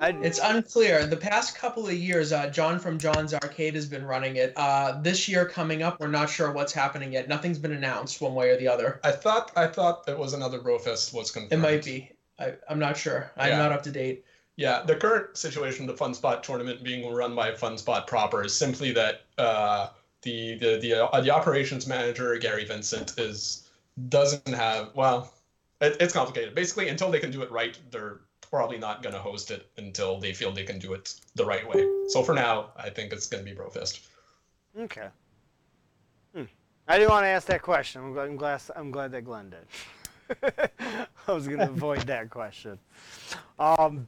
It's 0.00 0.38
unclear. 0.42 1.06
The 1.06 1.16
past 1.16 1.56
couple 1.56 1.86
of 1.86 1.92
years, 1.92 2.32
uh, 2.32 2.48
John 2.48 2.78
from 2.78 2.98
John's 2.98 3.34
Arcade 3.34 3.74
has 3.74 3.86
been 3.86 4.04
running 4.04 4.36
it. 4.36 4.52
Uh, 4.56 5.00
this 5.00 5.28
year 5.28 5.44
coming 5.44 5.82
up, 5.82 6.00
we're 6.00 6.08
not 6.08 6.30
sure 6.30 6.52
what's 6.52 6.72
happening 6.72 7.12
yet. 7.12 7.28
Nothing's 7.28 7.58
been 7.58 7.72
announced 7.72 8.20
one 8.20 8.34
way 8.34 8.50
or 8.50 8.56
the 8.56 8.68
other. 8.68 9.00
I 9.04 9.12
thought 9.12 9.52
I 9.56 9.66
thought 9.66 10.08
it 10.08 10.18
was 10.18 10.32
another 10.32 10.58
Brofest 10.58 11.12
was 11.12 11.30
confirmed. 11.30 11.52
It 11.52 11.58
might 11.58 11.84
be. 11.84 12.10
I, 12.38 12.54
I'm 12.68 12.78
not 12.78 12.96
sure. 12.96 13.30
I'm 13.36 13.50
Yeah. 13.50 13.58
not 13.58 13.72
up 13.72 13.82
to 13.82 13.90
date. 13.90 14.24
Yeah, 14.56 14.82
the 14.82 14.96
current 14.96 15.36
situation, 15.36 15.86
the 15.86 15.94
FunSpot 15.94 16.42
tournament 16.42 16.82
being 16.82 17.10
run 17.12 17.34
by 17.34 17.52
FunSpot 17.52 18.06
proper, 18.06 18.44
is 18.44 18.54
simply 18.54 18.92
that 18.92 19.22
uh, 19.38 19.88
the 20.22 20.56
the 20.58 20.78
the, 20.80 21.08
uh, 21.08 21.20
the 21.20 21.30
operations 21.30 21.86
manager 21.86 22.36
Gary 22.38 22.64
Vincent 22.64 23.18
is 23.18 23.68
doesn't 24.08 24.48
have 24.48 24.90
well, 24.94 25.32
it, 25.80 25.96
it's 26.00 26.12
complicated. 26.12 26.54
Basically, 26.54 26.88
until 26.88 27.10
they 27.10 27.20
can 27.20 27.30
do 27.30 27.42
it 27.42 27.50
right, 27.50 27.78
they're 27.90 28.20
probably 28.40 28.78
not 28.78 29.02
going 29.02 29.14
to 29.14 29.20
host 29.20 29.50
it 29.50 29.70
until 29.76 30.18
they 30.18 30.32
feel 30.32 30.52
they 30.52 30.64
can 30.64 30.78
do 30.78 30.92
it 30.92 31.14
the 31.34 31.44
right 31.44 31.68
way. 31.68 31.86
So 32.08 32.22
for 32.22 32.34
now, 32.34 32.70
I 32.76 32.90
think 32.90 33.12
it's 33.12 33.26
going 33.26 33.44
to 33.44 33.50
be 33.50 33.56
Brofest. 33.56 34.06
Okay. 34.78 35.08
Hmm. 36.34 36.44
I 36.88 36.98
didn't 36.98 37.10
want 37.10 37.24
to 37.24 37.28
ask 37.28 37.46
that 37.48 37.62
question. 37.62 38.02
I'm 38.02 38.12
glad. 38.12 38.28
I'm 38.28 38.36
glad, 38.36 38.60
I'm 38.76 38.90
glad 38.90 39.12
that 39.12 39.24
Glenn 39.24 39.50
did. 39.50 39.66
I 41.28 41.32
was 41.32 41.46
going 41.46 41.58
to 41.66 41.68
avoid 41.68 42.02
that 42.02 42.30
question. 42.30 42.78
Um, 43.58 44.06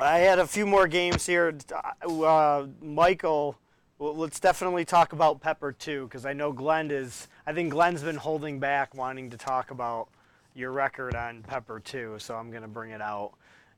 I 0.00 0.18
had 0.18 0.38
a 0.38 0.46
few 0.46 0.66
more 0.66 0.86
games 0.88 1.26
here. 1.26 1.56
Uh, 2.02 2.66
Michael, 2.80 3.58
well, 3.98 4.16
let's 4.16 4.40
definitely 4.40 4.84
talk 4.84 5.12
about 5.12 5.40
Pepper 5.40 5.74
II, 5.86 6.00
because 6.00 6.26
I 6.26 6.32
know 6.32 6.52
Glenn 6.52 6.90
is. 6.90 7.28
I 7.46 7.52
think 7.52 7.70
Glenn's 7.70 8.02
been 8.02 8.16
holding 8.16 8.58
back, 8.58 8.94
wanting 8.94 9.30
to 9.30 9.36
talk 9.36 9.70
about 9.70 10.08
your 10.54 10.72
record 10.72 11.14
on 11.14 11.42
Pepper 11.42 11.82
II. 11.92 12.18
So 12.18 12.36
I'm 12.36 12.50
going 12.50 12.62
to 12.62 12.68
bring 12.68 12.90
it 12.90 13.00
out. 13.00 13.32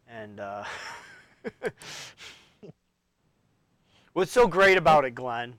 And 0.08 0.38
uh, 0.40 0.64
what's 4.12 4.32
so 4.32 4.46
great 4.46 4.78
about 4.78 5.04
it, 5.04 5.14
Glenn? 5.14 5.54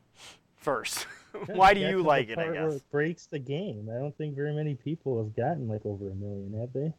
First, 0.56 1.08
why 1.48 1.74
do 1.74 1.80
you 1.80 2.02
like 2.02 2.30
it? 2.30 2.38
I 2.38 2.52
guess. 2.52 2.74
It 2.76 2.92
breaks 2.92 3.26
the 3.26 3.40
game. 3.40 3.90
I 3.94 4.00
don't 4.00 4.18
think 4.18 4.36
very 4.36 4.54
many 4.54 4.76
people 4.76 5.18
have 5.24 5.36
gotten 5.36 5.68
like 5.68 5.86
over 5.86 6.10
a 6.10 6.16
million, 6.16 6.54
have 6.60 6.74
they? 6.74 6.94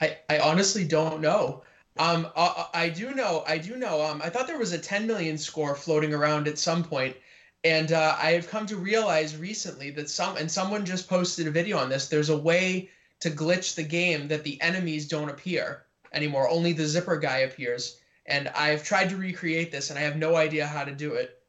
I, 0.00 0.18
I 0.30 0.38
honestly 0.40 0.84
don't 0.84 1.20
know. 1.20 1.62
Um, 1.98 2.28
I, 2.36 2.66
I 2.74 2.88
do 2.90 3.12
know. 3.12 3.44
I 3.46 3.58
do 3.58 3.76
know. 3.76 4.02
Um, 4.02 4.22
I 4.22 4.30
thought 4.30 4.46
there 4.46 4.58
was 4.58 4.72
a 4.72 4.78
10 4.78 5.06
million 5.06 5.36
score 5.36 5.74
floating 5.74 6.14
around 6.14 6.46
at 6.46 6.58
some 6.58 6.84
point, 6.84 7.16
and 7.64 7.92
uh, 7.92 8.16
I 8.20 8.32
have 8.32 8.48
come 8.48 8.66
to 8.66 8.76
realize 8.76 9.36
recently 9.36 9.90
that 9.92 10.08
some 10.08 10.36
and 10.36 10.50
someone 10.50 10.84
just 10.84 11.08
posted 11.08 11.46
a 11.46 11.50
video 11.50 11.78
on 11.78 11.88
this. 11.88 12.08
There's 12.08 12.28
a 12.28 12.36
way 12.36 12.90
to 13.20 13.30
glitch 13.30 13.74
the 13.74 13.82
game 13.82 14.28
that 14.28 14.44
the 14.44 14.60
enemies 14.62 15.08
don't 15.08 15.28
appear 15.28 15.84
anymore. 16.12 16.48
Only 16.48 16.72
the 16.72 16.86
zipper 16.86 17.16
guy 17.16 17.38
appears, 17.38 18.00
and 18.26 18.48
I've 18.48 18.84
tried 18.84 19.10
to 19.10 19.16
recreate 19.16 19.72
this, 19.72 19.90
and 19.90 19.98
I 19.98 20.02
have 20.02 20.16
no 20.16 20.36
idea 20.36 20.66
how 20.66 20.84
to 20.84 20.92
do 20.92 21.14
it. 21.14 21.42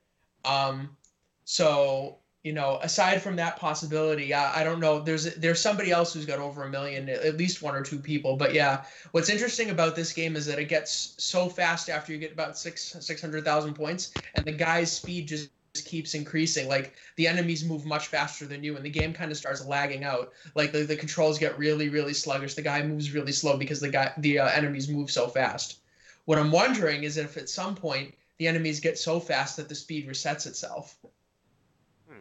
Um, 0.45 0.97
so 1.45 2.17
you 2.43 2.53
know, 2.53 2.79
aside 2.81 3.21
from 3.21 3.35
that 3.35 3.57
possibility, 3.57 4.33
I, 4.33 4.61
I 4.61 4.63
don't 4.63 4.79
know. 4.79 4.99
There's 4.99 5.35
there's 5.35 5.59
somebody 5.59 5.91
else 5.91 6.13
who's 6.13 6.25
got 6.25 6.39
over 6.39 6.63
a 6.63 6.69
million, 6.69 7.09
at 7.09 7.37
least 7.37 7.61
one 7.61 7.75
or 7.75 7.83
two 7.83 7.99
people. 7.99 8.37
But 8.37 8.53
yeah, 8.53 8.85
what's 9.11 9.29
interesting 9.29 9.71
about 9.71 9.95
this 9.95 10.13
game 10.13 10.35
is 10.35 10.45
that 10.45 10.57
it 10.57 10.69
gets 10.69 11.15
so 11.17 11.49
fast 11.49 11.89
after 11.89 12.13
you 12.13 12.17
get 12.17 12.31
about 12.31 12.57
six 12.57 12.95
six 12.99 13.21
hundred 13.21 13.43
thousand 13.43 13.73
points, 13.73 14.11
and 14.33 14.45
the 14.45 14.53
guy's 14.53 14.91
speed 14.91 15.27
just 15.27 15.49
keeps 15.73 16.13
increasing. 16.13 16.67
Like 16.67 16.95
the 17.15 17.27
enemies 17.27 17.65
move 17.65 17.85
much 17.85 18.07
faster 18.07 18.45
than 18.45 18.63
you, 18.63 18.75
and 18.75 18.85
the 18.85 18.89
game 18.89 19.13
kind 19.13 19.31
of 19.31 19.37
starts 19.37 19.65
lagging 19.65 20.03
out. 20.03 20.31
Like 20.55 20.71
the, 20.71 20.83
the 20.83 20.95
controls 20.95 21.37
get 21.37 21.57
really 21.57 21.89
really 21.89 22.13
sluggish. 22.13 22.53
The 22.53 22.61
guy 22.61 22.81
moves 22.83 23.11
really 23.11 23.31
slow 23.31 23.57
because 23.57 23.79
the 23.79 23.89
guy 23.89 24.11
the 24.17 24.39
uh, 24.39 24.49
enemies 24.49 24.89
move 24.89 25.11
so 25.11 25.27
fast. 25.27 25.79
What 26.25 26.37
I'm 26.37 26.51
wondering 26.51 27.03
is 27.03 27.17
if 27.17 27.37
at 27.37 27.49
some 27.49 27.75
point 27.75 28.13
the 28.37 28.47
enemies 28.47 28.79
get 28.79 28.97
so 28.97 29.19
fast 29.19 29.57
that 29.57 29.69
the 29.69 29.75
speed 29.75 30.07
resets 30.07 30.47
itself. 30.47 30.97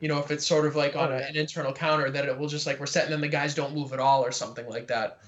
You 0.00 0.08
know, 0.08 0.18
if 0.18 0.30
it's 0.30 0.46
sort 0.46 0.66
of 0.66 0.76
like 0.76 0.94
on 0.94 1.10
a, 1.10 1.16
an 1.16 1.36
internal 1.36 1.72
counter, 1.72 2.08
that 2.10 2.24
it 2.24 2.38
will 2.38 2.46
just 2.46 2.66
like 2.66 2.78
reset, 2.78 3.04
and 3.04 3.12
then 3.12 3.20
the 3.20 3.28
guys 3.28 3.54
don't 3.54 3.74
move 3.74 3.92
at 3.92 3.98
all, 3.98 4.24
or 4.24 4.30
something 4.30 4.68
like 4.68 4.86
that. 4.88 5.18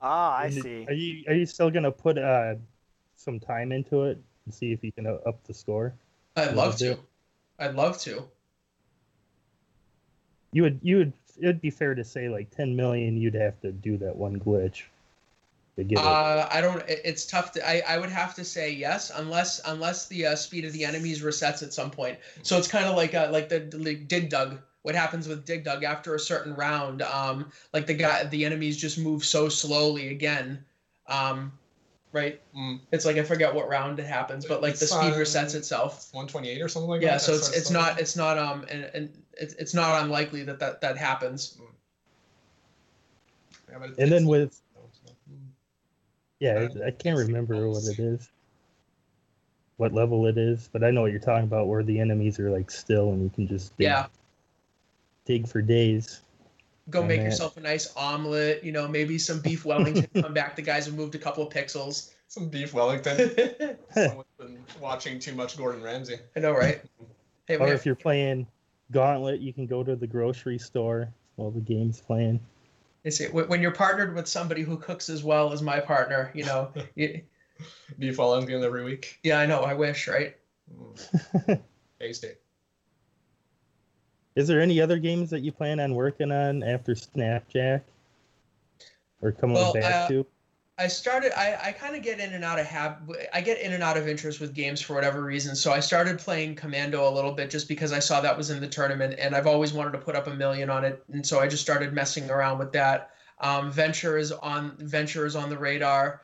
Ah, 0.00 0.36
I 0.36 0.50
see. 0.50 0.84
Are 0.86 0.92
you 0.92 1.24
are 1.28 1.34
you 1.34 1.46
still 1.46 1.70
gonna 1.70 1.90
put 1.90 2.18
uh 2.18 2.54
some 3.16 3.40
time 3.40 3.72
into 3.72 4.04
it 4.04 4.18
and 4.44 4.54
see 4.54 4.72
if 4.72 4.82
you 4.82 4.92
can 4.92 5.06
up 5.06 5.42
the 5.44 5.54
score? 5.54 5.94
I'd 6.36 6.54
love 6.54 6.76
to. 6.78 6.98
I'd 7.58 7.74
love 7.74 7.98
to. 8.00 8.24
You 10.52 10.62
would 10.62 10.80
you 10.82 10.96
would 10.98 11.12
it'd 11.38 11.60
be 11.60 11.70
fair 11.70 11.94
to 11.94 12.04
say 12.04 12.28
like 12.28 12.50
10 12.50 12.76
million 12.76 13.16
you'd 13.16 13.34
have 13.34 13.60
to 13.62 13.72
do 13.72 13.96
that 13.98 14.14
one 14.14 14.38
glitch 14.38 14.82
to 15.76 15.84
get 15.84 15.98
it. 15.98 16.04
Uh, 16.04 16.48
I 16.50 16.60
don't. 16.60 16.82
It's 16.86 17.24
tough 17.24 17.52
to. 17.52 17.66
I, 17.66 17.82
I 17.88 17.98
would 17.98 18.10
have 18.10 18.34
to 18.34 18.44
say 18.44 18.70
yes, 18.70 19.10
unless 19.14 19.60
unless 19.64 20.06
the 20.08 20.26
uh, 20.26 20.36
speed 20.36 20.64
of 20.64 20.72
the 20.72 20.84
enemies 20.84 21.22
resets 21.22 21.62
at 21.62 21.72
some 21.72 21.90
point. 21.90 22.18
So 22.42 22.58
it's 22.58 22.68
kind 22.68 22.86
of 22.86 22.96
like 22.96 23.14
uh, 23.14 23.28
like 23.30 23.48
the, 23.48 23.60
the 23.60 23.94
Dig 23.94 24.28
Dug. 24.28 24.58
What 24.82 24.94
happens 24.94 25.28
with 25.28 25.44
Dig 25.44 25.64
Dug 25.64 25.84
after 25.84 26.14
a 26.14 26.20
certain 26.20 26.54
round? 26.54 27.02
Um, 27.02 27.50
like 27.72 27.86
the 27.86 27.94
guy, 27.94 28.24
the 28.24 28.44
enemies 28.44 28.76
just 28.76 28.98
move 28.98 29.24
so 29.24 29.48
slowly 29.48 30.08
again. 30.08 30.64
Um, 31.06 31.52
right. 32.12 32.40
Mm. 32.56 32.80
It's 32.92 33.04
like 33.04 33.16
I 33.16 33.22
forget 33.22 33.54
what 33.54 33.68
round 33.68 33.98
it 33.98 34.06
happens, 34.06 34.44
but 34.46 34.62
like 34.62 34.76
the 34.76 34.86
speed 34.86 35.12
on 35.12 35.18
resets 35.18 35.54
itself. 35.54 36.08
128 36.12 36.60
or 36.62 36.68
something 36.68 36.88
like 36.90 37.02
Yeah. 37.02 37.08
that. 37.08 37.14
Yeah, 37.14 37.18
so 37.18 37.34
it's 37.34 37.56
it's 37.56 37.68
to- 37.68 37.72
not 37.72 38.00
it's 38.00 38.16
not 38.16 38.38
um 38.38 38.64
and, 38.70 38.84
and 38.94 39.22
it's 39.34 39.54
it's 39.54 39.74
not 39.74 40.02
unlikely 40.02 40.42
that 40.44 40.58
that 40.60 40.80
that 40.82 40.96
happens. 40.96 41.58
Yeah, 43.70 43.86
and 43.98 44.12
then 44.12 44.26
with 44.26 44.60
Mm. 45.30 45.38
yeah, 46.40 46.68
I 46.84 46.90
can't 46.90 47.16
remember 47.16 47.68
what 47.68 47.84
it 47.84 47.98
is. 47.98 48.28
What 49.76 49.92
level 49.94 50.26
it 50.26 50.36
is, 50.38 50.68
but 50.72 50.84
I 50.84 50.90
know 50.90 51.02
what 51.02 51.10
you're 51.10 51.20
talking 51.20 51.44
about 51.44 51.66
where 51.68 51.82
the 51.82 51.98
enemies 51.98 52.38
are 52.38 52.50
like 52.50 52.70
still 52.70 53.10
and 53.12 53.22
you 53.22 53.30
can 53.30 53.48
just 53.48 53.76
dig, 53.76 53.86
Yeah. 53.86 54.06
dig 55.24 55.46
for 55.48 55.62
days. 55.62 56.21
Go 56.90 57.00
And 57.00 57.08
make 57.08 57.20
that- 57.20 57.26
yourself 57.26 57.56
a 57.56 57.60
nice 57.60 57.94
omelet. 57.96 58.64
You 58.64 58.72
know, 58.72 58.88
maybe 58.88 59.18
some 59.18 59.40
beef 59.40 59.64
Wellington. 59.64 60.06
come 60.22 60.34
back. 60.34 60.56
The 60.56 60.62
guys 60.62 60.86
have 60.86 60.94
moved 60.94 61.14
a 61.14 61.18
couple 61.18 61.46
of 61.46 61.52
pixels. 61.52 62.10
Some 62.28 62.48
beef 62.48 62.72
Wellington. 62.74 63.30
Someone's 63.94 64.26
been 64.38 64.58
watching 64.80 65.18
too 65.18 65.34
much 65.34 65.56
Gordon 65.56 65.82
Ramsay. 65.82 66.16
I 66.36 66.40
know, 66.40 66.52
right? 66.52 66.80
Hey, 67.46 67.56
we 67.56 67.64
Or 67.64 67.68
have- 67.68 67.76
if 67.76 67.86
you're 67.86 67.94
playing 67.94 68.46
Gauntlet, 68.90 69.40
you 69.40 69.52
can 69.52 69.66
go 69.66 69.82
to 69.84 69.94
the 69.96 70.06
grocery 70.06 70.58
store 70.58 71.12
while 71.36 71.50
the 71.50 71.60
game's 71.60 72.00
playing. 72.00 72.40
They 73.04 73.10
say 73.10 73.28
when 73.30 73.48
when 73.48 73.60
you're 73.60 73.72
partnered 73.72 74.14
with 74.14 74.28
somebody 74.28 74.62
who 74.62 74.76
cooks 74.76 75.08
as 75.08 75.24
well 75.24 75.52
as 75.52 75.60
my 75.60 75.80
partner, 75.80 76.30
you 76.34 76.44
know, 76.44 76.70
you, 76.94 77.20
Beef 77.98 78.18
Wellington 78.18 78.62
every 78.62 78.84
week. 78.84 79.18
yeah, 79.22 79.38
I 79.40 79.46
know. 79.46 79.60
I 79.62 79.74
wish, 79.74 80.06
right? 80.08 80.36
Mm. 80.72 81.60
Tasty. 82.00 82.28
Is 84.34 84.48
there 84.48 84.60
any 84.60 84.80
other 84.80 84.98
games 84.98 85.30
that 85.30 85.40
you 85.40 85.52
plan 85.52 85.80
on 85.80 85.94
working 85.94 86.32
on 86.32 86.62
after 86.62 86.94
Snapjack? 86.94 87.82
Or 89.20 89.32
coming 89.32 89.54
Well, 89.54 89.72
back 89.72 89.84
uh, 89.84 90.08
to? 90.08 90.26
I 90.78 90.88
started. 90.88 91.38
I, 91.38 91.58
I 91.68 91.72
kind 91.72 91.94
of 91.94 92.02
get 92.02 92.18
in 92.18 92.32
and 92.32 92.42
out 92.42 92.58
of 92.58 92.66
hab. 92.66 93.12
I 93.32 93.40
get 93.40 93.60
in 93.60 93.72
and 93.72 93.82
out 93.82 93.96
of 93.96 94.08
interest 94.08 94.40
with 94.40 94.54
games 94.54 94.80
for 94.80 94.94
whatever 94.94 95.22
reason. 95.22 95.54
So 95.54 95.70
I 95.72 95.80
started 95.80 96.18
playing 96.18 96.56
Commando 96.56 97.08
a 97.08 97.12
little 97.12 97.32
bit 97.32 97.50
just 97.50 97.68
because 97.68 97.92
I 97.92 97.98
saw 97.98 98.20
that 98.20 98.36
was 98.36 98.50
in 98.50 98.60
the 98.60 98.66
tournament, 98.66 99.14
and 99.18 99.36
I've 99.36 99.46
always 99.46 99.72
wanted 99.72 99.92
to 99.92 99.98
put 99.98 100.16
up 100.16 100.26
a 100.26 100.34
million 100.34 100.70
on 100.70 100.84
it, 100.84 101.04
and 101.12 101.24
so 101.24 101.40
I 101.40 101.46
just 101.46 101.62
started 101.62 101.92
messing 101.92 102.30
around 102.30 102.58
with 102.58 102.72
that. 102.72 103.10
Um, 103.40 103.70
Venture 103.70 104.16
is 104.16 104.32
on 104.32 104.76
Venture 104.78 105.26
is 105.26 105.36
on 105.36 105.50
the 105.50 105.58
radar. 105.58 106.22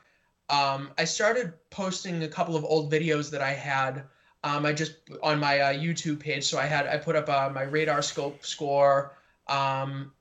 Um, 0.49 0.91
I 0.97 1.05
started 1.05 1.53
posting 1.71 2.23
a 2.23 2.29
couple 2.29 2.57
of 2.57 2.65
old 2.65 2.91
videos 2.91 3.31
that 3.31 3.43
I 3.43 3.53
had. 3.53 4.05
Um, 4.45 4.65
I 4.65 4.73
just 4.73 4.95
on 5.23 5.41
my 5.41 5.61
uh, 5.61 5.73
YouTube 5.73 6.21
page. 6.21 6.45
So 6.45 6.59
I 6.59 6.67
had 6.67 6.87
I 6.87 6.97
put 6.97 7.17
up 7.17 7.29
uh, 7.29 7.51
my 7.53 7.63
radar 7.63 8.03
scope 8.03 8.45
score. 8.45 9.13
Um, 9.49 10.13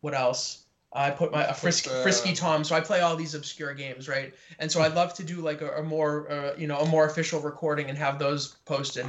what 0.00 0.14
else? 0.14 0.64
I 0.92 1.10
put 1.10 1.32
my 1.32 1.44
a 1.44 1.54
frisky, 1.54 1.90
frisky 2.02 2.32
Tom. 2.32 2.64
So 2.64 2.74
I 2.74 2.80
play 2.80 3.00
all 3.00 3.14
these 3.14 3.34
obscure 3.34 3.74
games, 3.74 4.08
right? 4.08 4.34
And 4.58 4.72
so 4.72 4.80
I'd 4.80 4.94
love 4.94 5.12
to 5.14 5.22
do 5.22 5.40
like 5.40 5.60
a, 5.60 5.70
a 5.72 5.82
more, 5.82 6.30
uh, 6.30 6.54
you 6.56 6.66
know, 6.66 6.78
a 6.78 6.86
more 6.86 7.06
official 7.06 7.40
recording 7.40 7.88
and 7.88 7.98
have 7.98 8.18
those 8.18 8.56
posted. 8.64 9.04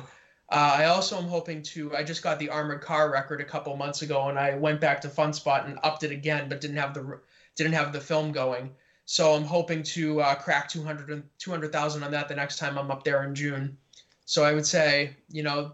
Uh, 0.52 0.76
I 0.78 0.86
also 0.86 1.18
am 1.18 1.26
hoping 1.26 1.62
to. 1.64 1.96
I 1.96 2.04
just 2.04 2.24
got 2.24 2.40
the 2.40 2.50
armored 2.50 2.82
car 2.82 3.12
record 3.12 3.40
a 3.40 3.46
couple 3.46 3.76
months 3.78 4.02
ago, 4.02 4.30
and 4.30 4.40
I 4.40 4.56
went 4.56 4.82
back 4.82 5.00
to 5.02 5.08
FunSpot 5.08 5.66
and 5.66 5.80
upped 5.84 6.04
it 6.04 6.12
again, 6.12 6.50
but 6.50 6.60
didn't 6.60 6.78
have 6.78 6.94
the 6.94 7.20
didn't 7.56 7.74
have 7.74 7.94
the 7.94 8.02
film 8.02 8.32
going. 8.32 8.72
So 9.06 9.34
I'm 9.34 9.44
hoping 9.44 9.84
to 9.84 10.22
uh, 10.22 10.36
crack 10.36 10.70
200 10.70 11.24
200,000 11.38 12.04
on 12.04 12.12
that 12.12 12.28
the 12.28 12.36
next 12.36 12.58
time 12.58 12.78
I'm 12.78 12.92
up 12.92 13.04
there 13.04 13.24
in 13.24 13.36
June. 13.36 13.78
So 14.30 14.44
I 14.44 14.54
would 14.54 14.68
say, 14.68 15.16
you 15.32 15.42
know, 15.42 15.72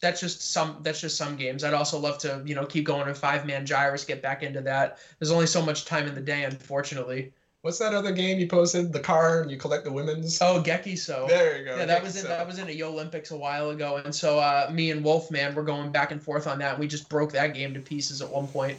that's 0.00 0.18
just 0.18 0.50
some 0.50 0.78
that's 0.80 0.98
just 0.98 1.18
some 1.18 1.36
games. 1.36 1.62
I'd 1.62 1.74
also 1.74 1.98
love 1.98 2.16
to, 2.20 2.42
you 2.46 2.54
know, 2.54 2.64
keep 2.64 2.86
going 2.86 3.04
to 3.04 3.14
five 3.14 3.44
man 3.44 3.66
Gyruss, 3.66 4.06
get 4.06 4.22
back 4.22 4.42
into 4.42 4.62
that. 4.62 4.96
There's 5.18 5.30
only 5.30 5.46
so 5.46 5.60
much 5.60 5.84
time 5.84 6.06
in 6.06 6.14
the 6.14 6.22
day, 6.22 6.44
unfortunately. 6.44 7.34
What's 7.60 7.78
that 7.80 7.92
other 7.92 8.10
game 8.10 8.38
you 8.38 8.48
posted? 8.48 8.94
The 8.94 9.00
car 9.00 9.42
and 9.42 9.50
you 9.50 9.58
collect 9.58 9.84
the 9.84 9.92
women's. 9.92 10.40
Oh, 10.40 10.62
Gekisou. 10.64 11.28
There 11.28 11.58
you 11.58 11.66
go. 11.66 11.76
Yeah, 11.76 11.84
that 11.84 12.02
was 12.02 12.16
in 12.16 12.26
that 12.28 12.46
was 12.46 12.58
in 12.58 12.66
a 12.66 12.72
Yo 12.72 12.88
Olympics 12.88 13.30
a 13.30 13.36
while 13.36 13.68
ago, 13.68 13.96
and 13.96 14.14
so 14.14 14.38
uh, 14.38 14.70
me 14.72 14.90
and 14.90 15.04
Wolfman 15.04 15.54
were 15.54 15.62
going 15.62 15.92
back 15.92 16.12
and 16.12 16.22
forth 16.22 16.46
on 16.46 16.58
that. 16.60 16.70
And 16.70 16.80
we 16.80 16.88
just 16.88 17.10
broke 17.10 17.32
that 17.32 17.52
game 17.52 17.74
to 17.74 17.80
pieces 17.80 18.22
at 18.22 18.30
one 18.30 18.48
point. 18.48 18.78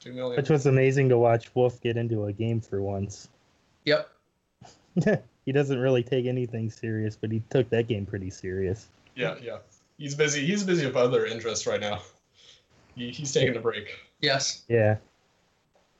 Two 0.00 0.12
million. 0.12 0.36
Which 0.36 0.50
was 0.50 0.66
amazing 0.66 1.08
to 1.08 1.16
watch 1.16 1.48
Wolf 1.54 1.80
get 1.80 1.96
into 1.96 2.26
a 2.26 2.32
game 2.34 2.60
for 2.60 2.82
once. 2.82 3.30
Yep. 3.86 4.10
he 5.46 5.52
doesn't 5.52 5.78
really 5.78 6.02
take 6.02 6.26
anything 6.26 6.70
serious, 6.70 7.16
but 7.16 7.30
he 7.30 7.40
took 7.50 7.70
that 7.70 7.86
game 7.86 8.04
pretty 8.04 8.30
serious. 8.30 8.88
Yeah, 9.14 9.36
yeah. 9.40 9.58
He's 9.96 10.14
busy. 10.14 10.44
He's 10.44 10.64
busy 10.64 10.84
with 10.84 10.96
other 10.96 11.24
interests 11.24 11.66
right 11.66 11.80
now. 11.80 12.02
He, 12.96 13.10
he's 13.10 13.32
taking 13.32 13.56
a 13.56 13.60
break. 13.60 13.96
Yes. 14.20 14.64
Yeah. 14.68 14.96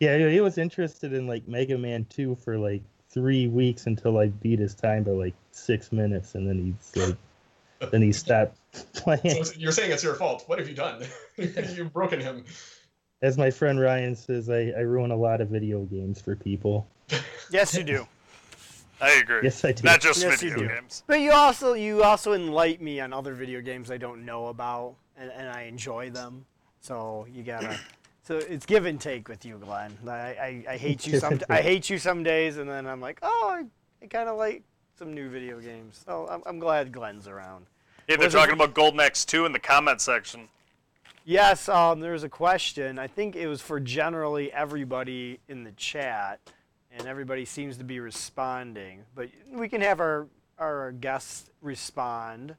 Yeah, 0.00 0.18
he 0.18 0.30
he 0.32 0.40
was 0.40 0.58
interested 0.58 1.14
in 1.14 1.26
like 1.26 1.48
Mega 1.48 1.78
Man 1.78 2.04
2 2.10 2.34
for 2.34 2.58
like 2.58 2.82
three 3.08 3.46
weeks 3.46 3.86
until 3.86 4.18
I 4.18 4.26
beat 4.26 4.58
his 4.58 4.74
time 4.74 5.04
by 5.04 5.12
like 5.12 5.34
six 5.52 5.92
minutes, 5.92 6.34
and 6.34 6.46
then 6.46 6.58
he's 6.58 7.06
like, 7.06 7.90
then 7.92 8.02
he 8.02 8.12
stopped 8.12 8.58
playing. 8.94 9.44
So 9.44 9.54
you're 9.56 9.72
saying 9.72 9.92
it's 9.92 10.02
your 10.02 10.14
fault. 10.14 10.44
What 10.48 10.58
have 10.58 10.68
you 10.68 10.74
done? 10.74 11.04
You've 11.36 11.92
broken 11.92 12.20
him. 12.20 12.44
As 13.22 13.38
my 13.38 13.50
friend 13.50 13.80
Ryan 13.80 14.14
says, 14.14 14.50
I, 14.50 14.72
I 14.76 14.80
ruin 14.80 15.12
a 15.12 15.16
lot 15.16 15.40
of 15.40 15.48
video 15.48 15.84
games 15.84 16.20
for 16.20 16.36
people. 16.36 16.86
Yes, 17.50 17.74
you 17.74 17.84
do. 17.84 18.06
I 19.00 19.12
agree. 19.12 19.40
Yes, 19.42 19.64
I 19.64 19.72
do. 19.72 19.82
Not 19.82 20.00
just 20.00 20.22
Yes, 20.22 20.42
you 20.42 20.50
video 20.50 20.68
do. 20.68 20.74
games. 20.74 21.02
But 21.06 21.20
you 21.20 21.32
also 21.32 21.74
you 21.74 22.02
also 22.02 22.32
enlighten 22.32 22.84
me 22.84 23.00
on 23.00 23.12
other 23.12 23.34
video 23.34 23.60
games 23.60 23.90
I 23.90 23.98
don't 23.98 24.24
know 24.24 24.46
about, 24.46 24.94
and, 25.18 25.30
and 25.32 25.48
I 25.48 25.62
enjoy 25.62 26.10
them. 26.10 26.44
So 26.80 27.26
you 27.30 27.42
gotta. 27.42 27.78
So 28.22 28.38
it's 28.38 28.66
give 28.66 28.86
and 28.86 29.00
take 29.00 29.28
with 29.28 29.44
you, 29.44 29.56
Glenn. 29.58 29.96
I, 30.06 30.10
I, 30.10 30.64
I 30.70 30.76
hate 30.78 31.06
you 31.06 31.20
some 31.20 31.40
I 31.48 31.60
hate 31.62 31.88
you 31.90 31.98
some 31.98 32.22
days, 32.22 32.56
and 32.56 32.68
then 32.68 32.86
I'm 32.86 33.00
like, 33.00 33.18
oh, 33.22 33.50
I, 33.60 33.64
I 34.04 34.06
kind 34.08 34.28
of 34.28 34.36
like 34.36 34.62
some 34.98 35.12
new 35.14 35.28
video 35.28 35.60
games. 35.60 36.02
So 36.06 36.26
I'm, 36.30 36.42
I'm 36.46 36.58
glad 36.58 36.90
Glenn's 36.90 37.28
around. 37.28 37.66
Yeah, 38.08 38.16
they're 38.16 38.26
Was 38.28 38.34
it- 38.34 38.38
talking 38.38 38.54
about 38.54 38.72
Golden 38.74 38.98
Axe 39.00 39.24
2 39.26 39.44
in 39.46 39.52
the 39.52 39.58
comment 39.58 40.00
section. 40.00 40.48
Yes, 41.24 41.68
um, 41.68 41.98
there's 42.00 42.22
a 42.22 42.28
question. 42.28 42.98
I 43.00 43.08
think 43.08 43.34
it 43.36 43.48
was 43.48 43.60
for 43.60 43.78
generally 43.80 44.52
everybody 44.52 45.40
in 45.48 45.64
the 45.64 45.72
chat, 45.72 46.38
and 46.96 47.06
everybody 47.06 47.44
seems 47.44 47.76
to 47.78 47.84
be 47.84 48.00
responding. 48.00 49.02
But 49.14 49.28
we 49.52 49.68
can 49.68 49.80
have 49.80 50.00
our 50.00 50.26
our 50.58 50.92
guests 50.92 51.50
respond. 51.60 52.56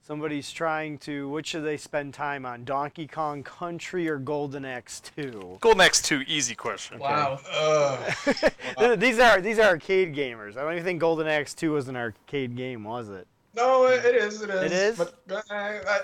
Somebody's 0.00 0.50
trying 0.50 0.96
to. 1.00 1.28
What 1.28 1.44
should 1.46 1.64
they 1.64 1.76
spend 1.76 2.14
time 2.14 2.46
on? 2.46 2.64
Donkey 2.64 3.06
Kong 3.06 3.42
Country 3.42 4.08
or 4.08 4.16
Golden 4.18 4.64
Axe 4.64 5.02
2? 5.16 5.58
Golden 5.60 5.82
Axe 5.82 6.00
2, 6.00 6.22
easy 6.26 6.54
question. 6.54 6.98
Wow. 6.98 7.38
Uh, 7.52 8.96
these 8.96 9.18
are 9.18 9.40
these 9.42 9.58
are 9.58 9.68
arcade 9.68 10.14
gamers. 10.14 10.56
I 10.56 10.62
don't 10.62 10.72
even 10.72 10.84
think 10.84 11.00
Golden 11.00 11.26
Axe 11.26 11.52
2 11.54 11.72
was 11.72 11.88
an 11.88 11.96
arcade 11.96 12.56
game, 12.56 12.84
was 12.84 13.08
it? 13.10 13.26
no, 13.54 13.86
it, 13.86 14.04
it 14.04 14.14
is. 14.14 14.40
It 14.40 14.50
is. 14.50 14.62
It 14.62 14.72
is? 14.72 14.96
But 14.96 15.14
uh, 15.30 15.52
uh, 15.54 15.98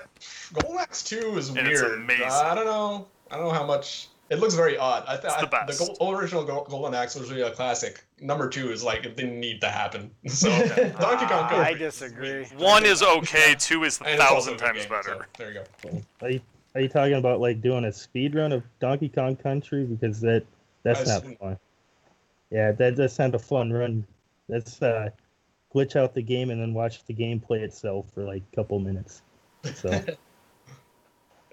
Golden 0.61 0.79
Axe 0.81 1.03
2 1.03 1.37
is 1.37 1.49
And 1.49 1.57
weird. 1.67 1.69
it's 1.71 1.81
amazing. 1.81 2.25
Uh, 2.27 2.43
I 2.45 2.53
don't 2.55 2.65
know. 2.65 3.07
I 3.31 3.37
don't 3.37 3.45
know 3.45 3.53
how 3.53 3.65
much. 3.65 4.09
It 4.29 4.39
looks 4.39 4.55
very 4.55 4.75
odd. 4.77 5.03
I 5.07 5.17
th- 5.17 5.25
It's 5.25 5.35
the 5.35 5.41
I- 5.55 5.65
best. 5.65 5.79
the 5.79 5.95
Gol- 5.99 6.15
original 6.15 6.43
Golden 6.43 6.95
Axe 6.95 7.13
was 7.15 7.29
really 7.29 7.43
a 7.43 7.51
classic. 7.51 8.03
Number 8.19 8.49
two 8.49 8.71
is 8.71 8.83
like 8.83 9.05
it 9.05 9.15
didn't 9.15 9.39
need 9.39 9.61
to 9.61 9.69
happen. 9.69 10.09
So 10.27 10.49
Donkey 10.99 11.25
Kong 11.27 11.47
Country. 11.49 11.57
I 11.59 11.73
disagree. 11.73 12.45
One 12.57 12.85
is 12.85 13.03
okay, 13.03 13.55
two 13.59 13.83
is 13.83 14.01
a 14.01 14.05
And 14.05 14.13
it's 14.19 14.23
also 14.31 14.51
thousand 14.55 14.57
times 14.57 14.79
game, 14.79 14.89
better. 14.89 15.13
so 15.19 15.21
there 15.37 15.51
you 15.53 15.61
go. 15.83 16.01
Are 16.21 16.29
you, 16.31 16.41
are 16.73 16.81
you 16.81 16.89
talking 16.89 17.13
about 17.13 17.39
like 17.39 17.61
doing 17.61 17.85
a 17.85 17.91
speed 17.93 18.33
run 18.35 18.51
of 18.51 18.63
Donkey 18.79 19.09
Kong 19.09 19.35
Country? 19.35 19.85
Because 19.85 20.19
that 20.21 20.43
that's 20.83 21.07
I 21.07 21.13
not 21.13 21.23
see. 21.25 21.35
fun. 21.35 21.57
Yeah, 22.49 22.71
that 22.73 22.95
that's 22.95 23.19
not 23.19 23.35
a 23.35 23.39
fun 23.39 23.71
run. 23.71 24.05
That's 24.49 24.81
uh, 24.81 25.09
glitch 25.73 25.95
out 25.95 26.15
the 26.15 26.21
game 26.23 26.49
and 26.49 26.59
then 26.59 26.73
watch 26.73 27.03
the 27.05 27.13
game 27.13 27.39
play 27.39 27.59
itself 27.61 28.07
for 28.15 28.23
like 28.23 28.41
a 28.51 28.55
couple 28.55 28.79
minutes. 28.79 29.21
So 29.75 29.89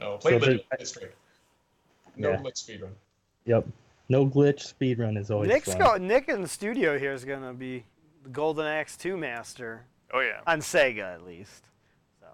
No, 0.00 0.16
play 0.20 0.32
So 0.32 0.38
the- 0.38 0.64
history. 0.78 1.08
No 2.16 2.30
Yeah. 2.30 2.36
glitch 2.36 2.64
speedrun. 2.64 2.90
yep, 3.44 3.66
no 4.08 4.26
glitch 4.26 4.60
speed 4.60 4.98
run 4.98 5.16
is 5.16 5.30
always 5.30 5.48
Nick's 5.48 5.72
fun. 5.74 5.78
go, 5.78 5.96
Nick 5.96 6.28
in 6.28 6.42
the 6.42 6.48
studio 6.48 6.98
here 6.98 7.12
is 7.12 7.24
gonna 7.24 7.52
be 7.54 7.84
the 8.22 8.28
Golden 8.28 8.66
Axe 8.66 8.96
2 8.96 9.16
master 9.16 9.82
Oh 10.12 10.20
yeah. 10.20 10.40
on 10.46 10.60
Sega 10.60 11.14
at 11.14 11.24
least. 11.24 11.64
So 12.20 12.26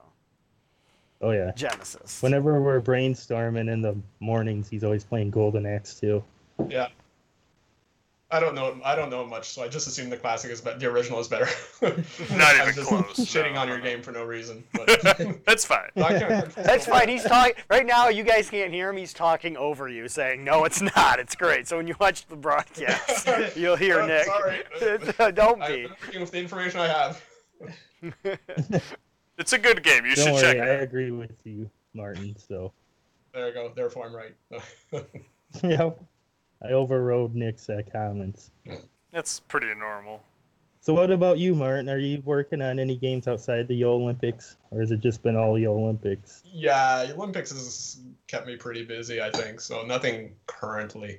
Oh 1.20 1.30
yeah. 1.30 1.52
Genesis. 1.54 2.22
Whenever 2.22 2.60
we're 2.60 2.80
brainstorming 2.80 3.70
in 3.72 3.80
the 3.82 3.96
mornings, 4.20 4.68
he's 4.68 4.84
always 4.84 5.04
playing 5.04 5.30
Golden 5.30 5.64
Axe 5.66 5.98
2. 6.00 6.22
Yeah. 6.68 6.88
I 8.30 8.40
don't 8.40 8.54
know. 8.54 8.78
I 8.84 8.94
don't 8.94 9.08
know 9.08 9.24
much, 9.24 9.48
so 9.54 9.62
I 9.62 9.68
just 9.68 9.86
assume 9.88 10.10
the 10.10 10.16
classic 10.18 10.50
is 10.50 10.60
better. 10.60 10.78
The 10.78 10.84
original 10.86 11.18
is 11.18 11.28
better. 11.28 11.46
Not 11.80 12.54
even 12.56 12.74
just 12.74 12.88
close, 12.88 13.16
Shitting 13.16 13.54
no, 13.54 13.60
on 13.60 13.68
your 13.68 13.78
no. 13.78 13.84
game 13.84 14.02
for 14.02 14.12
no 14.12 14.22
reason. 14.24 14.64
But 14.74 15.00
That's 15.46 15.64
fine. 15.64 15.88
That's 15.96 16.84
fine. 16.86 17.08
He's 17.08 17.22
talking 17.24 17.54
right 17.70 17.86
now. 17.86 18.08
You 18.08 18.24
guys 18.24 18.50
can't 18.50 18.70
hear 18.70 18.90
him. 18.90 18.98
He's 18.98 19.14
talking 19.14 19.56
over 19.56 19.88
you, 19.88 20.08
saying, 20.08 20.44
"No, 20.44 20.64
it's 20.64 20.82
not. 20.82 21.18
It's 21.20 21.34
great." 21.34 21.66
So 21.68 21.78
when 21.78 21.86
you 21.86 21.94
watch 21.98 22.26
the 22.26 22.36
broadcast, 22.36 23.56
you'll 23.56 23.76
hear 23.76 24.00
Oh, 24.02 24.06
Nick. 24.06 24.26
sorry. 24.26 25.32
Don't 25.32 25.62
I'm 25.62 25.72
be. 25.72 25.86
working 25.86 26.20
with 26.20 26.30
the 26.30 26.38
information 26.38 26.80
I 26.80 26.88
have. 26.88 27.22
It's 29.38 29.52
a 29.52 29.58
good 29.58 29.82
game. 29.82 30.04
You 30.04 30.14
Don't 30.16 30.24
should 30.26 30.32
worry, 30.34 30.42
check 30.42 30.56
I 30.58 30.70
it. 30.70 30.76
out. 30.78 30.82
agree 30.82 31.10
with 31.12 31.30
you, 31.44 31.70
Martin. 31.94 32.36
So 32.36 32.72
There 33.32 33.48
you 33.48 33.54
go. 33.54 33.72
Therefore, 33.74 34.06
I'm 34.06 34.14
right. 34.14 34.34
yeah, 35.62 35.90
I 36.62 36.72
overrode 36.72 37.34
Nick's 37.34 37.68
uh, 37.70 37.82
comments. 37.92 38.50
That's 39.12 39.40
pretty 39.40 39.74
normal. 39.74 40.22
So 40.80 40.94
what 40.94 41.10
about 41.10 41.38
you, 41.38 41.54
Martin? 41.54 41.88
Are 41.88 41.98
you 41.98 42.22
working 42.24 42.62
on 42.62 42.78
any 42.78 42.96
games 42.96 43.28
outside 43.28 43.68
the 43.68 43.74
Yo 43.74 43.92
Olympics, 43.92 44.56
or 44.70 44.80
has 44.80 44.90
it 44.90 45.00
just 45.00 45.22
been 45.22 45.36
all 45.36 45.58
Yo 45.58 45.72
Olympics? 45.72 46.42
yeah, 46.44 47.06
Olympics 47.14 47.50
has 47.50 48.00
kept 48.26 48.46
me 48.46 48.56
pretty 48.56 48.84
busy. 48.84 49.20
I 49.20 49.30
think 49.30 49.60
so. 49.60 49.82
Nothing 49.84 50.34
currently. 50.46 51.18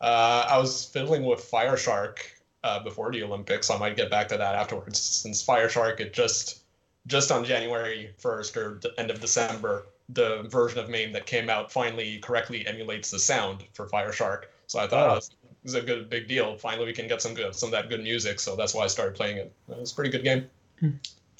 Uh, 0.00 0.46
I 0.48 0.58
was 0.58 0.84
fiddling 0.84 1.24
with 1.24 1.40
Fire 1.40 1.76
Shark 1.76 2.30
uh, 2.64 2.82
before 2.82 3.10
the 3.10 3.22
Olympics. 3.22 3.70
I 3.70 3.78
might 3.78 3.96
get 3.96 4.10
back 4.10 4.28
to 4.28 4.36
that 4.36 4.54
afterwards. 4.54 5.00
Since 5.00 5.42
Fire 5.42 5.68
Shark, 5.68 6.00
it 6.00 6.12
just 6.12 6.62
just 7.06 7.32
on 7.32 7.44
January 7.44 8.10
1st 8.20 8.56
or 8.56 8.74
d- 8.74 8.90
end 8.98 9.10
of 9.10 9.20
December, 9.20 9.86
the 10.10 10.42
version 10.50 10.78
of 10.78 10.90
MAME 10.90 11.12
that 11.12 11.24
came 11.24 11.48
out 11.48 11.72
finally 11.72 12.18
correctly 12.18 12.66
emulates 12.66 13.10
the 13.10 13.18
sound 13.18 13.64
for 13.72 13.88
Fire 13.88 14.12
Shark. 14.12 14.52
So 14.68 14.78
I 14.78 14.86
thought 14.86 15.08
Oh. 15.08 15.12
oh, 15.12 15.14
this 15.16 15.30
is 15.64 15.74
a 15.74 15.80
good 15.80 16.08
big 16.08 16.28
deal. 16.28 16.56
Finally, 16.56 16.86
we 16.86 16.92
can 16.92 17.08
get 17.08 17.20
some 17.20 17.34
good 17.34 17.54
some 17.54 17.68
of 17.68 17.72
that 17.72 17.88
good 17.88 18.02
music. 18.02 18.38
So 18.38 18.54
that's 18.54 18.74
why 18.74 18.84
I 18.84 18.86
started 18.86 19.16
playing 19.16 19.38
it. 19.38 19.52
It's 19.70 19.92
a 19.92 19.94
pretty 19.94 20.10
good 20.10 20.22
game. 20.22 20.48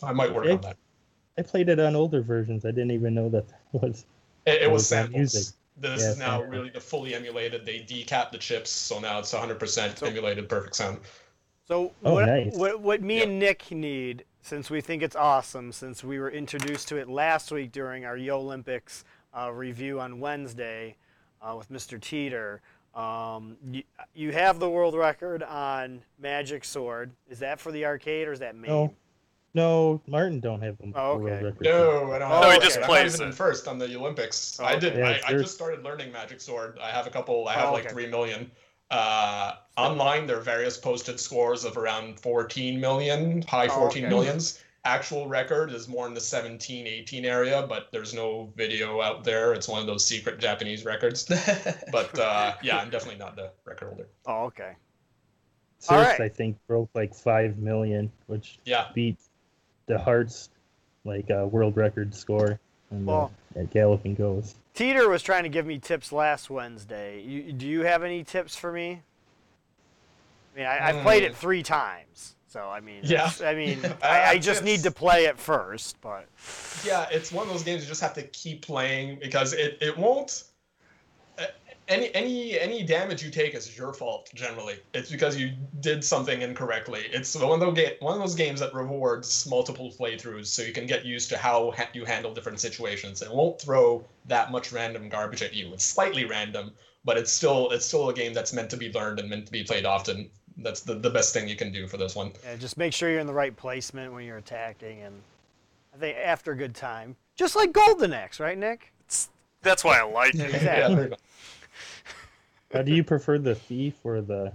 I 0.03 0.13
might 0.13 0.35
work 0.35 0.47
Yeah. 0.47 0.55
on 0.55 0.61
that. 0.63 0.77
I 1.39 1.43
played 1.43 1.69
it 1.69 1.79
on 1.79 1.95
older 1.95 2.21
versions. 2.23 2.65
I 2.65 2.71
didn't 2.71 2.91
even 2.91 3.15
know 3.15 3.29
that 3.29 3.47
that 3.49 3.61
was. 3.73 4.07
It, 4.47 4.55
it 4.55 4.63
It 4.63 4.67
was 4.67 4.81
was 4.81 4.89
samples. 4.89 5.15
music. 5.15 5.55
This 5.77 6.01
Yeah, 6.03 6.11
is 6.11 6.19
now 6.19 6.39
samples. 6.39 6.51
really 6.51 6.71
the 6.71 6.81
fully 6.81 7.15
emulated. 7.15 7.65
They 7.65 7.79
decap 7.81 8.33
the 8.33 8.39
chips, 8.39 8.71
so 8.71 8.99
now 8.99 9.21
it's 9.21 9.33
100% 9.33 10.03
emulated 10.03 10.49
perfect 10.49 10.75
sound. 10.75 10.99
So 11.69 11.93
Oh, 12.03 12.15
what, 12.15 12.27
nice. 12.27 12.57
what 12.57 12.81
what 12.81 13.03
me 13.03 13.19
Yep. 13.19 13.27
and 13.29 13.39
Nick 13.39 13.71
need, 13.71 14.25
since 14.41 14.71
we 14.71 14.81
think 14.81 15.03
it's 15.03 15.15
awesome, 15.15 15.71
since 15.71 16.03
we 16.03 16.19
were 16.19 16.31
introduced 16.31 16.89
to 16.89 16.97
it 16.97 17.09
last 17.09 17.53
week 17.53 17.71
during 17.73 18.05
our 18.07 18.17
Yo 18.17 18.39
Olympics 18.39 19.05
uh, 19.37 19.53
review 19.53 20.01
on 20.01 20.19
Wednesday 20.19 20.97
uh, 21.43 21.55
with 21.57 21.71
Mr. 21.71 22.01
Teeter. 22.01 22.63
Um, 22.95 23.57
you, 23.71 23.83
you 24.15 24.33
have 24.33 24.59
the 24.59 24.69
world 24.69 24.95
record 24.97 25.43
on 25.43 26.03
Magic 26.19 26.65
Sword. 26.65 27.13
Is 27.29 27.39
that 27.41 27.61
for 27.61 27.71
the 27.73 27.85
arcade 27.85 28.27
or 28.29 28.33
is 28.33 28.41
that 28.41 28.57
main? 28.57 28.71
No, 28.71 28.95
no, 29.55 30.01
Martin 30.07 30.41
don't 30.41 30.61
have 30.61 30.79
them. 30.79 30.93
Oh, 30.97 31.15
the 31.15 31.25
world 31.25 31.33
okay. 31.37 31.45
record. 31.45 31.65
No, 31.65 32.13
I 32.13 32.19
don't. 32.19 32.31
Oh, 32.31 32.43
have 32.43 32.51
he 32.53 32.57
it. 32.59 32.63
just 32.63 32.77
I'm 32.77 32.81
not 32.83 32.91
plays 32.91 33.15
even 33.17 33.29
it. 33.29 33.35
first 33.35 33.69
on 33.69 33.79
the 33.79 33.95
Olympics. 33.97 34.59
Oh, 34.61 34.65
I 34.65 34.77
did. 34.79 34.97
Yeah, 34.97 35.19
I, 35.27 35.33
I 35.33 35.33
just 35.35 35.55
started 35.55 35.85
learning 35.85 36.13
Magic 36.13 36.41
Sword. 36.41 36.79
I 36.83 36.91
have 36.91 37.07
a 37.07 37.11
couple. 37.11 37.47
I 37.49 37.55
have 37.55 37.69
Oh, 37.71 37.73
like 37.73 37.85
okay. 37.85 37.93
three 37.93 38.07
million. 38.07 38.51
Uh, 38.91 39.53
online, 39.77 40.27
there 40.27 40.39
are 40.39 40.43
various 40.43 40.79
posted 40.79 41.21
scores 41.21 41.65
of 41.65 41.77
around 41.77 42.19
14 42.21 42.81
million, 42.81 43.43
high 43.43 43.67
Oh, 43.67 43.81
14 43.81 44.05
okay. 44.05 44.09
millions. 44.15 44.63
Actual 44.89 45.27
record 45.29 45.71
is 45.71 45.87
more 45.87 46.07
in 46.07 46.15
the 46.15 46.21
17, 46.21 46.87
18 46.87 47.27
area, 47.27 47.67
but 47.69 47.89
there's 47.93 48.15
no 48.15 48.51
video 48.57 49.03
out 49.03 49.23
there. 49.23 49.53
It's 49.53 49.69
one 49.69 49.81
of 49.83 49.87
those 49.87 50.03
secret 50.03 50.41
Japanese 50.41 50.87
records. 50.87 51.25
But 51.93 52.19
uh, 52.19 52.55
yeah, 52.63 52.79
I'm 52.79 52.89
definitely 52.89 53.19
not 53.19 53.37
the 53.37 53.51
record 53.67 53.89
holder. 53.89 54.09
Oh, 54.27 54.45
okay. 54.45 54.73
Surf, 55.79 55.91
All 55.99 56.03
right. 56.03 56.21
I 56.23 56.29
think, 56.31 56.57
broke 56.67 56.89
like 56.95 57.15
five 57.15 57.59
million, 57.59 58.11
which 58.29 58.59
Yeah. 58.65 58.87
beat 58.95 59.19
the 59.87 59.99
Hearts 59.99 60.49
like 61.05 61.31
uh, 61.31 61.47
world 61.47 61.77
record 61.77 62.15
score 62.15 62.59
and 62.91 63.05
Well- 63.07 63.31
at 63.57 63.71
Galloping 63.71 64.15
Ghost. 64.15 64.57
Teeter 64.73 65.09
was 65.11 65.23
trying 65.23 65.43
to 65.43 65.49
give 65.51 65.67
me 65.67 65.79
tips 65.79 66.13
last 66.13 66.49
Wednesday. 66.49 67.21
You, 67.21 67.53
do 67.53 67.67
you 67.67 67.83
have 67.83 68.03
any 68.03 68.25
tips 68.25 68.57
for 68.57 68.73
me? 68.73 69.03
I 70.55 70.59
mean, 70.59 70.67
I, 70.67 70.89
I've 70.89 71.03
played 71.03 71.25
it 71.25 71.33
Hmm. 71.33 71.39
three 71.41 71.63
times, 71.63 72.37
so 72.49 72.69
I 72.69 72.81
mean, 72.81 73.01
Yeah. 73.05 73.31
I 73.45 73.55
mean, 73.55 73.79
I, 74.03 74.31
I 74.31 74.39
just 74.39 74.65
need 74.65 74.83
to 74.85 74.91
play 74.91 75.27
it 75.27 75.39
first. 75.39 76.01
But 76.01 76.27
Yeah, 76.85 77.07
it's 77.11 77.31
one 77.33 77.47
of 77.47 77.53
those 77.53 77.63
games 77.63 77.83
you 77.83 77.89
just 77.89 78.01
have 78.01 78.15
to 78.15 78.23
keep 78.23 78.63
playing 78.63 79.19
because 79.21 79.53
it, 79.53 79.79
it 79.81 79.97
won't. 79.97 80.45
uh, 81.39 81.45
Any 81.89 82.15
any 82.15 82.59
any 82.61 82.83
damage 82.85 83.23
you 83.23 83.31
take 83.31 83.55
is 83.55 83.77
your 83.79 83.93
fault 83.95 84.31
generally. 84.35 84.77
It's 84.95 85.11
because 85.11 85.37
you 85.39 85.53
did 85.81 86.05
something 86.05 86.43
incorrectly. 86.43 87.03
It's 87.13 87.35
one 87.35 87.61
of 87.63 87.75
those 87.75 87.89
one 88.01 88.15
of 88.15 88.21
those 88.21 88.35
games 88.35 88.61
that 88.61 88.75
rewards 88.75 89.47
multiple 89.49 89.93
playthroughs, 89.99 90.47
so 90.47 90.63
you 90.63 90.73
can 90.73 90.87
get 90.87 91.05
used 91.07 91.29
to 91.31 91.39
how 91.39 91.71
ha- 91.73 91.89
you 91.95 92.05
handle 92.05 92.35
different 92.35 92.61
situations. 92.61 93.23
It 93.23 93.33
won't 93.33 93.61
throw 93.61 94.05
that 94.27 94.51
much 94.51 94.73
random 94.73 95.09
garbage 95.09 95.43
at 95.43 95.55
you. 95.55 95.73
It's 95.73 95.85
slightly 95.85 96.25
random, 96.27 96.73
but 97.05 97.17
it's 97.17 97.33
still 97.33 97.71
it's 97.71 97.87
still 97.87 98.11
a 98.11 98.15
game 98.15 98.35
that's 98.35 98.53
meant 98.53 98.69
to 98.71 98.77
be 98.77 98.93
learned 98.93 99.19
and 99.21 99.31
meant 99.31 99.47
to 99.47 99.53
be 99.53 99.65
played 99.65 99.87
often. 99.87 100.31
That's 100.59 100.81
the, 100.81 100.95
the 100.95 101.11
best 101.11 101.33
thing 101.33 101.49
you 101.49 101.57
can 101.57 101.73
do 101.73 101.87
for 101.87 101.97
this 101.97 102.17
one. 102.17 102.33
yeah, 102.45 102.57
just 102.57 102.77
make 102.77 102.93
sure 102.93 103.11
you're 103.11 103.21
in 103.21 103.27
the 103.27 103.33
right 103.33 103.57
placement 103.57 104.13
when 104.13 104.25
you're 104.25 104.39
attacking, 104.39 105.03
and 105.03 105.15
I 105.95 105.99
think 105.99 106.17
after 106.17 106.53
a 106.53 106.57
good 106.57 106.75
time, 106.75 107.17
just 107.37 107.55
like 107.57 107.73
Golden 107.73 108.13
Axe, 108.13 108.41
right, 108.41 108.59
Nick? 108.59 108.93
That's 109.63 109.85
why 109.85 109.99
I 109.99 110.03
like 110.03 110.35
it. 110.35 110.41
Exactly. 110.55 110.67
Yeah, 110.67 110.89
there 110.89 111.05
you 111.05 111.11
go. 111.11 112.79
Uh, 112.79 112.83
do 112.83 112.95
you 112.95 113.03
prefer 113.03 113.39
the 113.39 113.55
Thief 113.55 113.95
or 114.05 114.21
the 114.21 114.53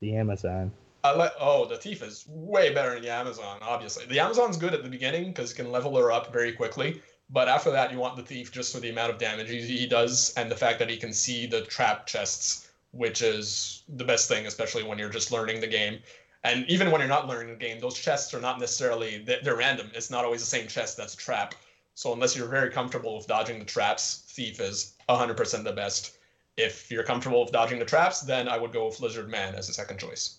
the 0.00 0.16
Amazon? 0.16 0.72
I 1.04 1.14
let, 1.14 1.34
oh, 1.40 1.66
the 1.66 1.76
thief 1.76 2.02
is 2.02 2.24
way 2.28 2.74
better 2.74 2.94
than 2.94 3.02
the 3.02 3.12
Amazon, 3.12 3.58
obviously. 3.62 4.06
The 4.06 4.18
Amazon's 4.18 4.56
good 4.56 4.74
at 4.74 4.82
the 4.82 4.88
beginning 4.88 5.26
because 5.26 5.50
you 5.50 5.62
can 5.62 5.70
level 5.70 5.96
her 5.96 6.10
up 6.10 6.32
very 6.32 6.52
quickly. 6.52 7.00
But 7.30 7.48
after 7.48 7.70
that, 7.70 7.92
you 7.92 7.98
want 7.98 8.16
the 8.16 8.22
thief 8.22 8.50
just 8.50 8.74
for 8.74 8.80
the 8.80 8.90
amount 8.90 9.12
of 9.12 9.18
damage 9.18 9.48
he, 9.48 9.60
he 9.60 9.86
does 9.86 10.34
and 10.36 10.50
the 10.50 10.56
fact 10.56 10.80
that 10.80 10.90
he 10.90 10.96
can 10.96 11.12
see 11.12 11.46
the 11.46 11.62
trap 11.62 12.06
chests, 12.06 12.65
which 12.96 13.22
is 13.22 13.82
the 13.88 14.04
best 14.04 14.28
thing, 14.28 14.46
especially 14.46 14.82
when 14.82 14.98
you're 14.98 15.10
just 15.10 15.32
learning 15.32 15.60
the 15.60 15.66
game. 15.66 16.00
And 16.44 16.64
even 16.68 16.90
when 16.90 17.00
you're 17.00 17.08
not 17.08 17.26
learning 17.26 17.58
the 17.58 17.64
game, 17.64 17.80
those 17.80 17.98
chests 17.98 18.32
are 18.32 18.40
not 18.40 18.60
necessarily, 18.60 19.18
they're, 19.18 19.40
they're 19.42 19.56
random. 19.56 19.90
It's 19.94 20.10
not 20.10 20.24
always 20.24 20.40
the 20.40 20.46
same 20.46 20.68
chest 20.68 20.96
that's 20.96 21.14
a 21.14 21.16
trap. 21.16 21.54
So 21.94 22.12
unless 22.12 22.36
you're 22.36 22.48
very 22.48 22.70
comfortable 22.70 23.16
with 23.16 23.26
dodging 23.26 23.58
the 23.58 23.64
traps, 23.64 24.24
thief 24.28 24.60
is 24.60 24.94
100% 25.08 25.64
the 25.64 25.72
best. 25.72 26.18
If 26.56 26.90
you're 26.90 27.04
comfortable 27.04 27.42
with 27.42 27.52
dodging 27.52 27.78
the 27.78 27.84
traps, 27.84 28.20
then 28.20 28.48
I 28.48 28.58
would 28.58 28.72
go 28.72 28.86
with 28.86 29.00
Lizard 29.00 29.28
Man 29.28 29.54
as 29.54 29.68
a 29.68 29.72
second 29.72 29.98
choice. 29.98 30.36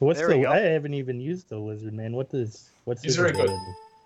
What's 0.00 0.18
There 0.18 0.28
the? 0.28 0.46
I 0.46 0.58
haven't 0.58 0.94
even 0.94 1.20
used 1.20 1.48
the 1.48 1.58
Lizard 1.58 1.92
Man. 1.94 2.16
What 2.16 2.30
does? 2.30 2.70
What's 2.84 3.02
He's 3.02 3.14
his 3.14 3.16
very 3.16 3.32
good. 3.32 3.50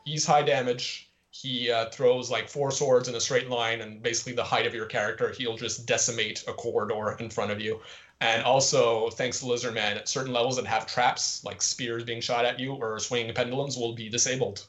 he's 0.04 0.26
high 0.26 0.42
damage. 0.42 1.08
He 1.42 1.70
uh, 1.70 1.90
throws 1.90 2.30
like 2.30 2.48
four 2.48 2.70
swords 2.70 3.08
in 3.08 3.14
a 3.14 3.20
straight 3.20 3.50
line, 3.50 3.82
and 3.82 4.02
basically 4.02 4.32
the 4.32 4.44
height 4.44 4.66
of 4.66 4.74
your 4.74 4.86
character, 4.86 5.32
he'll 5.32 5.56
just 5.56 5.86
decimate 5.86 6.44
a 6.48 6.52
corridor 6.52 7.16
in 7.20 7.28
front 7.28 7.50
of 7.50 7.60
you. 7.60 7.80
And 8.22 8.42
also, 8.42 9.10
thanks 9.10 9.40
to 9.40 9.46
Lizard 9.46 9.74
Man, 9.74 9.98
at 9.98 10.08
certain 10.08 10.32
levels 10.32 10.56
that 10.56 10.64
have 10.66 10.86
traps, 10.86 11.44
like 11.44 11.60
spears 11.60 12.04
being 12.04 12.22
shot 12.22 12.46
at 12.46 12.58
you 12.58 12.72
or 12.72 12.98
swinging 12.98 13.34
pendulums, 13.34 13.76
will 13.76 13.94
be 13.94 14.08
disabled. 14.08 14.66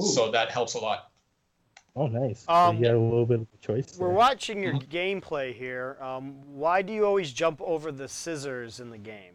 So 0.00 0.30
that 0.30 0.50
helps 0.50 0.74
a 0.74 0.78
lot. 0.78 1.10
Oh, 1.96 2.06
nice. 2.06 2.44
Um, 2.48 2.76
so 2.76 2.80
you 2.80 2.84
got 2.86 2.94
a 2.94 3.00
little 3.00 3.26
bit 3.26 3.40
of 3.40 3.46
a 3.52 3.66
choice. 3.66 3.96
We're 3.98 4.08
there. 4.08 4.16
watching 4.16 4.62
your 4.62 4.74
gameplay 4.74 5.54
here. 5.54 5.96
Um, 6.00 6.34
why 6.54 6.82
do 6.82 6.92
you 6.92 7.04
always 7.04 7.32
jump 7.32 7.60
over 7.62 7.90
the 7.90 8.06
scissors 8.06 8.78
in 8.78 8.90
the 8.90 8.98
game? 8.98 9.32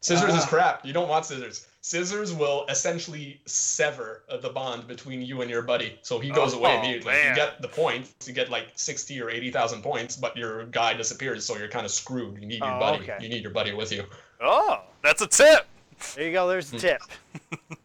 Scissors 0.00 0.34
is 0.34 0.44
Ah. 0.44 0.48
crap. 0.48 0.84
You 0.84 0.92
don't 0.92 1.08
want 1.08 1.24
scissors. 1.24 1.66
Scissors 1.90 2.32
will 2.32 2.66
essentially 2.68 3.40
sever 3.46 4.24
uh, 4.28 4.38
the 4.38 4.48
bond 4.48 4.88
between 4.88 5.22
you 5.22 5.42
and 5.42 5.48
your 5.48 5.62
buddy. 5.62 5.96
So 6.02 6.18
he 6.18 6.30
goes 6.30 6.52
away 6.52 6.74
Oh, 6.74 6.80
immediately. 6.80 7.12
man. 7.12 7.28
You 7.28 7.36
get 7.36 7.62
the 7.62 7.68
points. 7.68 8.12
You 8.26 8.34
get 8.34 8.50
like 8.50 8.70
sixty 8.74 9.20
or 9.22 9.30
eighty 9.30 9.52
thousand 9.52 9.82
points, 9.82 10.16
but 10.16 10.36
your 10.36 10.64
guy 10.66 10.94
disappears. 10.94 11.44
So 11.46 11.56
you're 11.56 11.68
kind 11.68 11.86
of 11.86 11.92
screwed. 11.92 12.40
You 12.40 12.46
need 12.48 12.58
your 12.58 12.74
Oh, 12.74 12.80
buddy. 12.80 13.04
okay. 13.04 13.18
You 13.20 13.28
need 13.28 13.40
your 13.42 13.52
buddy 13.52 13.72
with 13.72 13.92
you. 13.92 14.02
Oh, 14.40 14.80
that's 15.00 15.22
a 15.22 15.28
tip. 15.28 15.64
There 16.16 16.24
you 16.26 16.32
go. 16.32 16.48
There's 16.48 16.72
a 16.72 16.78
tip. 16.78 17.00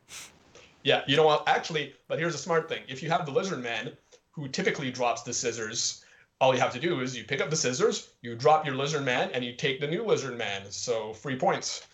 Yeah, 0.84 1.04
you 1.08 1.16
know 1.16 1.28
what? 1.28 1.48
Actually, 1.48 1.94
but 2.08 2.18
here's 2.18 2.34
a 2.34 2.40
smart 2.40 2.68
thing. 2.68 2.82
If 2.88 3.04
you 3.04 3.10
have 3.12 3.28
the 3.28 3.32
lizard 3.32 3.62
man, 3.62 3.92
who 4.32 4.48
typically 4.48 4.90
drops 4.90 5.22
the 5.22 5.32
scissors, 5.32 6.04
all 6.40 6.56
you 6.56 6.60
have 6.60 6.74
to 6.74 6.80
do 6.80 7.02
is 7.02 7.16
you 7.16 7.24
pick 7.24 7.40
up 7.40 7.52
the 7.52 7.56
scissors, 7.56 8.10
you 8.24 8.34
drop 8.36 8.66
your 8.66 8.74
lizard 8.74 9.06
man, 9.06 9.30
and 9.36 9.46
you 9.46 9.54
take 9.54 9.80
the 9.80 9.86
new 9.86 10.04
lizard 10.04 10.40
man. 10.40 10.64
So 10.72 11.14
free 11.14 11.36
points. 11.36 11.86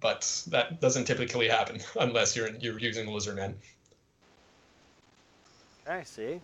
But 0.00 0.42
that 0.48 0.80
doesn't 0.80 1.04
typically 1.06 1.48
happen 1.48 1.80
unless 2.00 2.36
you're 2.36 2.48
you're 2.56 2.78
using 2.78 3.06
the 3.06 3.12
lizard 3.12 3.36
man. 3.36 3.54
I 5.88 6.02
see. 6.02 6.40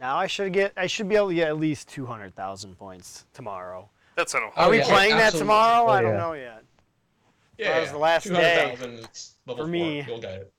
Now 0.00 0.16
I 0.16 0.26
should 0.26 0.52
get. 0.52 0.72
I 0.76 0.86
should 0.86 1.08
be 1.08 1.16
able 1.16 1.28
to 1.28 1.34
get 1.34 1.48
at 1.48 1.58
least 1.58 1.88
two 1.88 2.06
hundred 2.06 2.34
thousand 2.34 2.78
points 2.78 3.24
tomorrow. 3.34 3.88
That's 4.16 4.34
an 4.34 4.42
Are 4.56 4.70
we 4.70 4.78
yeah, 4.78 4.84
playing 4.84 5.16
that 5.16 5.34
tomorrow? 5.34 5.84
Oh, 5.86 5.90
I 5.90 6.00
don't 6.00 6.12
yeah. 6.12 6.18
know 6.18 6.32
yet. 6.32 6.62
Yeah, 7.58 7.74
that 7.74 7.80
was 7.82 7.90
the 7.92 7.98
last 7.98 8.24
day 8.24 8.74
200,000 8.76 9.10
is 9.10 9.34
level 9.46 9.64
for 9.64 9.66
four. 9.66 9.70
me. 9.70 10.04
You'll 10.06 10.20
get 10.20 10.34
it. 10.40 10.52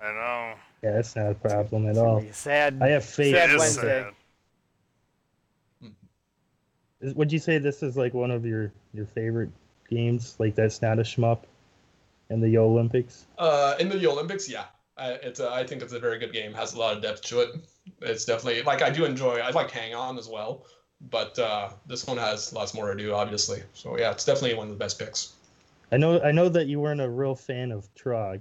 I 0.00 0.12
know. 0.12 0.54
Yeah, 0.82 0.92
that's 0.92 1.16
not 1.16 1.30
a 1.30 1.34
problem 1.34 1.88
at 1.88 1.96
all. 1.96 2.24
Sad. 2.32 2.78
I 2.80 2.88
have 2.88 3.04
faith. 3.04 3.34
Sad 3.34 3.50
It 3.50 3.54
is 3.54 3.60
Wednesday. 3.60 4.06
sad. 7.02 7.16
Would 7.16 7.32
you 7.32 7.38
say 7.38 7.58
this 7.58 7.82
is 7.82 7.96
like 7.96 8.14
one 8.14 8.30
of 8.30 8.44
your 8.46 8.72
your 8.92 9.06
favorite 9.06 9.50
games? 9.88 10.36
Like 10.38 10.54
that's 10.54 10.82
not 10.82 10.98
a 10.98 11.02
shmup, 11.02 11.40
in 12.30 12.40
the 12.40 12.58
Olympics. 12.58 13.26
Uh, 13.38 13.74
in 13.78 13.88
the 13.88 14.06
Olympics, 14.06 14.48
yeah, 14.48 14.64
I, 14.96 15.12
it's 15.12 15.40
a, 15.40 15.50
I 15.50 15.66
think 15.66 15.82
it's 15.82 15.92
a 15.92 15.98
very 15.98 16.18
good 16.18 16.32
game. 16.32 16.52
Has 16.54 16.74
a 16.74 16.78
lot 16.78 16.96
of 16.96 17.02
depth 17.02 17.22
to 17.22 17.40
it. 17.40 17.50
It's 18.00 18.24
definitely 18.24 18.62
like 18.62 18.82
I 18.82 18.90
do 18.90 19.04
enjoy. 19.04 19.38
I 19.38 19.50
like 19.50 19.70
Hang 19.70 19.94
On 19.94 20.18
as 20.18 20.28
well, 20.28 20.66
but 21.10 21.38
uh, 21.38 21.70
this 21.86 22.06
one 22.06 22.16
has 22.16 22.52
lots 22.52 22.74
more 22.74 22.92
to 22.94 22.96
do, 23.02 23.12
obviously. 23.12 23.62
So 23.74 23.98
yeah, 23.98 24.10
it's 24.10 24.24
definitely 24.24 24.54
one 24.54 24.68
of 24.68 24.72
the 24.72 24.78
best 24.78 24.98
picks. 24.98 25.34
I 25.92 25.96
know 25.96 26.20
I 26.20 26.32
know 26.32 26.48
that 26.48 26.66
you 26.66 26.80
weren't 26.80 27.00
a 27.00 27.08
real 27.08 27.34
fan 27.34 27.70
of 27.72 27.92
Trog. 27.94 28.40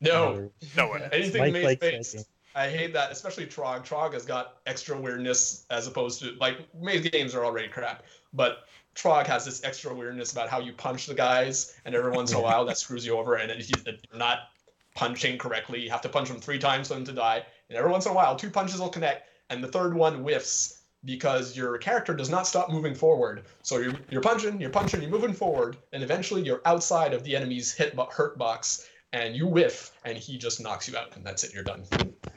No, 0.00 0.50
No 0.76 0.90
way. 0.90 1.08
anything 1.12 1.40
Mike 1.40 1.52
maze 1.52 1.64
likes 1.64 1.80
based. 1.80 2.28
I 2.56 2.68
hate 2.68 2.92
that, 2.92 3.10
especially 3.10 3.46
Trog. 3.46 3.86
Trog 3.86 4.12
has 4.12 4.24
got 4.26 4.58
extra 4.66 5.00
weirdness 5.00 5.66
as 5.70 5.86
opposed 5.86 6.20
to 6.20 6.32
like 6.40 6.58
maze 6.74 7.08
games 7.08 7.34
are 7.34 7.44
already 7.44 7.68
crap, 7.68 8.02
but 8.32 8.64
Trog 8.94 9.26
has 9.26 9.44
this 9.44 9.64
extra 9.64 9.94
weirdness 9.94 10.32
about 10.32 10.48
how 10.48 10.60
you 10.60 10.72
punch 10.72 11.06
the 11.06 11.14
guys, 11.14 11.76
and 11.84 11.94
every 11.94 12.12
once 12.12 12.30
in 12.30 12.36
a 12.36 12.40
while 12.40 12.64
that 12.66 12.78
screws 12.78 13.04
you 13.04 13.16
over, 13.18 13.34
and 13.36 13.50
if 13.50 13.68
you- 13.68 13.82
if 13.86 14.00
you're 14.10 14.18
not 14.18 14.50
punching 14.94 15.36
correctly, 15.38 15.80
you 15.80 15.90
have 15.90 16.00
to 16.02 16.08
punch 16.08 16.28
them 16.28 16.40
three 16.40 16.58
times 16.58 16.88
for 16.88 16.94
them 16.94 17.04
to 17.04 17.12
die, 17.12 17.44
and 17.68 17.76
every 17.76 17.90
once 17.90 18.06
in 18.06 18.12
a 18.12 18.14
while 18.14 18.36
two 18.36 18.50
punches 18.50 18.80
will 18.80 18.88
connect, 18.88 19.28
and 19.50 19.62
the 19.62 19.68
third 19.68 19.94
one 19.94 20.16
whiffs 20.22 20.80
because 21.04 21.54
your 21.56 21.76
character 21.78 22.14
does 22.14 22.30
not 22.30 22.46
stop 22.46 22.70
moving 22.70 22.94
forward. 22.94 23.44
So 23.62 23.78
you're 23.78 23.94
you're 24.10 24.22
punching, 24.22 24.60
you're 24.60 24.70
punching, 24.70 25.02
you're 25.02 25.10
moving 25.10 25.34
forward, 25.34 25.76
and 25.92 26.02
eventually 26.02 26.42
you're 26.42 26.62
outside 26.64 27.12
of 27.12 27.24
the 27.24 27.34
enemy's 27.36 27.74
hit 27.74 27.94
bo- 27.96 28.08
hurt 28.10 28.38
box, 28.38 28.88
and 29.12 29.36
you 29.36 29.46
whiff, 29.46 29.90
and 30.04 30.16
he 30.16 30.38
just 30.38 30.60
knocks 30.60 30.88
you 30.88 30.96
out, 30.96 31.14
and 31.16 31.26
that's 31.26 31.44
it. 31.44 31.52
You're 31.52 31.64
done. 31.64 31.84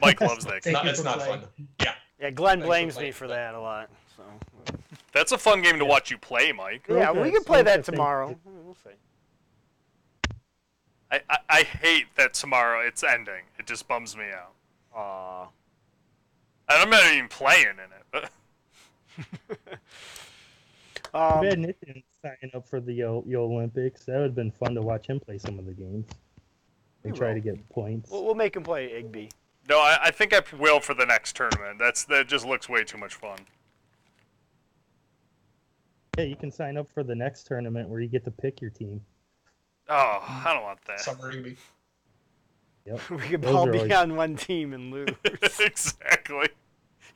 Mike 0.02 0.20
loves 0.20 0.44
that 0.46 0.56
It's 0.56 0.68
not, 0.68 0.84
you 0.84 0.90
it's 0.90 1.04
not 1.04 1.22
fun. 1.22 1.44
Yeah. 1.82 1.94
Yeah, 2.20 2.32
Glenn 2.32 2.60
Thanks 2.60 2.66
for 2.66 2.68
blames 2.68 3.00
me 3.00 3.12
for 3.12 3.28
that 3.28 3.54
a 3.54 3.60
lot. 3.60 3.90
So 5.18 5.22
That's 5.22 5.32
a 5.32 5.38
fun 5.40 5.64
game 5.64 5.80
to 5.80 5.86
watch 5.86 6.12
you 6.12 6.18
play, 6.20 6.52
Mike. 6.52 6.86
yeah, 6.88 7.10
Okay, 7.10 7.22
we 7.24 7.32
can 7.32 7.44
play 7.44 7.64
that 7.64 7.84
tomorrow. 7.84 8.38
We'll 8.46 8.76
see. 8.76 8.92
I, 11.12 11.22
I, 11.28 11.38
I 11.50 11.62
hate 11.64 12.06
that 12.18 12.36
tomorrow 12.36 12.86
it's 12.86 13.04
ending. 13.04 13.42
It 13.58 13.66
just 13.66 13.88
bums 13.88 14.16
me 14.16 14.26
out. 14.32 14.54
Aw. 14.96 15.48
And 16.70 16.82
I'm 16.84 16.90
not 16.92 17.04
even 17.14 17.28
playing 17.30 17.66
in 17.66 17.80
it. 17.80 18.06
But 18.12 18.30
Too 20.96 21.02
Um, 21.18 21.42
bad 21.42 21.58
Nick 21.60 21.80
didn't 21.84 22.04
sign 22.22 22.52
up 22.54 22.68
for 22.68 22.80
the 22.80 23.02
O- 23.04 23.24
the 23.26 23.38
Olympics. 23.38 24.04
That 24.06 24.18
would 24.18 24.24
have 24.24 24.36
been 24.36 24.52
fun 24.52 24.76
to 24.76 24.82
watch 24.84 25.08
him 25.08 25.20
play 25.20 25.40
some 25.40 25.58
of 25.58 25.66
the 25.66 25.74
games. 25.74 26.06
And 27.04 27.16
try 27.16 27.30
will. 27.30 27.36
to 27.36 27.40
get 27.40 27.70
points. 27.70 28.12
we'll, 28.12 28.24
we'll 28.24 28.36
make 28.36 28.56
him 28.56 28.62
play 28.64 28.90
Igby. 29.02 29.32
no, 29.68 29.80
I, 29.80 29.98
I 30.04 30.12
think 30.12 30.32
I 30.36 30.42
will 30.60 30.80
for 30.80 30.94
the 30.94 31.06
next 31.08 31.36
tournament. 31.36 31.80
That's 31.80 32.04
that 32.06 32.28
just 32.28 32.46
looks 32.46 32.70
way 32.70 32.84
too 32.84 32.98
much 33.00 33.16
fun. 33.16 33.40
Yeah, 36.18 36.24
you 36.26 36.36
can 36.36 36.52
sign 36.52 36.78
up 36.78 36.88
for 36.90 37.04
the 37.04 37.16
next 37.16 37.46
tournament 37.46 37.90
where 37.90 38.00
you 38.02 38.08
get 38.08 38.24
to 38.26 38.32
pick 38.32 38.60
your 38.62 38.72
team. 38.72 39.02
Oh, 39.90 40.20
I 40.28 40.52
don't 40.54 40.64
want 40.64 40.80
that. 40.88 41.00
Summer 41.00 41.32
Igby. 41.34 41.58
Yep. 42.86 43.00
We 43.12 43.18
could 43.20 43.42
Those 43.42 43.56
all 43.56 43.68
are 43.68 43.72
be 43.72 43.78
always- 43.80 43.94
on 43.94 44.16
one 44.16 44.36
team 44.36 44.74
and 44.74 44.92
lose. 44.92 45.10
exactly. 45.60 46.50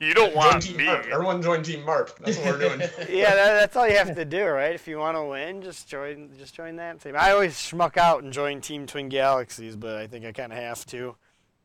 You 0.00 0.14
don't 0.14 0.30
Join 0.32 0.36
want 0.36 0.62
Team 0.62 0.76
me. 0.78 0.84
Marp. 0.86 1.06
Everyone 1.06 1.42
join 1.42 1.62
Team 1.62 1.84
Marp. 1.84 2.10
That's 2.18 2.36
what 2.38 2.46
we're 2.46 2.58
doing. 2.58 2.80
yeah, 3.08 3.34
that, 3.34 3.60
that's 3.60 3.76
all 3.76 3.86
you 3.86 3.96
have 3.96 4.14
to 4.16 4.24
do, 4.24 4.44
right? 4.46 4.74
If 4.74 4.88
you 4.88 4.98
want 4.98 5.16
to 5.16 5.22
win, 5.22 5.62
just 5.62 5.88
join, 5.88 6.30
just 6.38 6.54
join 6.54 6.74
that 6.76 7.00
team. 7.00 7.14
I 7.16 7.30
always 7.30 7.54
schmuck 7.54 7.96
out 7.96 8.24
and 8.24 8.32
join 8.32 8.60
Team 8.60 8.86
Twin 8.86 9.08
Galaxies, 9.08 9.76
but 9.76 9.96
I 9.96 10.08
think 10.08 10.24
I 10.24 10.32
kind 10.32 10.52
of 10.52 10.58
have 10.58 10.84
to, 10.86 11.14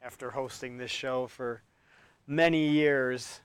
after 0.04 0.30
hosting 0.30 0.78
this 0.78 0.92
show 0.92 1.26
for 1.28 1.64
many 2.28 2.68
years. 2.70 3.40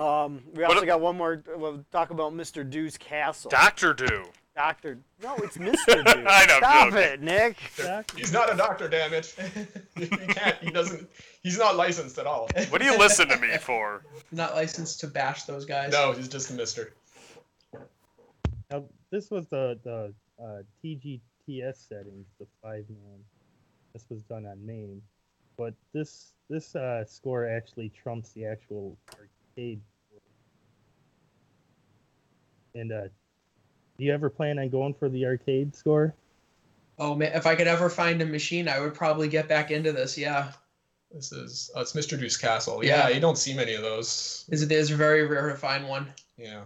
Um, 0.00 0.42
we 0.54 0.64
also 0.64 0.80
a- 0.80 0.86
got 0.86 1.00
one 1.00 1.16
more. 1.16 1.42
We'll 1.56 1.84
talk 1.92 2.10
about 2.10 2.32
Mr. 2.32 2.68
Do's 2.68 2.96
Castle. 2.96 3.50
Doctor 3.50 3.92
Do. 3.92 4.24
Doctor. 4.56 4.98
No, 5.22 5.36
it's 5.36 5.58
Mr. 5.58 6.04
Do. 6.04 6.24
I 6.26 6.46
know, 6.46 6.56
Stop 6.58 6.90
joking. 6.90 6.98
it, 6.98 7.22
Nick. 7.22 7.56
He's 8.16 8.32
not 8.32 8.52
a 8.52 8.56
doctor, 8.56 8.88
damn 8.88 9.12
it. 9.12 9.34
he 9.96 10.06
can't. 10.06 10.56
He 10.62 10.70
doesn't. 10.70 11.08
He's 11.42 11.58
not 11.58 11.76
licensed 11.76 12.18
at 12.18 12.26
all. 12.26 12.48
What 12.70 12.80
do 12.80 12.84
you 12.86 12.98
listen 12.98 13.28
to 13.28 13.36
me 13.38 13.56
for? 13.58 14.02
Not 14.32 14.54
licensed 14.54 15.00
to 15.00 15.06
bash 15.06 15.44
those 15.44 15.64
guys. 15.64 15.92
No, 15.92 16.12
he's 16.12 16.28
just 16.28 16.50
a 16.50 16.52
Mister. 16.54 16.92
Now, 18.70 18.84
this 19.10 19.30
was 19.30 19.46
the 19.48 19.78
the 19.84 20.12
uh, 20.42 20.62
TGTS 20.84 21.88
settings, 21.88 22.26
the 22.38 22.46
five 22.62 22.84
man. 22.88 23.18
This 23.92 24.04
was 24.10 24.22
done 24.22 24.46
on 24.46 24.64
MAME, 24.64 25.00
but 25.56 25.74
this 25.92 26.32
this 26.48 26.76
uh, 26.76 27.04
score 27.06 27.48
actually 27.48 27.88
trumps 27.90 28.32
the 28.32 28.44
actual 28.46 28.96
arcade. 29.14 29.80
And 32.74 32.92
uh, 32.92 33.02
do 33.98 34.04
you 34.04 34.12
ever 34.12 34.30
plan 34.30 34.58
on 34.58 34.68
going 34.68 34.94
for 34.94 35.08
the 35.08 35.26
arcade 35.26 35.74
score? 35.74 36.14
Oh 36.98 37.14
man, 37.14 37.32
if 37.34 37.46
I 37.46 37.54
could 37.54 37.66
ever 37.66 37.88
find 37.88 38.20
a 38.22 38.26
machine, 38.26 38.68
I 38.68 38.80
would 38.80 38.94
probably 38.94 39.28
get 39.28 39.48
back 39.48 39.70
into 39.70 39.90
this. 39.92 40.18
Yeah, 40.18 40.52
This 41.12 41.32
is 41.32 41.70
uh, 41.76 41.80
it's 41.80 41.92
Mr. 41.94 42.18
Do's 42.20 42.36
Castle. 42.36 42.84
Yeah, 42.84 43.08
Yeah. 43.08 43.14
you 43.14 43.20
don't 43.20 43.38
see 43.38 43.54
many 43.54 43.74
of 43.74 43.82
those. 43.82 44.44
is 44.50 44.62
it 44.62 44.70
is 44.70 44.90
very 44.90 45.26
rare 45.26 45.48
to 45.48 45.54
find 45.56 45.88
one. 45.88 46.12
Yeah. 46.36 46.62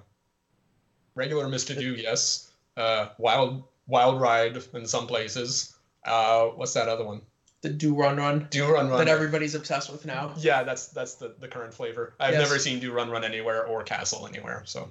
Regular 1.14 1.46
Mr. 1.46 1.78
Do, 1.78 1.94
yes. 1.94 2.50
Uh, 2.76 3.09
Wild 3.18 3.62
Wild 3.86 4.20
Ride 4.20 4.59
in 4.74 4.86
some 4.86 5.07
places. 5.07 5.74
Uh, 6.05 6.46
what's 6.46 6.72
that 6.74 6.88
other 6.88 7.05
one? 7.05 7.20
The 7.62 7.68
Do 7.70 7.94
Run 7.94 8.16
Run 8.16 8.48
Do 8.50 8.66
Run 8.72 8.88
Run. 8.88 8.98
that 8.98 9.09
everybody's 9.09 9.55
obsessed 9.55 9.90
with 9.92 10.05
now. 10.05 10.34
Yeah, 10.36 10.64
that's 10.64 10.88
that's 10.88 11.14
the, 11.14 11.34
the 11.38 11.46
current 11.48 11.72
flavor. 11.72 12.14
I've 12.18 12.34
Yes. 12.34 12.42
never 12.48 12.59
seen 12.59 12.80
Do 12.80 12.92
Run 12.92 13.09
Run 13.11 13.22
anywhere 13.24 13.64
or 13.66 13.82
Castle 13.84 14.26
anywhere. 14.26 14.62
So 14.66 14.90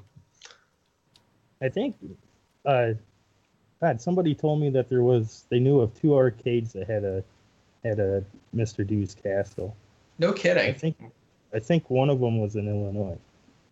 I 1.64 1.70
think, 1.70 1.96
uh, 2.66 2.92
God, 3.82 4.02
somebody 4.02 4.36
told 4.36 4.60
me 4.62 4.70
that 4.72 4.90
there 4.90 5.02
was 5.02 5.46
they 5.50 5.60
knew 5.60 5.80
of 5.80 5.94
two 6.00 6.14
arcades 6.16 6.74
that 6.74 6.88
had 6.90 7.04
a 7.04 7.24
had 7.84 8.00
a 8.00 8.24
Mr. 8.56 8.86
Do's 8.86 9.16
Castle. 9.16 9.76
No 10.20 10.32
kidding. 10.34 10.62
I 10.62 10.74
kidding. 10.74 10.94
think 10.94 11.12
I 11.54 11.60
think 11.60 11.90
one 11.90 12.10
of 12.10 12.20
them 12.20 12.40
was 12.40 12.56
in 12.56 12.68
Illinois. 12.68 13.18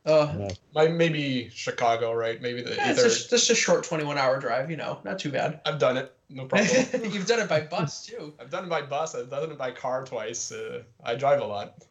Uh, 0.05 0.09
Uh, 0.09 0.49
my, 0.73 0.87
maybe 0.87 1.49
Chicago, 1.49 2.11
right? 2.13 2.41
Maybe 2.41 2.61
the 2.63 2.71
yeah, 2.75 2.89
it's 2.89 2.99
either. 2.99 3.09
just, 3.09 3.29
just 3.29 3.49
a 3.51 3.55
short 3.55 3.83
21 3.83 4.17
hour 4.17 4.39
drive, 4.39 4.71
you 4.71 4.77
know, 4.77 4.99
not 5.03 5.19
too 5.19 5.31
bad. 5.31 5.59
I've 5.65 5.77
done 5.77 5.95
it. 5.97 6.11
No 6.29 6.45
problem. 6.45 6.69
You've 7.11 7.27
done 7.27 7.39
it 7.39 7.47
by 7.49 7.59
bus 7.61 8.05
too. 8.05 8.33
I've 8.39 8.49
done 8.49 8.63
it 8.65 8.69
by 8.69 8.81
bus. 8.81 9.13
I've 9.15 9.29
done 9.29 9.51
it 9.51 9.57
by 9.57 9.71
car 9.71 10.03
twice. 10.05 10.51
Uh, 10.51 10.81
I 11.03 11.15
drive 11.15 11.41
a 11.41 11.45
lot. 11.45 11.85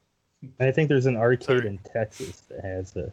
I 0.59 0.71
think 0.73 0.89
there's 0.89 1.07
an 1.07 1.17
arcade 1.17 1.59
Sorry. 1.59 1.67
in 1.69 1.79
Texas 1.79 2.41
that 2.49 2.65
has 2.65 2.91
the 2.93 3.13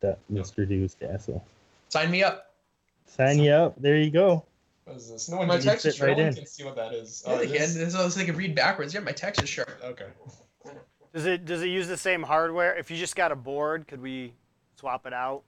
that 0.00 0.18
Mr. 0.30 0.68
Do's 0.68 0.94
Castle. 0.94 1.44
Sign 1.88 2.10
me 2.10 2.22
up. 2.22 2.54
Sign 3.06 3.38
you 3.38 3.52
up. 3.52 3.74
There 3.80 3.96
you 3.96 4.10
go. 4.10 4.44
What 4.84 4.96
is 4.96 5.10
this? 5.10 5.28
No 5.28 5.38
one, 5.38 5.48
My 5.48 5.56
can, 5.56 5.64
text 5.66 5.86
is 5.86 6.00
no 6.00 6.06
right 6.06 6.16
one 6.16 6.26
in. 6.26 6.34
can 6.34 6.46
see 6.46 6.64
what 6.64 6.76
that 6.76 6.92
is. 6.94 7.22
Yeah, 7.26 7.32
Oh, 7.32 7.38
they 7.38 7.44
it 7.44 7.52
can. 7.52 7.62
is? 7.62 7.74
This 7.74 7.92
so 7.94 8.08
they 8.08 8.24
can 8.24 8.36
read 8.36 8.54
backwards. 8.54 8.94
Yeah, 8.94 9.00
my 9.00 9.12
text 9.12 9.42
is 9.42 9.48
sharp. 9.48 9.68
Okay. 9.82 10.06
Does 11.14 11.26
it 11.26 11.44
does 11.46 11.62
it 11.62 11.68
use 11.68 11.88
the 11.88 11.96
same 11.96 12.22
hardware? 12.22 12.76
If 12.76 12.90
you 12.90 12.96
just 12.96 13.16
got 13.16 13.32
a 13.32 13.36
board, 13.36 13.86
could 13.88 14.00
we 14.00 14.32
swap 14.76 15.06
it 15.06 15.12
out? 15.12 15.42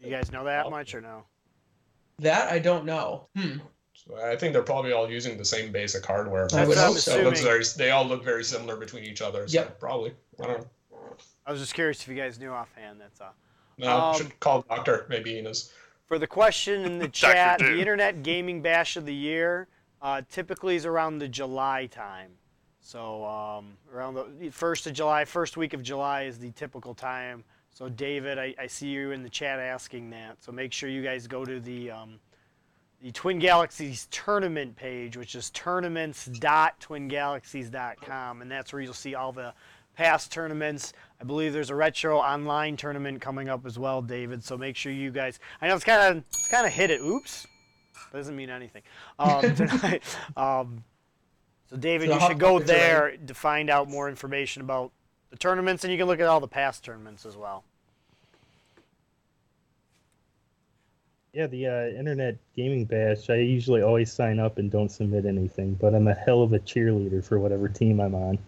You 0.00 0.10
guys 0.10 0.30
know 0.32 0.44
that 0.44 0.70
much 0.70 0.94
or 0.94 1.00
no? 1.00 1.24
That 2.18 2.50
I 2.52 2.58
don't 2.58 2.84
know. 2.84 3.28
Hmm. 3.36 3.58
So 3.94 4.16
I 4.22 4.36
think 4.36 4.52
they're 4.52 4.62
probably 4.62 4.92
all 4.92 5.10
using 5.10 5.38
the 5.38 5.44
same 5.44 5.70
basic 5.72 6.04
hardware. 6.04 6.48
I 6.52 6.66
would 6.66 6.76
That's 6.76 6.76
what 6.76 6.78
I'm 6.78 6.92
hope 6.92 6.98
so. 6.98 7.22
Looks 7.22 7.40
assuming. 7.40 7.42
very. 7.62 7.64
They 7.78 7.90
all 7.92 8.04
look 8.04 8.24
very 8.24 8.44
similar 8.44 8.76
between 8.76 9.04
each 9.04 9.22
other. 9.22 9.46
So 9.46 9.54
Yep. 9.54 9.78
Probably. 9.80 10.12
I 10.42 10.46
don't 10.46 10.60
know. 10.60 10.66
I 11.46 11.52
was 11.52 11.60
just 11.60 11.74
curious 11.74 12.00
if 12.02 12.08
you 12.08 12.14
guys 12.14 12.38
knew 12.38 12.50
offhand. 12.50 13.00
That's 13.00 13.20
all. 13.20 13.34
No, 13.78 13.96
Um, 13.96 14.16
should 14.16 14.40
call 14.40 14.62
doctor. 14.62 15.06
Maybe 15.08 15.38
Enos. 15.38 15.72
For 16.06 16.18
the 16.18 16.26
question 16.26 16.84
in 16.84 16.98
the 16.98 17.08
chat, 17.08 17.58
Doom. 17.58 17.72
the 17.72 17.78
Internet 17.80 18.22
Gaming 18.22 18.60
Bash 18.62 18.96
of 18.96 19.04
the 19.06 19.14
Year 19.14 19.68
uh, 20.02 20.22
typically 20.30 20.76
is 20.76 20.84
around 20.86 21.18
the 21.18 21.28
July 21.28 21.86
time. 21.86 22.30
So 22.80 23.24
um, 23.24 23.76
around 23.92 24.14
the 24.38 24.50
first 24.50 24.86
of 24.86 24.92
July, 24.92 25.24
first 25.24 25.56
week 25.56 25.72
of 25.72 25.82
July 25.82 26.24
is 26.24 26.38
the 26.38 26.50
typical 26.50 26.94
time. 26.94 27.42
So 27.72 27.88
David, 27.88 28.38
I, 28.38 28.54
I 28.58 28.66
see 28.66 28.88
you 28.88 29.12
in 29.12 29.22
the 29.22 29.30
chat 29.30 29.58
asking 29.58 30.10
that. 30.10 30.42
So 30.44 30.52
make 30.52 30.70
sure 30.72 30.90
you 30.90 31.02
guys 31.02 31.26
go 31.26 31.44
to 31.46 31.58
the 31.58 31.90
um, 31.90 32.20
the 33.02 33.10
Twin 33.10 33.38
Galaxies 33.38 34.06
tournament 34.10 34.76
page, 34.76 35.16
which 35.16 35.34
is 35.34 35.48
tournaments.twingalaxies.com, 35.50 38.42
and 38.42 38.50
that's 38.50 38.72
where 38.72 38.80
you'll 38.82 38.94
see 38.94 39.14
all 39.14 39.32
the 39.32 39.52
past 39.96 40.32
tournaments. 40.32 40.92
I 41.20 41.24
believe 41.24 41.52
there's 41.52 41.70
a 41.70 41.74
retro 41.74 42.18
online 42.18 42.76
tournament 42.76 43.20
coming 43.20 43.48
up 43.48 43.64
as 43.66 43.78
well, 43.78 44.02
David. 44.02 44.44
So 44.44 44.56
make 44.56 44.76
sure 44.76 44.92
you 44.92 45.10
guys. 45.10 45.38
I 45.60 45.68
know 45.68 45.74
it's 45.74 45.84
kind 45.84 46.18
of 46.18 46.24
it's 46.28 46.48
kind 46.48 46.66
of 46.66 46.72
hit 46.72 46.90
it. 46.90 47.00
Oops, 47.00 47.46
that 48.12 48.18
doesn't 48.18 48.36
mean 48.36 48.50
anything. 48.50 48.82
Um, 49.18 49.40
tonight. 49.56 50.02
um, 50.36 50.84
so 51.70 51.76
David, 51.76 52.08
So 52.08 52.14
you 52.14 52.20
should 52.28 52.38
go 52.38 52.58
there 52.58 53.16
to 53.26 53.34
find 53.34 53.70
out 53.70 53.88
more 53.88 54.08
information 54.08 54.62
about 54.62 54.92
the 55.30 55.36
tournaments, 55.36 55.84
and 55.84 55.92
you 55.92 55.98
can 55.98 56.06
look 56.06 56.20
at 56.20 56.26
all 56.26 56.40
the 56.40 56.48
past 56.48 56.84
tournaments 56.84 57.26
as 57.26 57.36
well. 57.36 57.64
Yeah, 61.32 61.48
the 61.48 61.66
uh, 61.66 61.98
Internet 61.98 62.36
Gaming 62.54 62.84
Bash. 62.84 63.28
I 63.28 63.36
usually 63.36 63.82
always 63.82 64.12
sign 64.12 64.38
up 64.38 64.58
and 64.58 64.70
don't 64.70 64.88
submit 64.88 65.26
anything, 65.26 65.74
but 65.74 65.92
I'm 65.92 66.06
a 66.06 66.14
hell 66.14 66.42
of 66.42 66.52
a 66.52 66.60
cheerleader 66.60 67.24
for 67.24 67.40
whatever 67.40 67.68
team 67.68 68.00
I'm 68.00 68.14
on. 68.14 68.38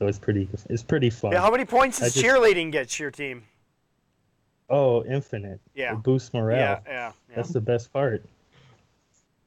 So 0.00 0.06
it's 0.06 0.18
pretty, 0.18 0.48
it's 0.70 0.82
pretty 0.82 1.10
fun. 1.10 1.32
Yeah, 1.32 1.42
how 1.42 1.50
many 1.50 1.66
points 1.66 1.98
does 2.00 2.14
just- 2.14 2.24
cheerleading 2.24 2.72
get 2.72 2.88
to 2.88 3.02
your 3.04 3.10
team? 3.10 3.44
Oh, 4.70 5.04
infinite. 5.04 5.60
Yeah. 5.74 5.92
It 5.92 6.02
boosts 6.02 6.32
morale. 6.32 6.58
Yeah, 6.58 6.78
yeah, 6.86 6.92
yeah. 7.28 7.36
That's 7.36 7.50
the 7.50 7.60
best 7.60 7.92
part. 7.92 8.24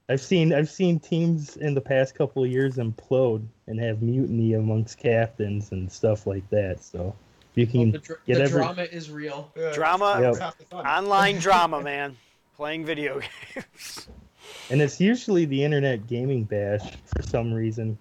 I've 0.09 0.21
seen 0.21 0.53
I've 0.53 0.69
seen 0.69 0.99
teams 0.99 1.55
in 1.57 1.73
the 1.73 1.81
past 1.81 2.13
couple 2.13 2.43
of 2.43 2.51
years 2.51 2.75
implode 2.75 3.43
and 3.67 3.79
have 3.79 4.01
mutiny 4.01 4.53
amongst 4.53 4.99
captains 4.99 5.71
and 5.71 5.89
stuff 5.91 6.27
like 6.27 6.47
that. 6.49 6.83
So 6.83 7.15
you 7.55 7.65
can 7.65 7.87
oh, 7.89 7.91
the 7.93 7.97
dr- 7.99 8.19
get 8.27 8.35
the 8.35 8.43
every 8.43 8.61
drama 8.61 8.83
is 8.83 9.09
real. 9.09 9.49
Drama, 9.73 10.19
Yep. 10.21 10.37
Half 10.39 10.57
the 10.57 10.65
fun. 10.65 10.85
online 10.85 11.39
drama, 11.39 11.81
man. 11.81 12.17
Playing 12.57 12.85
video 12.85 13.21
games. 13.55 14.07
and 14.69 14.81
it's 14.81 14.99
usually 14.99 15.45
the 15.45 15.63
internet 15.63 16.05
gaming 16.05 16.43
bash 16.43 16.83
for 17.15 17.23
some 17.23 17.51
reason 17.53 17.97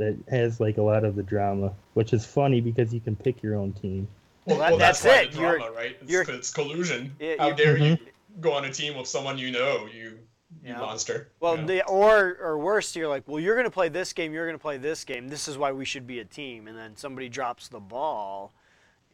that 0.00 0.16
has 0.28 0.58
like 0.60 0.78
a 0.78 0.82
lot 0.82 1.04
of 1.04 1.14
the 1.14 1.22
drama, 1.22 1.72
which 1.94 2.12
is 2.12 2.24
funny 2.26 2.60
because 2.60 2.92
you 2.92 3.00
can 3.00 3.14
pick 3.14 3.42
your 3.42 3.54
own 3.54 3.72
team. 3.74 4.08
Well, 4.46 4.58
That- 4.58 4.70
well, 4.70 4.78
that's 4.78 5.02
that's, 5.02 5.28
it. 5.28 5.32
the 5.36 5.40
You're- 5.42 5.58
right? 5.76 5.96
It's, 6.00 6.10
you're- 6.10 6.34
it's 6.34 6.50
collusion. 6.50 7.14
Yeah, 7.20 7.34
How 7.38 7.52
dare 7.52 7.76
you 7.76 7.96
Mhm. 7.96 8.00
go 8.40 8.52
on 8.52 8.64
a 8.64 8.72
team 8.72 8.96
with 8.96 9.06
someone 9.06 9.36
you 9.38 9.50
know, 9.52 9.86
you, 9.94 10.00
you 10.02 10.18
Yeah. 10.64 10.78
monster. 10.78 11.28
Well, 11.40 11.56
Yeah. 11.58 11.64
the, 11.66 11.86
or 11.86 12.38
or 12.40 12.58
worse, 12.58 12.96
you're 12.96 13.08
like, 13.08 13.22
well, 13.28 13.38
you're 13.38 13.54
gonna 13.56 13.70
play 13.70 13.88
this 13.90 14.12
game, 14.12 14.32
you're 14.32 14.46
gonna 14.46 14.58
play 14.58 14.78
this 14.78 15.04
game. 15.04 15.28
This 15.28 15.46
is 15.46 15.56
why 15.58 15.70
we 15.72 15.84
should 15.84 16.06
be 16.06 16.18
a 16.20 16.24
team. 16.24 16.66
And 16.66 16.76
then 16.76 16.96
somebody 16.96 17.28
drops 17.28 17.68
the 17.68 17.80
ball. 17.80 18.52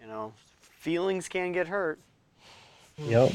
You 0.00 0.06
know, 0.06 0.32
feelings 0.60 1.28
can 1.28 1.52
get 1.52 1.66
hurt. 1.68 1.98
Yep. 2.98 3.32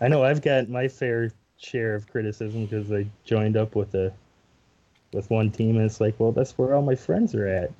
I 0.00 0.08
know 0.08 0.22
I've 0.24 0.42
got 0.42 0.68
my 0.68 0.88
fair 0.88 1.32
share 1.58 1.94
of 1.94 2.06
criticism 2.10 2.66
because 2.66 2.92
I 2.92 3.06
joined 3.24 3.56
up 3.56 3.74
with 3.74 3.94
a 3.94 4.12
with 5.14 5.30
one 5.30 5.50
team 5.50 5.76
and 5.76 5.84
it's 5.86 6.00
like, 6.00 6.18
well, 6.18 6.32
that's 6.32 6.58
where 6.58 6.74
all 6.74 6.82
my 6.82 6.94
friends 6.94 7.34
are 7.34 7.46
at. 7.46 7.70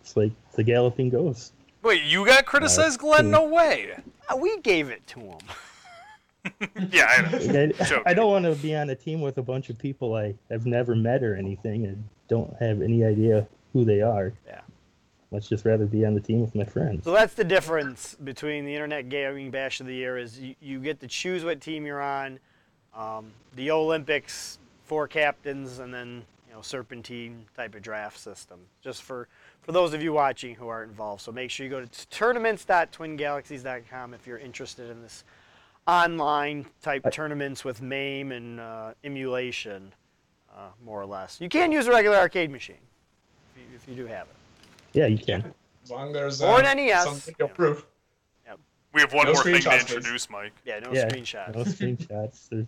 It's 0.00 0.16
like 0.16 0.32
the 0.54 0.62
Galloping 0.62 1.10
Ghost. 1.10 1.52
Wait, 1.82 2.02
you 2.02 2.26
got 2.26 2.44
criticized, 2.46 2.98
Glenn? 2.98 3.30
No 3.30 3.44
way. 3.44 3.96
Uh, 4.28 4.36
We 4.36 4.58
gave 4.58 4.88
it 4.90 5.06
to 5.08 5.20
him. 5.20 5.38
Yeah, 6.92 7.06
I 7.08 7.22
know. 7.22 7.38
Like, 7.80 8.06
I, 8.06 8.10
I 8.10 8.14
don't 8.14 8.30
want 8.30 8.44
to 8.44 8.54
be 8.54 8.76
on 8.76 8.88
a 8.90 8.94
team 8.94 9.20
with 9.20 9.38
a 9.38 9.42
bunch 9.42 9.68
of 9.68 9.78
people 9.78 10.14
I 10.14 10.34
have 10.48 10.64
never 10.64 10.94
met 10.94 11.24
or 11.24 11.34
anything 11.34 11.86
and 11.86 12.04
don't 12.28 12.54
have 12.60 12.82
any 12.82 13.04
idea 13.04 13.48
who 13.72 13.84
they 13.84 14.00
are. 14.00 14.32
Yeah. 14.46 14.60
Let's 15.32 15.48
just 15.48 15.64
rather 15.64 15.86
be 15.86 16.06
on 16.06 16.14
the 16.14 16.20
team 16.20 16.40
with 16.40 16.54
my 16.54 16.62
friends. 16.64 17.02
So 17.04 17.10
that's 17.10 17.34
the 17.34 17.42
difference 17.42 18.14
between 18.22 18.64
the 18.64 18.72
Internet 18.72 19.08
Gaming 19.08 19.50
Bash 19.50 19.80
of 19.80 19.86
the 19.86 19.94
Year 19.94 20.18
is 20.18 20.38
you, 20.38 20.54
you 20.60 20.78
get 20.78 21.00
to 21.00 21.08
choose 21.08 21.44
what 21.44 21.60
team 21.60 21.84
you're 21.84 22.00
on. 22.00 22.38
Um, 22.94 23.32
the 23.56 23.72
Olympics, 23.72 24.60
four 24.84 25.08
captains, 25.08 25.80
and 25.80 25.92
then 25.92 26.18
you 26.18 26.22
know 26.56 26.62
serpentine 26.62 27.44
type 27.56 27.74
of 27.74 27.82
draft 27.82 28.18
system. 28.18 28.60
Just 28.82 29.02
for 29.02 29.28
for 29.62 29.72
those 29.72 29.92
of 29.94 30.02
you 30.02 30.12
watching 30.12 30.54
who 30.54 30.68
are 30.68 30.82
involved. 30.82 31.22
So 31.22 31.32
make 31.32 31.50
sure 31.50 31.64
you 31.64 31.70
go 31.70 31.84
to 31.84 32.08
tournaments.twingalaxies.com 32.08 34.14
if 34.14 34.26
you're 34.26 34.38
interested 34.38 34.90
in 34.90 35.02
this 35.02 35.24
online 35.86 36.66
type 36.82 37.04
tournaments 37.12 37.64
with 37.64 37.80
MAME 37.82 38.32
and 38.32 38.58
uh, 38.60 38.92
emulation, 39.04 39.92
uh, 40.56 40.68
more 40.84 41.00
or 41.00 41.06
less. 41.06 41.40
You 41.40 41.48
can 41.48 41.70
use 41.70 41.86
a 41.86 41.90
regular 41.92 42.16
arcade 42.16 42.50
machine 42.50 42.76
if 43.54 43.60
you, 43.60 43.66
if 43.76 43.88
you 43.88 43.94
do 43.94 44.06
have 44.06 44.26
it. 44.26 44.34
Yeah, 44.92 45.06
you 45.06 45.18
can. 45.18 45.52
As 45.84 45.90
long 45.90 46.08
as 46.08 46.14
there's 46.14 46.42
Or 46.42 46.60
uh, 46.62 46.66
an 46.66 46.76
NES. 46.78 47.04
some 47.04 47.14
video 47.16 47.48
proof. 47.48 47.86
We 48.94 49.02
have 49.02 49.12
one 49.12 49.26
No 49.26 49.34
more 49.34 49.42
thing 49.42 49.54
to 49.56 49.60
screenshots, 49.60 49.86
please. 49.86 49.96
introduce, 49.96 50.30
Mike. 50.30 50.52
Yeah, 50.64 50.78
no 50.78 50.90
yeah, 50.90 51.06
screenshots. 51.06 51.54
No 51.54 51.64
screenshots. 51.64 52.48
There's- 52.48 52.66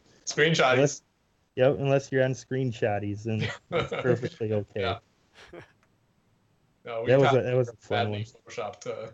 Screenshot. 0.24 0.72
Unless, 0.74 1.02
yep, 1.58 1.76
unless 1.78 2.10
you're 2.10 2.24
on 2.24 2.32
screenshotties, 2.32 3.24
then 3.24 3.42
it's 3.72 3.92
perfectly 4.02 4.52
okay. 4.52 4.80
Yeah. 4.80 4.98
No, 6.84 7.02
we 7.02 7.08
That 7.10 7.20
was 7.20 7.34
a, 7.34 7.42
that 7.42 7.56
was 7.56 7.68
a 7.68 7.72
fun 7.72 8.06
badly 8.12 8.26
one. 8.32 8.54
photoshopped, 8.54 8.86
uh, 8.86 9.10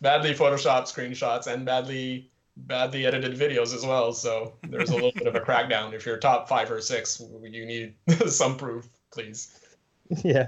badly 0.00 0.34
photoshopped 0.34 0.92
screenshots 0.92 1.46
and 1.46 1.64
badly 1.64 2.30
badly 2.56 3.04
edited 3.06 3.38
videos 3.38 3.74
as 3.74 3.84
well. 3.84 4.12
So 4.12 4.54
there's 4.64 4.90
a 4.90 4.94
little 4.94 5.12
bit 5.12 5.26
of 5.26 5.34
a 5.34 5.40
crackdown. 5.40 5.92
If 5.92 6.06
you're 6.06 6.16
top 6.16 6.48
five 6.48 6.70
or 6.70 6.80
six, 6.80 7.22
you 7.42 7.66
need 7.66 7.94
some 8.28 8.56
proof, 8.56 8.88
please. 9.12 9.60
Yeah, 10.24 10.46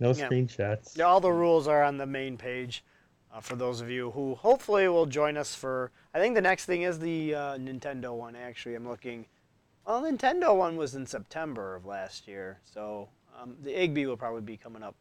no 0.00 0.12
Yeah. 0.12 0.28
screenshots. 0.28 0.96
Yeah, 0.96 1.06
all 1.06 1.20
the 1.20 1.32
rules 1.32 1.66
are 1.66 1.82
on 1.82 1.96
the 1.96 2.06
main 2.06 2.36
page 2.36 2.84
uh, 3.32 3.40
for 3.40 3.56
those 3.56 3.80
of 3.80 3.90
you 3.90 4.10
who 4.10 4.34
hopefully 4.34 4.86
will 4.88 5.06
join 5.06 5.36
us 5.38 5.54
for. 5.54 5.90
I 6.14 6.18
think 6.18 6.34
the 6.34 6.42
next 6.42 6.66
thing 6.66 6.82
is 6.82 6.98
the 6.98 7.34
uh, 7.34 7.40
Nintendo 7.58 8.14
one. 8.14 8.36
Actually, 8.36 8.74
I'm 8.74 8.86
looking. 8.88 9.26
Well, 9.88 10.02
Nintendo 10.02 10.54
one 10.54 10.76
was 10.76 10.94
in 10.94 11.06
September 11.06 11.74
of 11.74 11.86
last 11.86 12.28
year, 12.28 12.60
so 12.62 13.08
um, 13.40 13.56
the 13.62 13.70
Igby 13.70 14.04
will 14.06 14.18
probably 14.18 14.42
be 14.42 14.58
coming 14.58 14.82
up. 14.82 14.94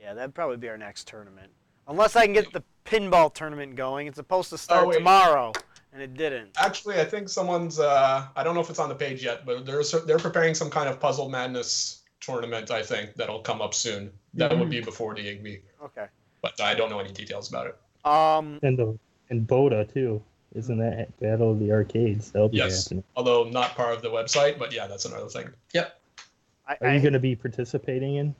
Yeah, 0.00 0.14
that'd 0.14 0.34
probably 0.34 0.56
be 0.56 0.70
our 0.70 0.78
next 0.78 1.06
tournament, 1.06 1.52
unless 1.86 2.16
I 2.16 2.24
can 2.24 2.32
get 2.32 2.54
the 2.54 2.62
pinball 2.86 3.32
tournament 3.34 3.76
going. 3.76 4.06
It's 4.06 4.16
supposed 4.16 4.48
to 4.48 4.56
start 4.56 4.86
Oh, 4.86 4.92
tomorrow, 4.92 5.52
and 5.92 6.00
it 6.00 6.14
didn't. 6.14 6.52
Actually, 6.56 7.00
I 7.00 7.04
think 7.04 7.28
someone's. 7.28 7.78
Uh, 7.78 8.28
I 8.34 8.42
don't 8.42 8.54
know 8.54 8.62
if 8.62 8.70
it's 8.70 8.78
on 8.78 8.88
the 8.88 8.94
page 8.94 9.22
yet, 9.22 9.44
but 9.44 9.66
they're 9.66 9.82
they're 10.06 10.18
preparing 10.18 10.54
some 10.54 10.70
kind 10.70 10.88
of 10.88 10.98
Puzzle 10.98 11.28
Madness 11.28 12.00
tournament. 12.20 12.70
I 12.70 12.82
think 12.82 13.14
that'll 13.16 13.40
come 13.40 13.60
up 13.60 13.74
soon. 13.74 14.10
That 14.32 14.58
would 14.58 14.70
be 14.70 14.80
before 14.80 15.14
the 15.14 15.20
Igby, 15.20 15.60
Okay. 15.84 16.06
but 16.40 16.58
I 16.62 16.72
don't 16.72 16.88
know 16.88 16.98
any 16.98 17.12
details 17.12 17.50
about 17.50 17.66
it. 17.66 17.76
Um, 18.06 18.58
And 18.62 18.78
the 18.78 18.98
and 19.28 19.46
Boda 19.46 19.92
too. 19.92 20.22
Isn't 20.54 20.78
that 20.78 21.18
Battle 21.18 21.52
of 21.52 21.58
the 21.58 21.72
Arcades? 21.72 22.30
That'll 22.30 22.50
Yes, 22.52 22.84
happening. 22.84 23.04
although 23.16 23.44
not 23.44 23.74
part 23.74 23.94
of 23.94 24.02
the 24.02 24.08
website, 24.10 24.58
but 24.58 24.72
yeah, 24.72 24.86
that's 24.86 25.04
another 25.04 25.28
thing. 25.28 25.48
Yep. 25.72 25.98
I, 26.68 26.76
Are 26.80 26.88
I, 26.88 26.94
you 26.94 27.00
going 27.00 27.14
to 27.14 27.18
be 27.18 27.34
participating 27.34 28.16
in 28.16 28.34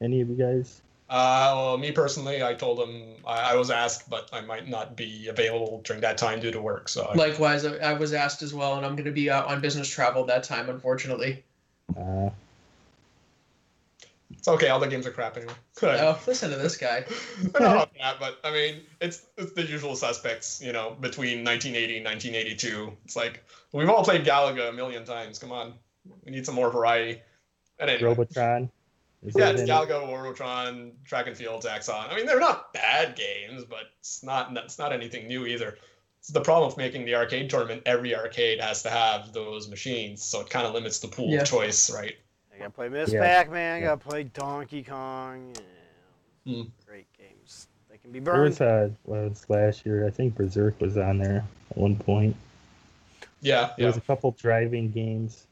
any 0.00 0.20
of 0.20 0.28
you 0.28 0.36
guys? 0.36 0.82
Uh, 1.08 1.52
well, 1.56 1.78
me 1.78 1.90
personally, 1.90 2.42
I 2.42 2.54
told 2.54 2.78
them 2.78 3.14
I, 3.26 3.52
I 3.52 3.56
was 3.56 3.70
asked, 3.70 4.08
but 4.08 4.28
I 4.32 4.42
might 4.42 4.68
not 4.68 4.96
be 4.96 5.26
available 5.28 5.80
during 5.82 6.00
that 6.02 6.18
time 6.18 6.38
due 6.40 6.52
to 6.52 6.60
work. 6.60 6.88
So 6.88 7.04
I, 7.04 7.14
Likewise, 7.14 7.64
I 7.64 7.76
I 7.78 7.92
was 7.94 8.12
asked 8.12 8.42
as 8.42 8.54
well, 8.54 8.76
and 8.76 8.86
I'm 8.86 8.94
going 8.94 9.06
to 9.06 9.10
be 9.10 9.28
uh, 9.28 9.44
on 9.44 9.60
business 9.60 9.88
travel 9.88 10.24
that 10.26 10.44
time, 10.44 10.68
unfortunately. 10.68 11.42
Uh, 11.98 12.30
it's 14.30 14.48
okay. 14.48 14.68
All 14.68 14.80
the 14.80 14.86
games 14.88 15.06
are 15.06 15.10
crap 15.10 15.36
anyway. 15.36 15.52
Oh, 15.82 16.18
listen 16.26 16.50
to 16.50 16.56
this 16.56 16.76
guy. 16.76 17.04
Not 17.54 17.62
all 17.62 17.86
crap, 17.98 18.20
but 18.20 18.38
I 18.44 18.50
mean, 18.52 18.82
it's 19.00 19.26
it's 19.36 19.52
the 19.52 19.62
usual 19.62 19.96
suspects. 19.96 20.60
You 20.62 20.72
know, 20.72 20.96
between 21.00 21.44
1980 21.44 21.96
and 21.98 22.04
1982, 22.06 22.96
it's 23.04 23.16
like 23.16 23.44
we've 23.72 23.88
all 23.88 24.04
played 24.04 24.24
Galaga 24.24 24.68
a 24.70 24.72
million 24.72 25.04
times. 25.04 25.38
Come 25.38 25.52
on, 25.52 25.74
we 26.24 26.32
need 26.32 26.46
some 26.46 26.54
more 26.54 26.70
variety. 26.70 27.20
And 27.78 27.90
anyway, 27.90 28.10
Robotron. 28.10 28.70
Is 29.22 29.34
yeah, 29.36 29.50
it's 29.50 29.60
in 29.60 29.68
it? 29.68 29.70
Galaga, 29.70 30.08
Warotron, 30.08 30.92
Track 31.04 31.26
and 31.26 31.36
Field, 31.36 31.62
Zaxxon. 31.62 32.10
I 32.10 32.16
mean, 32.16 32.24
they're 32.24 32.40
not 32.40 32.72
bad 32.72 33.16
games, 33.16 33.64
but 33.64 33.80
it's 33.98 34.22
not 34.22 34.56
it's 34.56 34.78
not 34.78 34.92
anything 34.92 35.28
new 35.28 35.44
either. 35.46 35.76
It's 36.20 36.28
the 36.28 36.40
problem 36.40 36.70
of 36.70 36.76
making 36.78 37.04
the 37.04 37.14
arcade 37.16 37.50
tournament. 37.50 37.82
Every 37.86 38.14
arcade 38.14 38.60
has 38.60 38.82
to 38.84 38.90
have 38.90 39.32
those 39.32 39.68
machines, 39.68 40.22
so 40.22 40.40
it 40.40 40.48
kind 40.50 40.66
of 40.66 40.72
limits 40.74 41.00
the 41.00 41.08
pool 41.08 41.30
Yeah. 41.30 41.40
of 41.42 41.48
choice, 41.48 41.90
right? 41.90 42.14
I 42.60 42.64
gotta 42.64 42.74
play 42.74 42.88
Miss 42.90 43.10
Yeah. 43.10 43.20
Pac-Man. 43.22 43.80
Yeah. 43.80 43.88
gotta 43.88 43.96
play 44.08 44.24
Donkey 44.24 44.82
Kong. 44.82 45.54
Yeah. 46.44 46.54
Hmm. 46.54 46.62
Great 46.86 47.06
games. 47.16 47.68
They 47.90 47.96
can 47.96 48.12
be 48.12 48.18
There 48.20 48.34
burned. 48.34 48.50
was 48.50 48.60
uh, 48.60 48.90
well, 49.06 49.28
was 49.30 49.48
last 49.48 49.86
year. 49.86 50.06
I 50.06 50.10
think 50.10 50.34
Berserk 50.34 50.78
was 50.78 50.98
on 50.98 51.16
there 51.18 51.42
at 51.70 51.76
one 51.78 51.96
point. 51.96 52.36
Yeah, 53.40 53.68
There 53.68 53.74
yeah. 53.78 53.86
was 53.86 53.96
a 53.96 54.02
couple 54.02 54.32
driving 54.32 54.90
games. 54.90 55.46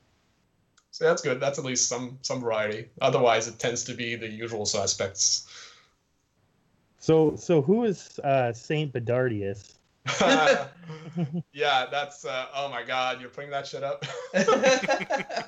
So 0.90 1.04
that's 1.04 1.22
good. 1.22 1.40
That's 1.40 1.58
at 1.58 1.64
least 1.64 1.88
some 1.88 2.18
some 2.20 2.40
variety. 2.40 2.88
Otherwise, 3.00 3.48
it 3.48 3.58
tends 3.58 3.84
to 3.84 3.94
be 3.94 4.14
the 4.14 4.28
usual 4.28 4.66
suspects. 4.66 5.46
So 6.98 7.36
so 7.36 7.62
who 7.62 7.84
is 7.84 8.18
uh, 8.22 8.52
Saint 8.52 8.92
Bedardius? 8.92 9.77
yeah, 11.52 11.86
that's 11.90 12.24
uh, 12.24 12.46
oh 12.54 12.68
my 12.70 12.82
god, 12.82 13.20
you're 13.20 13.30
putting 13.30 13.50
that 13.50 13.66
shit 13.66 13.82
up. 13.82 14.04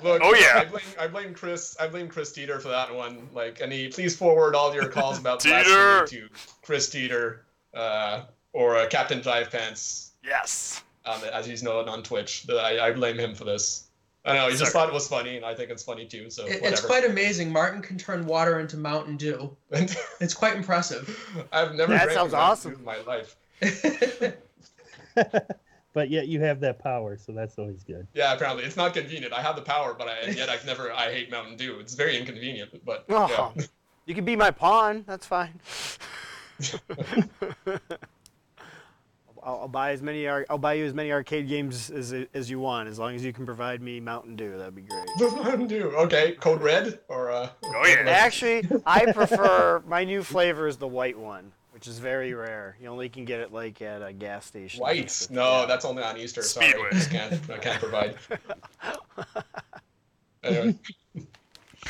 Look, 0.03 0.21
Oh, 0.23 0.35
yeah. 0.39 0.59
I 0.61 0.65
blame 0.65 0.83
I 0.99 1.07
blame 1.07 1.33
Chris 1.33 1.75
I 1.79 1.87
blame 1.87 2.07
Chris 2.07 2.31
Teeter 2.31 2.59
for 2.59 2.69
that 2.69 2.93
one. 2.93 3.27
Like, 3.33 3.61
any 3.61 3.87
please 3.89 4.15
forward 4.15 4.55
all 4.55 4.73
your 4.73 4.87
calls 4.87 5.17
about 5.19 5.39
Teeter! 5.39 5.63
blasphemy 5.63 6.21
to 6.27 6.29
Chris 6.61 6.89
Teeter 6.89 7.43
uh, 7.73 8.23
or 8.53 8.77
uh, 8.77 8.87
Captain 8.87 9.21
Jive 9.21 9.49
Pants, 9.51 10.11
Yes. 10.23 10.83
um, 11.05 11.21
as 11.33 11.45
he's 11.45 11.63
known 11.63 11.87
on 11.89 12.03
Twitch. 12.03 12.45
I, 12.49 12.79
I 12.79 12.91
blame 12.91 13.17
him 13.17 13.33
for 13.35 13.45
this. 13.45 13.87
I 14.23 14.35
know 14.35 14.49
he 14.49 14.55
just 14.55 14.71
thought 14.71 14.87
it 14.87 14.93
was 14.93 15.07
funny, 15.07 15.37
and 15.37 15.43
I 15.43 15.55
think 15.55 15.71
it's 15.71 15.81
funny 15.81 16.05
too. 16.05 16.29
So 16.29 16.43
It- 16.45 16.55
whatever. 16.61 16.67
it's 16.67 16.85
quite 16.85 17.05
amazing. 17.05 17.51
Martin 17.51 17.81
can 17.81 17.97
turn 17.97 18.25
water 18.27 18.59
into 18.59 18.77
Mountain 18.77 19.17
Dew. 19.17 19.55
It's 20.19 20.33
quite 20.35 20.55
impressive. 20.55 21.17
I've 21.51 21.73
never 21.73 21.93
That 21.93 22.03
drank 22.03 22.17
sounds 22.19 22.33
Mountain 22.33 22.51
awesome. 22.51 22.71
Dew 22.73 22.77
in 22.79 22.85
my 22.85 22.97
life. 23.07 23.35
but 25.93 26.09
yet 26.09 26.27
you 26.27 26.39
have 26.41 26.59
that 26.61 26.79
power, 26.79 27.17
so 27.17 27.31
that's 27.31 27.57
always 27.57 27.83
good. 27.83 28.07
Yeah, 28.13 28.33
apparently 28.33 28.63
it's 28.63 28.77
not 28.77 28.93
convenient. 28.93 29.33
I 29.33 29.41
have 29.41 29.55
the 29.55 29.61
power, 29.61 29.93
but 29.93 30.07
I, 30.07 30.17
and 30.25 30.37
yet 30.37 30.49
I've 30.49 30.65
never. 30.65 30.91
I 30.91 31.11
hate 31.11 31.31
Mountain 31.31 31.57
Dew. 31.57 31.79
It's 31.79 31.93
very 31.95 32.17
inconvenient, 32.17 32.83
but 32.85 33.05
Oh, 33.09 33.53
yeah. 33.55 33.63
you 34.05 34.15
can 34.15 34.25
be 34.25 34.35
my 34.35 34.51
pawn. 34.51 35.03
That's 35.07 35.25
fine. 35.25 35.59
I'll, 39.43 39.61
I'll 39.61 39.67
buy 39.67 39.91
as 39.91 40.01
many. 40.03 40.27
I'll 40.27 40.57
buy 40.57 40.73
you 40.73 40.85
as 40.85 40.93
many 40.93 41.11
arcade 41.11 41.47
games 41.47 41.89
as 41.89 42.13
as 42.33 42.49
you 42.49 42.59
want, 42.59 42.87
as 42.87 42.99
long 42.99 43.15
as 43.15 43.23
you 43.25 43.33
can 43.33 43.45
provide 43.45 43.81
me 43.81 43.99
Mountain 43.99 44.35
Dew. 44.35 44.57
That'd 44.57 44.75
be 44.75 44.83
great. 44.83 45.07
Mountain 45.19 45.67
Dew. 45.67 45.91
Okay, 45.97 46.33
Code 46.33 46.61
Red 46.61 46.99
or 47.07 47.31
uh. 47.31 47.49
Oh 47.63 47.85
yeah. 47.87 48.03
Actually, 48.07 48.67
I 48.85 49.11
prefer 49.11 49.81
my 49.87 50.03
new 50.03 50.21
flavor 50.23 50.67
is 50.67 50.77
the 50.77 50.87
white 50.87 51.17
one, 51.17 51.51
which 51.81 51.87
is 51.87 51.97
very 51.97 52.31
rare. 52.35 52.77
You 52.79 52.89
only 52.89 53.09
can 53.09 53.25
get 53.25 53.39
it 53.39 53.51
like 53.51 53.81
at 53.81 54.03
a 54.03 54.13
gas 54.13 54.45
station. 54.45 54.81
White. 54.81 55.27
No, 55.31 55.65
that's 55.65 55.83
only 55.83 56.03
on 56.03 56.15
Easter. 56.15 56.43
Sorry, 56.43 56.67
I 56.91 56.99
can't. 57.05 57.49
I 57.49 57.57
can't 57.57 57.79
provide. 57.79 58.15
Anyway, 60.43 60.75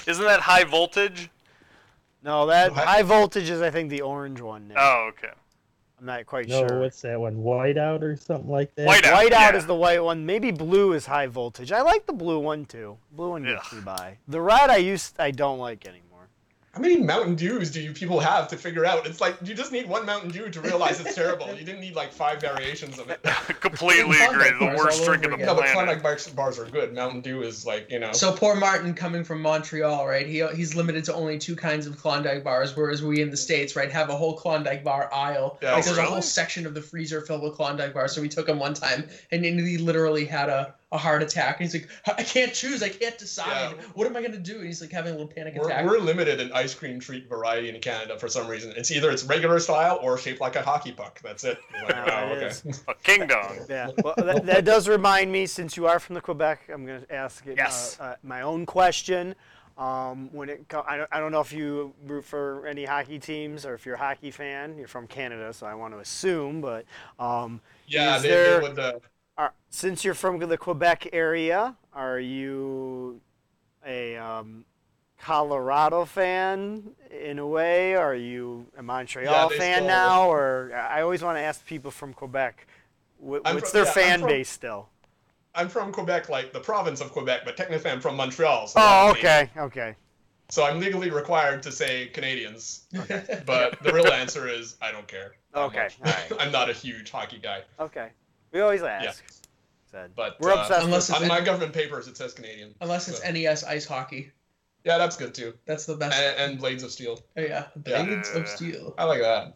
Isn't 0.06 0.26
that 0.26 0.42
high 0.42 0.66
voltage? 0.66 1.30
No, 2.22 2.48
that 2.48 2.74
What? 2.74 2.84
high 2.86 3.02
voltage 3.02 3.50
is 3.50 3.62
I 3.62 3.70
think 3.70 3.90
the 3.90 4.02
orange 4.02 4.42
one. 4.42 4.68
Nick. 4.68 4.76
Oh, 4.78 5.10
okay. 5.14 5.32
I'm 5.98 6.06
not 6.06 6.26
quite 6.26 6.50
sure. 6.50 6.64
No, 6.64 6.68
sure. 6.68 6.80
what's 6.82 7.02
that 7.04 7.18
one? 7.18 7.38
Whiteout 7.38 8.02
or 8.02 8.18
something 8.18 8.50
like 8.50 8.76
that? 8.76 8.90
Whiteout. 8.90 9.14
Whiteout 9.14 9.30
yeah. 9.30 9.56
is 9.56 9.66
the 9.66 9.76
white 9.76 10.04
one. 10.04 10.26
Maybe 10.26 10.52
blue 10.52 10.92
is 10.92 11.06
high 11.06 11.28
voltage. 11.28 11.72
I 11.72 11.82
like 11.82 12.06
the 12.06 12.12
blue 12.12 12.40
one 12.40 12.66
too. 12.66 12.98
Blue 13.14 13.30
one 13.30 13.44
gets 13.44 13.68
Ugh. 13.72 13.78
me 13.78 13.82
by. 13.86 14.18
The 14.28 14.42
red 14.42 14.70
I 14.70 14.78
used 14.78 15.18
I 15.18 15.32
don't 15.32 15.60
like 15.60 15.86
anymore. 15.86 16.11
How 16.74 16.80
many 16.80 16.98
Mountain 16.98 17.36
Dews 17.36 17.70
do 17.70 17.82
you 17.82 17.92
people 17.92 18.22
have 18.22 18.48
to 18.48 18.56
figure 18.56 18.86
out? 18.86 19.06
It's 19.06 19.20
like 19.20 19.36
you 19.44 19.54
just 19.54 19.74
need 19.74 19.90
one 19.90 20.06
Mountain 20.06 20.32
Dew 20.32 20.50
to 20.50 20.62
realize 20.62 21.02
it's 21.02 21.14
terrible. 21.14 21.48
You 21.50 21.66
didn't 21.66 21.82
need 21.82 21.96
like 21.96 22.14
five 22.14 22.40
variations 22.40 22.98
of 22.98 23.10
it. 23.10 23.22
Completely 23.60 24.16
Klondike 24.16 24.52
agree. 24.54 24.68
The 24.70 24.76
worst 24.78 25.04
drink 25.04 25.26
on 25.26 25.34
over 25.34 25.38
the 25.38 25.44
again. 25.44 25.48
No, 25.48 25.56
but 25.56 25.66
planet. 25.66 25.74
Klondike 25.74 26.04
bars, 26.04 26.28
bars 26.30 26.60
are 26.60 26.66
good. 26.66 26.94
Mountain 26.94 27.22
Dew 27.22 27.42
is 27.44 27.66
like 27.66 27.92
you 27.92 28.00
know. 28.00 28.14
So 28.14 28.32
poor 28.32 28.56
Martin 28.56 28.94
coming 28.94 29.26
from 29.26 29.42
Montreal, 29.42 30.08
right? 30.08 30.26
He 30.26 30.48
he's 30.56 30.74
limited 30.74 31.04
to 31.06 31.14
only 31.14 31.38
two 31.38 31.58
kinds 31.58 31.88
of 31.88 31.98
Klondike 31.98 32.42
bars, 32.42 32.74
whereas 32.78 33.04
we 33.04 33.22
in 33.22 33.32
the 33.32 33.38
states, 33.38 33.76
right, 33.76 33.92
have 33.92 34.10
a 34.10 34.16
whole 34.16 34.38
Klondike 34.38 34.82
bar 34.82 35.14
aisle. 35.14 35.60
Yeah. 35.62 35.74
like 35.74 35.84
there's 35.84 35.98
a 35.98 36.04
oh, 36.04 36.06
whole 36.06 36.22
section 36.22 36.66
of 36.66 36.74
the 36.74 36.82
freezer 36.82 37.20
filled 37.20 37.44
with 37.44 37.56
Klondike 37.56 37.94
bars. 37.94 38.14
So 38.14 38.22
we 38.22 38.30
took 38.30 38.48
him 38.48 38.60
one 38.60 38.76
time, 38.76 39.10
and 39.32 39.44
he 39.44 39.78
literally 39.78 40.24
had 40.24 40.48
a, 40.48 40.74
a 40.94 40.98
heart 40.98 41.24
attack. 41.24 41.60
And 41.60 41.70
he's 41.70 41.74
like, 41.82 41.90
I 42.18 42.24
can't 42.24 42.54
choose, 42.54 42.84
I 42.84 42.90
can't 42.90 43.18
decide. 43.18 43.76
Yeah. 43.78 43.84
What 43.94 44.08
am 44.08 44.16
I 44.18 44.22
gonna 44.22 44.38
do? 44.38 44.58
And 44.58 44.66
he's 44.66 44.82
like 44.82 44.92
having 44.92 45.14
a 45.14 45.16
little 45.18 45.32
panic 45.32 45.56
We're, 45.56 45.68
attack. 45.68 45.86
we're 45.86 46.00
limited 46.00 46.40
in 46.42 46.52
ice 46.52 46.74
cream 46.74 47.00
treat 47.00 47.30
variety 47.30 47.70
in 47.70 47.80
Canada 47.80 48.20
for 48.20 48.28
some 48.28 48.48
reason. 48.48 48.74
It's 48.76 48.92
either 48.92 49.10
it's 49.10 49.24
regular 49.24 49.60
style 49.60 50.00
or 50.02 50.18
shaped 50.18 50.42
like 50.42 50.56
a 50.58 50.62
hockey 50.62 50.92
puck. 50.92 51.20
That's 51.24 51.44
it. 51.46 51.60
We're 51.74 51.84
like, 51.84 51.96
Yeah, 51.96 52.06
wow, 52.26 52.34
it 52.34 52.38
okay. 52.38 52.46
is. 52.48 52.84
A 52.88 52.94
king 52.96 53.28
dong. 53.28 53.58
Yeah. 53.70 53.92
Well, 54.04 54.16
that, 54.18 54.46
that 54.46 54.66
does 54.66 54.90
remind 54.90 55.32
me, 55.32 55.46
since 55.46 55.78
you 55.78 55.88
are 55.88 56.00
from 56.00 56.16
the 56.16 56.22
Quebec, 56.22 56.64
I'm 56.74 56.86
going 56.86 57.02
to 57.02 57.14
ask 57.14 57.46
it, 57.48 57.56
Yes. 57.58 57.98
uh, 58.00 58.04
uh, 58.04 58.16
my 58.24 58.42
own 58.42 58.66
question. 58.66 59.34
Um, 59.78 60.30
when 60.34 60.50
it 60.50 60.68
co- 60.68 60.86
I, 60.88 60.98
don't, 60.98 61.10
I 61.12 61.20
don't 61.20 61.32
know 61.32 61.40
if 61.40 61.54
you 61.54 61.94
root 62.06 62.26
for 62.26 62.68
any 62.68 62.84
hockey 62.84 63.18
teams 63.18 63.66
or 63.66 63.74
if 63.74 63.86
you're 63.86 63.96
a 63.96 63.98
hockey 63.98 64.30
fan. 64.30 64.78
You're 64.78 64.88
from 64.90 65.08
Canada, 65.08 65.54
so 65.54 65.66
I 65.66 65.74
want 65.74 65.94
to 65.94 66.00
assume. 66.00 66.60
But 66.62 66.86
um, 67.18 67.62
Yeah, 67.88 68.18
Is 68.18 68.22
they, 68.24 68.30
there- 68.30 68.60
they 68.62 68.68
would. 68.68 68.78
Uh, 68.80 69.00
are, 69.42 69.54
since 69.70 70.04
you're 70.06 70.14
from 70.14 70.40
the 70.40 70.58
Quebec 70.58 71.10
area, 71.14 71.76
are 71.94 72.20
you 72.20 73.20
a 73.86 74.16
um, 74.18 74.66
Colorado 75.20 76.06
fan 76.06 76.92
in 77.10 77.40
a 77.40 77.48
way? 77.48 77.96
Are 77.96 78.16
you 78.16 78.68
a 78.78 78.84
Montreal 78.84 79.50
they 79.50 79.58
fan 79.58 79.78
still- 79.78 79.88
now? 79.88 80.30
Or 80.30 80.72
I 80.74 81.02
always 81.02 81.24
want 81.24 81.38
to 81.38 81.42
ask 81.42 81.66
people 81.66 81.92
from 81.92 82.14
Quebec, 82.14 82.68
wh- 83.18 83.24
what's 83.44 83.50
from- 83.50 83.70
their 83.74 83.86
yeah, 83.86 83.92
fan 83.92 84.20
from- 84.20 84.30
base 84.30 84.50
still? 84.50 84.90
I'm 85.54 85.68
from 85.68 85.92
Quebec, 85.92 86.30
like 86.30 86.54
the 86.54 86.62
province 86.62 87.02
of 87.02 87.12
Quebec, 87.12 87.42
but 87.44 87.58
technically 87.58 87.92
I'm 87.92 88.00
from 88.00 88.16
Montreal. 88.16 88.68
So 88.68 88.80
Oh, 88.80 89.14
Canadian. 89.18 89.50
okay, 89.56 89.60
okay. 89.60 89.96
So 90.50 90.64
I'm 90.66 90.80
legally 90.80 91.10
required 91.10 91.62
to 91.64 91.72
say 91.74 92.08
Canadians, 92.08 92.86
but 93.46 93.82
the 93.84 93.92
real 93.94 94.08
answer 94.08 94.48
is 94.48 94.76
I 94.82 94.92
don't 94.94 95.08
care. 95.08 95.34
Okay. 95.54 95.90
I'm 96.40 96.52
not 96.54 96.70
a 96.70 96.74
huge 96.74 97.12
hockey 97.12 97.38
guy, 97.38 97.64
Okay. 97.80 98.10
We 98.52 98.60
always 98.62 98.82
ask. 98.84 99.24
Said. 99.92 100.12
but 100.16 100.38
We're 100.40 100.52
uh, 100.54 100.62
obsessed 100.62 100.86
Unless 100.86 101.10
it's 101.10 101.22
on 101.22 101.28
my 101.28 101.40
N- 101.40 101.44
government 101.44 101.74
papers 101.74 102.08
it 102.08 102.16
says 102.16 102.34
Canadian. 102.34 102.74
Unless 102.82 103.10
it's 103.10 103.22
So- 103.22 103.32
NES 103.32 103.64
ice 103.66 103.86
hockey. 103.86 104.32
Yeah, 104.86 104.98
that's 104.98 105.16
good 105.18 105.34
too. 105.36 105.54
That's 105.66 105.86
the 105.86 105.96
best. 105.96 106.20
And, 106.20 106.52
and 106.52 106.60
Blades 106.60 106.82
of 106.84 106.92
Steel. 106.92 107.20
oh, 107.38 107.42
yeah, 107.42 107.66
Yeah. 107.86 108.04
Blades 108.04 108.30
of 108.34 108.48
Steel. 108.48 108.96
I 108.98 109.04
like 109.04 109.20
that. 109.22 109.54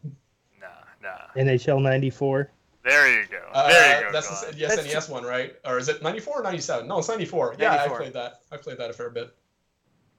Nah, 0.61 0.67
nah. 1.01 1.17
NHL 1.41 1.81
'94. 1.81 2.51
There 2.83 3.19
you 3.21 3.25
go. 3.27 3.37
Uh, 3.51 3.67
there 3.69 3.99
you 4.01 4.05
go. 4.07 4.11
That's 4.11 4.27
Glenn. 4.41 4.51
the 4.53 4.59
yes 4.59 4.75
That's 4.75 4.93
NES 4.93 5.09
one, 5.09 5.23
right? 5.23 5.55
Or 5.65 5.79
is 5.79 5.89
it 5.89 6.03
94 6.03 6.41
or 6.41 6.43
97? 6.43 6.87
No, 6.87 6.99
it's 6.99 7.07
94. 7.09 7.55
Yeah, 7.57 7.69
94. 7.77 7.95
I 7.95 7.99
played 8.01 8.13
that. 8.13 8.33
I 8.51 8.57
played 8.57 8.77
that 8.77 8.89
a 8.91 8.93
fair 8.93 9.09
bit. 9.09 9.33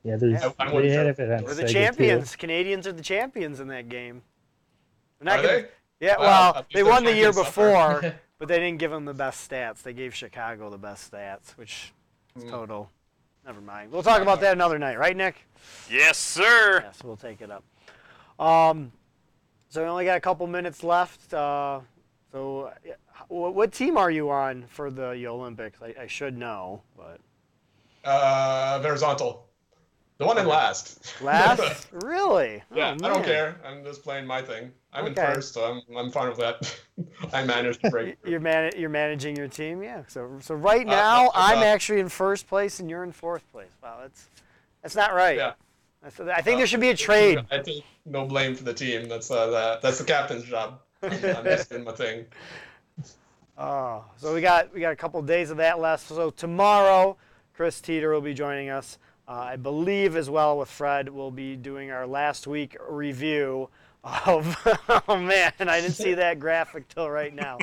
Yeah, 0.03 0.17
there's 0.17 0.33
Yeah. 0.33 0.51
I- 0.59 0.65
I 0.65 0.69
they 0.71 0.75
wouldn't 0.75 0.93
had 0.95 1.07
it 1.07 1.19
We're 1.45 1.55
the 1.55 1.63
Sega, 1.63 1.67
too. 1.69 1.73
champions. 1.73 2.35
Canadians 2.37 2.87
are 2.89 2.93
the 2.93 3.03
champions 3.03 3.61
in 3.61 3.69
that 3.69 3.89
game. 3.89 4.23
We're 5.21 5.25
not 5.27 5.39
Are 5.39 5.43
gonna- 5.43 5.57
they? 5.63 5.69
Yeah, 6.01 6.17
Wow, 6.19 6.23
well, 6.25 6.55
at 6.57 6.67
they 6.75 6.83
won 6.83 7.05
the 7.05 7.15
year 7.15 7.33
before, 7.33 8.01
but 8.39 8.49
they 8.49 8.59
didn't 8.59 8.79
give 8.79 8.91
them 8.91 9.05
the 9.05 9.15
best 9.15 9.49
stats. 9.51 9.83
They 9.83 9.93
gave 9.93 10.15
Chicago 10.15 10.71
the 10.71 10.79
best 10.79 11.11
stats, 11.11 11.57
which 11.57 11.93
is 12.37 12.43
Hmm. 12.45 12.51
total. 12.51 12.91
Never 13.45 13.61
mind. 13.61 13.93
We'll 13.93 14.03
talk 14.03 14.23
about 14.23 14.41
that 14.41 14.53
another 14.53 14.79
night, 14.79 14.99
right, 14.99 15.17
Nick? 15.17 15.37
Yes, 15.89 16.19
sir. 16.19 16.81
Yes, 16.83 17.03
we'll 17.05 17.17
take 17.17 17.41
it 17.41 17.51
up. 17.51 17.65
Um, 18.45 18.93
so 19.69 19.83
we 19.83 19.89
only 19.89 20.05
got 20.05 20.17
a 20.17 20.21
couple 20.21 20.47
minutes 20.49 20.83
left. 20.83 21.33
Uh, 21.33 21.81
so, 22.33 22.73
what, 23.29 23.55
what 23.55 23.73
team 23.73 23.97
are 23.97 24.11
you 24.11 24.31
on 24.31 24.65
for 24.69 24.91
the 24.91 25.27
Olympics? 25.29 25.81
I, 25.81 25.95
I 26.03 26.07
should 26.07 26.37
know, 26.37 26.83
but 26.97 27.21
Uh, 28.05 28.81
Verizontal. 28.83 29.41
The 30.19 30.25
one 30.25 30.39
in 30.39 30.47
last. 30.47 31.13
last, 31.23 31.89
really? 31.93 32.63
yeah, 32.75 32.97
Oh, 33.03 33.05
I 33.05 33.09
don't 33.11 33.25
care. 33.25 33.57
I'm 33.67 33.85
just 33.85 34.03
playing 34.03 34.27
my 34.27 34.41
thing. 34.41 34.73
I'm 34.93 35.05
Okay. 35.05 35.21
in 35.29 35.35
first, 35.35 35.53
so 35.53 35.65
I'm, 35.65 35.97
I'm 35.97 36.11
fine 36.11 36.29
with 36.31 36.39
that. 36.39 36.79
I 37.35 37.45
managed 37.45 37.83
to 37.83 37.91
break. 37.91 38.17
You're 38.25 38.41
man- 38.41 38.73
you're 38.79 38.89
managing 38.89 39.37
your 39.37 39.49
team, 39.49 39.83
yeah. 39.83 40.05
So 40.09 40.39
so 40.41 40.55
right 40.55 40.87
Uh, 40.87 40.91
now 40.91 41.27
uh, 41.27 41.33
I'm 41.35 41.59
uh, 41.59 41.65
actually 41.65 42.01
in 42.01 42.09
first 42.09 42.49
place 42.49 42.81
and 42.81 42.89
you're 42.89 43.05
in 43.05 43.13
fourth 43.13 43.45
place. 43.53 43.69
Wow, 43.83 43.99
that's 44.01 44.31
that's 44.83 44.97
not 44.97 45.13
right. 45.13 45.37
Yeah. 45.37 45.53
That's, 46.03 46.19
I 46.21 46.41
think 46.41 46.55
Uh, 46.55 46.59
there 46.59 46.67
should 46.67 46.81
be 46.81 46.91
a 46.91 46.97
trade. 46.97 47.41
I 47.51 47.59
take 47.59 47.85
no 48.07 48.25
blame 48.25 48.55
for 48.55 48.65
the 48.65 48.73
team. 48.75 49.09
That's 49.09 49.31
uh, 49.31 49.49
that, 49.51 49.83
that's 49.83 49.99
the 49.99 50.05
captain's 50.05 50.45
job. 50.45 50.81
I'm, 51.03 51.45
just 51.45 51.69
doing 51.69 51.85
my 51.85 51.93
thing. 51.93 52.25
Oh, 53.59 54.05
so 54.17 54.35
we 54.35 54.41
got 54.41 54.73
we 54.73 54.81
got 54.81 54.93
a 54.93 54.97
couple 54.97 55.21
days 55.23 55.51
of 55.51 55.59
that 55.59 55.79
left. 55.79 56.09
So 56.09 56.31
tomorrow, 56.31 57.17
Chris 57.55 57.81
Teeter 57.83 58.13
will 58.13 58.21
be 58.23 58.35
joining 58.35 58.71
us. 58.71 58.99
Uh, 59.29 59.33
I 59.33 59.57
believe 59.57 60.17
as 60.17 60.31
well 60.31 60.57
with 60.59 60.69
Fred, 60.71 61.09
we'll 61.09 61.31
be 61.33 61.57
doing 61.57 61.91
our 61.91 62.07
last 62.07 62.47
week 62.47 62.77
review 62.89 63.69
of. 64.05 64.57
oh 65.09 65.17
man, 65.17 65.53
I 65.59 65.81
didn't 65.81 65.95
see 65.95 66.15
that 66.15 66.39
graphic 66.39 66.87
till 66.89 67.11
right 67.11 67.35
now. 67.35 67.59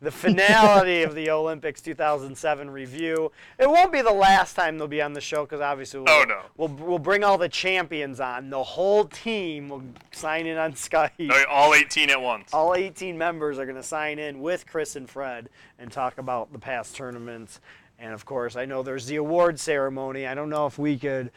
The 0.00 0.12
finality 0.12 1.02
of 1.02 1.16
the 1.16 1.28
Olympics 1.30 1.80
2007 1.80 2.70
review. 2.70 3.32
It 3.58 3.68
won't 3.68 3.90
be 3.92 4.00
the 4.00 4.12
last 4.12 4.54
time 4.54 4.78
they'll 4.78 4.86
be 4.86 5.02
on 5.02 5.12
the 5.12 5.20
show 5.20 5.44
because 5.44 5.60
obviously 5.60 5.98
we'll, 5.98 6.08
Oh, 6.08 6.24
no. 6.28 6.42
we'll 6.56 6.68
we'll 6.68 6.98
bring 7.00 7.24
all 7.24 7.36
the 7.36 7.48
champions 7.48 8.20
on. 8.20 8.50
The 8.50 8.62
whole 8.62 9.04
team 9.06 9.68
will 9.70 9.82
sign 10.12 10.46
in 10.46 10.56
on 10.56 10.74
Skype. 10.74 11.10
No, 11.18 11.44
all 11.50 11.74
18 11.74 12.10
at 12.10 12.20
once. 12.22 12.54
All 12.54 12.76
18 12.76 13.18
members 13.18 13.58
are 13.58 13.64
going 13.64 13.74
to 13.74 13.82
sign 13.82 14.20
in 14.20 14.40
with 14.40 14.68
Chris 14.68 14.94
and 14.94 15.10
Fred 15.10 15.48
and 15.80 15.90
talk 15.90 16.18
about 16.18 16.52
the 16.52 16.60
past 16.60 16.94
tournaments. 16.94 17.60
And 17.98 18.12
of 18.12 18.24
course, 18.24 18.54
I 18.56 18.64
know 18.64 18.82
there's 18.82 19.06
the 19.06 19.16
award 19.16 19.58
ceremony. 19.58 20.26
I 20.26 20.34
don't 20.34 20.50
know 20.50 20.66
if 20.66 20.78
we 20.78 20.98
could 20.98 21.30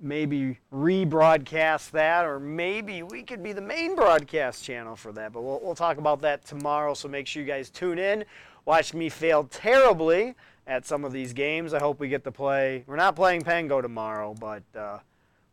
maybe 0.00 0.58
rebroadcast 0.72 1.90
that 1.92 2.24
or 2.24 2.38
maybe 2.38 3.02
we 3.02 3.22
could 3.22 3.42
be 3.42 3.52
the 3.52 3.60
main 3.60 3.96
broadcast 3.96 4.62
channel 4.64 4.96
for 4.96 5.12
that. 5.12 5.32
But 5.32 5.42
we'll, 5.42 5.60
we'll 5.62 5.74
talk 5.74 5.98
about 5.98 6.20
that 6.22 6.44
tomorrow. 6.44 6.94
So 6.94 7.08
make 7.08 7.26
sure 7.26 7.42
you 7.42 7.48
guys 7.48 7.70
tune 7.70 7.98
in. 7.98 8.24
Watch 8.64 8.94
me 8.94 9.08
fail 9.08 9.44
terribly 9.44 10.34
at 10.66 10.86
some 10.86 11.04
of 11.04 11.12
these 11.12 11.32
games. 11.32 11.74
I 11.74 11.78
hope 11.80 12.00
we 12.00 12.08
get 12.08 12.24
to 12.24 12.32
play. 12.32 12.84
We're 12.86 12.96
not 12.96 13.16
playing 13.16 13.42
Pengo 13.42 13.82
tomorrow, 13.82 14.34
but. 14.38 14.62
Uh, 14.74 14.98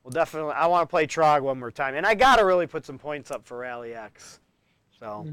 Well, 0.04 0.12
definitely. 0.12 0.54
I 0.54 0.66
want 0.68 0.88
to 0.88 0.92
play 0.92 1.06
Trog 1.06 1.42
one 1.44 1.60
more 1.60 1.70
time, 1.72 1.94
and 1.94 2.08
I 2.08 2.16
gotta 2.16 2.44
really 2.44 2.66
put 2.66 2.86
some 2.86 2.98
points 2.98 3.30
up 3.30 3.46
for 3.46 3.58
Rally 3.60 3.94
X. 3.94 4.40
So, 5.00 5.28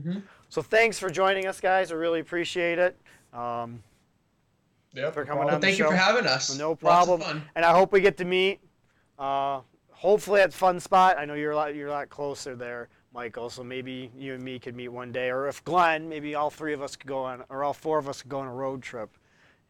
so 0.51 0.61
thanks 0.61 0.99
for 0.99 1.09
joining 1.09 1.47
us, 1.47 1.59
guys. 1.61 1.91
I 1.91 1.95
really 1.95 2.21
appreciate 2.21 2.79
it. 2.79 2.95
Um, 3.33 3.83
Yep. 4.95 5.15
for 5.15 5.25
coming 5.25 5.45
well, 5.45 5.55
on 5.55 5.61
the 5.61 5.67
Thank 5.67 5.79
you 5.79 5.85
show. 5.85 5.91
for 5.91 5.97
having 5.97 6.27
us. 6.27 6.57
No 6.57 6.71
Lots 6.71 6.81
of 6.81 6.81
problem. 6.81 7.21
fun. 7.21 7.43
And 7.55 7.65
I 7.65 7.73
hope 7.73 7.93
we 7.93 8.01
get 8.01 8.17
to 8.19 8.25
meet. 8.25 8.61
Uh, 9.19 9.61
hopefully 9.91 10.41
at 10.41 10.53
Fun 10.53 10.81
Spot. 10.81 11.17
I 11.19 11.25
know 11.25 11.35
you're 11.35 11.53
a 11.53 11.57
lot 11.57 11.75
you're 11.75 11.89
a 11.89 11.93
lot 11.93 12.09
closer 12.09 12.55
there, 12.57 12.89
Michael. 13.13 13.51
So 13.51 13.63
maybe 13.65 14.11
you 14.17 14.35
and 14.35 14.43
me 14.43 14.59
could 14.59 14.75
meet 14.77 14.89
one 14.89 15.13
day, 15.13 15.31
or 15.31 15.49
if 15.49 15.65
Glenn, 15.65 16.09
maybe 16.09 16.35
all 16.35 16.51
three 16.51 16.73
of 16.73 16.83
us 16.83 16.97
could 16.97 17.09
go 17.09 17.19
on, 17.25 17.45
or 17.49 17.65
all 17.65 17.73
four 17.75 17.99
of 17.99 18.09
us 18.09 18.23
could 18.23 18.31
go 18.31 18.39
on 18.41 18.47
a 18.47 18.53
road 18.55 18.83
trip, 18.83 19.11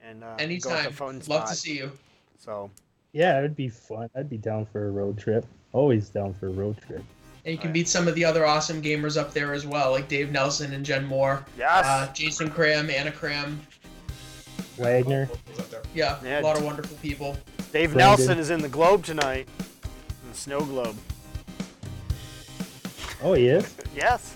and 0.00 0.22
uh, 0.22 0.36
go 0.36 0.42
Anytime. 0.44 0.84
to 0.84 0.92
Fun 0.92 1.14
Love 1.16 1.24
Spot. 1.24 1.48
to 1.48 1.54
see 1.54 1.78
you. 1.78 1.90
So 2.38 2.70
Yeah, 3.12 3.38
it'd 3.38 3.56
be 3.56 3.68
fun. 3.68 4.08
I'd 4.14 4.30
be 4.30 4.38
down 4.38 4.66
for 4.66 4.86
a 4.86 4.90
road 4.90 5.18
trip. 5.18 5.44
Always 5.72 6.08
down 6.10 6.34
for 6.34 6.46
a 6.46 6.50
road 6.52 6.76
trip. 6.86 7.02
And 7.44 7.52
you 7.54 7.58
can 7.58 7.72
meet 7.72 7.88
some 7.88 8.06
of 8.08 8.14
the 8.14 8.24
other 8.24 8.44
awesome 8.44 8.82
gamers 8.82 9.16
up 9.18 9.32
there 9.32 9.54
as 9.54 9.64
well, 9.66 9.90
like 9.92 10.08
Dave 10.08 10.30
Nelson 10.32 10.74
and 10.74 10.84
Jen 10.84 11.06
Moore. 11.06 11.44
yes, 11.56 11.84
Uh, 11.86 12.10
Jason 12.12 12.50
Cram, 12.50 12.90
Anna 12.90 13.10
Cram. 13.12 13.60
Wagner. 14.79 15.29
was 15.51 15.59
up 15.59 15.70
there. 15.70 15.83
Yeah, 15.95 16.18
Yeah. 16.24 16.41
a 16.41 16.43
lot 16.43 16.57
of 16.57 16.64
wonderful 16.64 16.97
people. 16.99 17.37
Dave 17.72 17.93
Brandon. 17.93 17.97
Nelson 17.99 18.39
is 18.39 18.51
in 18.51 18.61
the 18.62 18.68
Globe 18.68 19.05
tonight, 19.05 19.47
in 20.24 20.31
the 20.33 20.37
Snow 20.39 20.61
Globe. 20.61 20.97
Oh, 23.22 23.33
he 23.35 23.49
is. 23.49 23.74
Yes. 23.95 24.35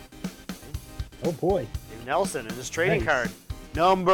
Oh 1.24 1.32
boy. 1.32 1.66
Dave 1.90 2.06
Nelson 2.06 2.46
and 2.46 2.56
his 2.56 2.68
trading 2.68 3.04
Nice. 3.04 3.08
card. 3.08 3.30
Number. 3.74 4.12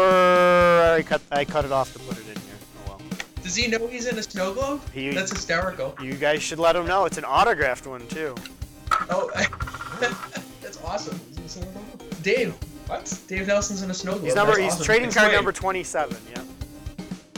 I 0.96 1.02
cut. 1.02 1.22
I 1.32 1.44
cut 1.44 1.64
it 1.64 1.72
off 1.72 1.92
to 1.94 1.98
put 2.00 2.16
it 2.18 2.20
in 2.28 2.34
here. 2.36 2.54
Oh 2.86 2.90
well. 2.90 3.00
Does 3.42 3.56
he 3.56 3.66
know 3.66 3.86
he's 3.86 4.06
in 4.06 4.18
a 4.18 4.22
snow 4.22 4.52
globe? 4.52 4.82
He- 4.92 5.10
That's 5.10 5.30
hysterical. 5.32 5.96
You 6.02 6.14
guys 6.14 6.42
should 6.42 6.58
let 6.58 6.76
him 6.76 6.86
know. 6.86 7.06
It's 7.06 7.18
an 7.18 7.24
autographed 7.24 7.86
one 7.86 8.06
too. 8.08 8.34
Oh, 9.10 9.30
that's 10.60 10.78
awesome. 10.84 11.18
Dave, 12.22 12.54
What? 12.88 13.18
Dave 13.28 13.46
Nelson's 13.46 13.82
in 13.82 13.90
a 13.90 13.94
snow 13.94 14.12
globe. 14.12 14.24
He's 14.24 14.34
number. 14.34 14.52
That's 14.52 14.62
He's 14.64 14.72
awesome. 14.74 14.84
trading 14.86 15.06
It's 15.08 15.16
card 15.16 15.28
great. 15.28 15.36
number 15.36 15.52
27. 15.52 16.16
Yeah. 16.30 16.42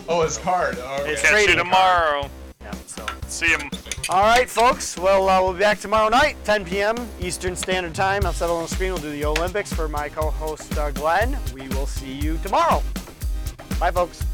Oh, 0.09 0.23
his 0.23 0.39
card. 0.39 0.77
Oh, 0.81 0.97
It's 1.05 1.05
okay. 1.05 1.15
Catch 1.15 1.23
you 1.25 1.29
trading 1.31 1.57
tomorrow. 1.57 2.31
Yeah. 2.63 2.71
So. 2.87 3.07
See 3.29 3.47
him. 3.49 3.69
All 4.09 4.23
right, 4.23 4.49
folks. 4.49 4.97
Well, 4.99 5.29
uh, 5.29 5.41
we'll 5.43 5.53
be 5.53 5.61
back 5.61 5.79
tomorrow 5.79 6.09
night, 6.09 6.37
10 6.45 6.65
p.m. 6.65 6.97
Eastern 7.21 7.55
Standard 7.55 7.95
Time. 7.95 8.25
I'll 8.27 8.33
settle 8.33 8.57
on 8.57 8.63
the 8.65 8.69
screen. 8.69 8.93
We'll 8.93 9.03
do 9.03 9.11
the 9.13 9.25
Olympics 9.25 9.73
for 9.73 9.89
my 9.89 10.09
co-host 10.09 10.77
uh, 10.79 10.91
Glenn. 10.91 11.37
We 11.55 11.69
will 11.69 11.87
see 11.87 12.13
you 12.13 12.39
tomorrow. 12.43 12.83
Bye, 13.79 13.91
folks. 13.93 14.25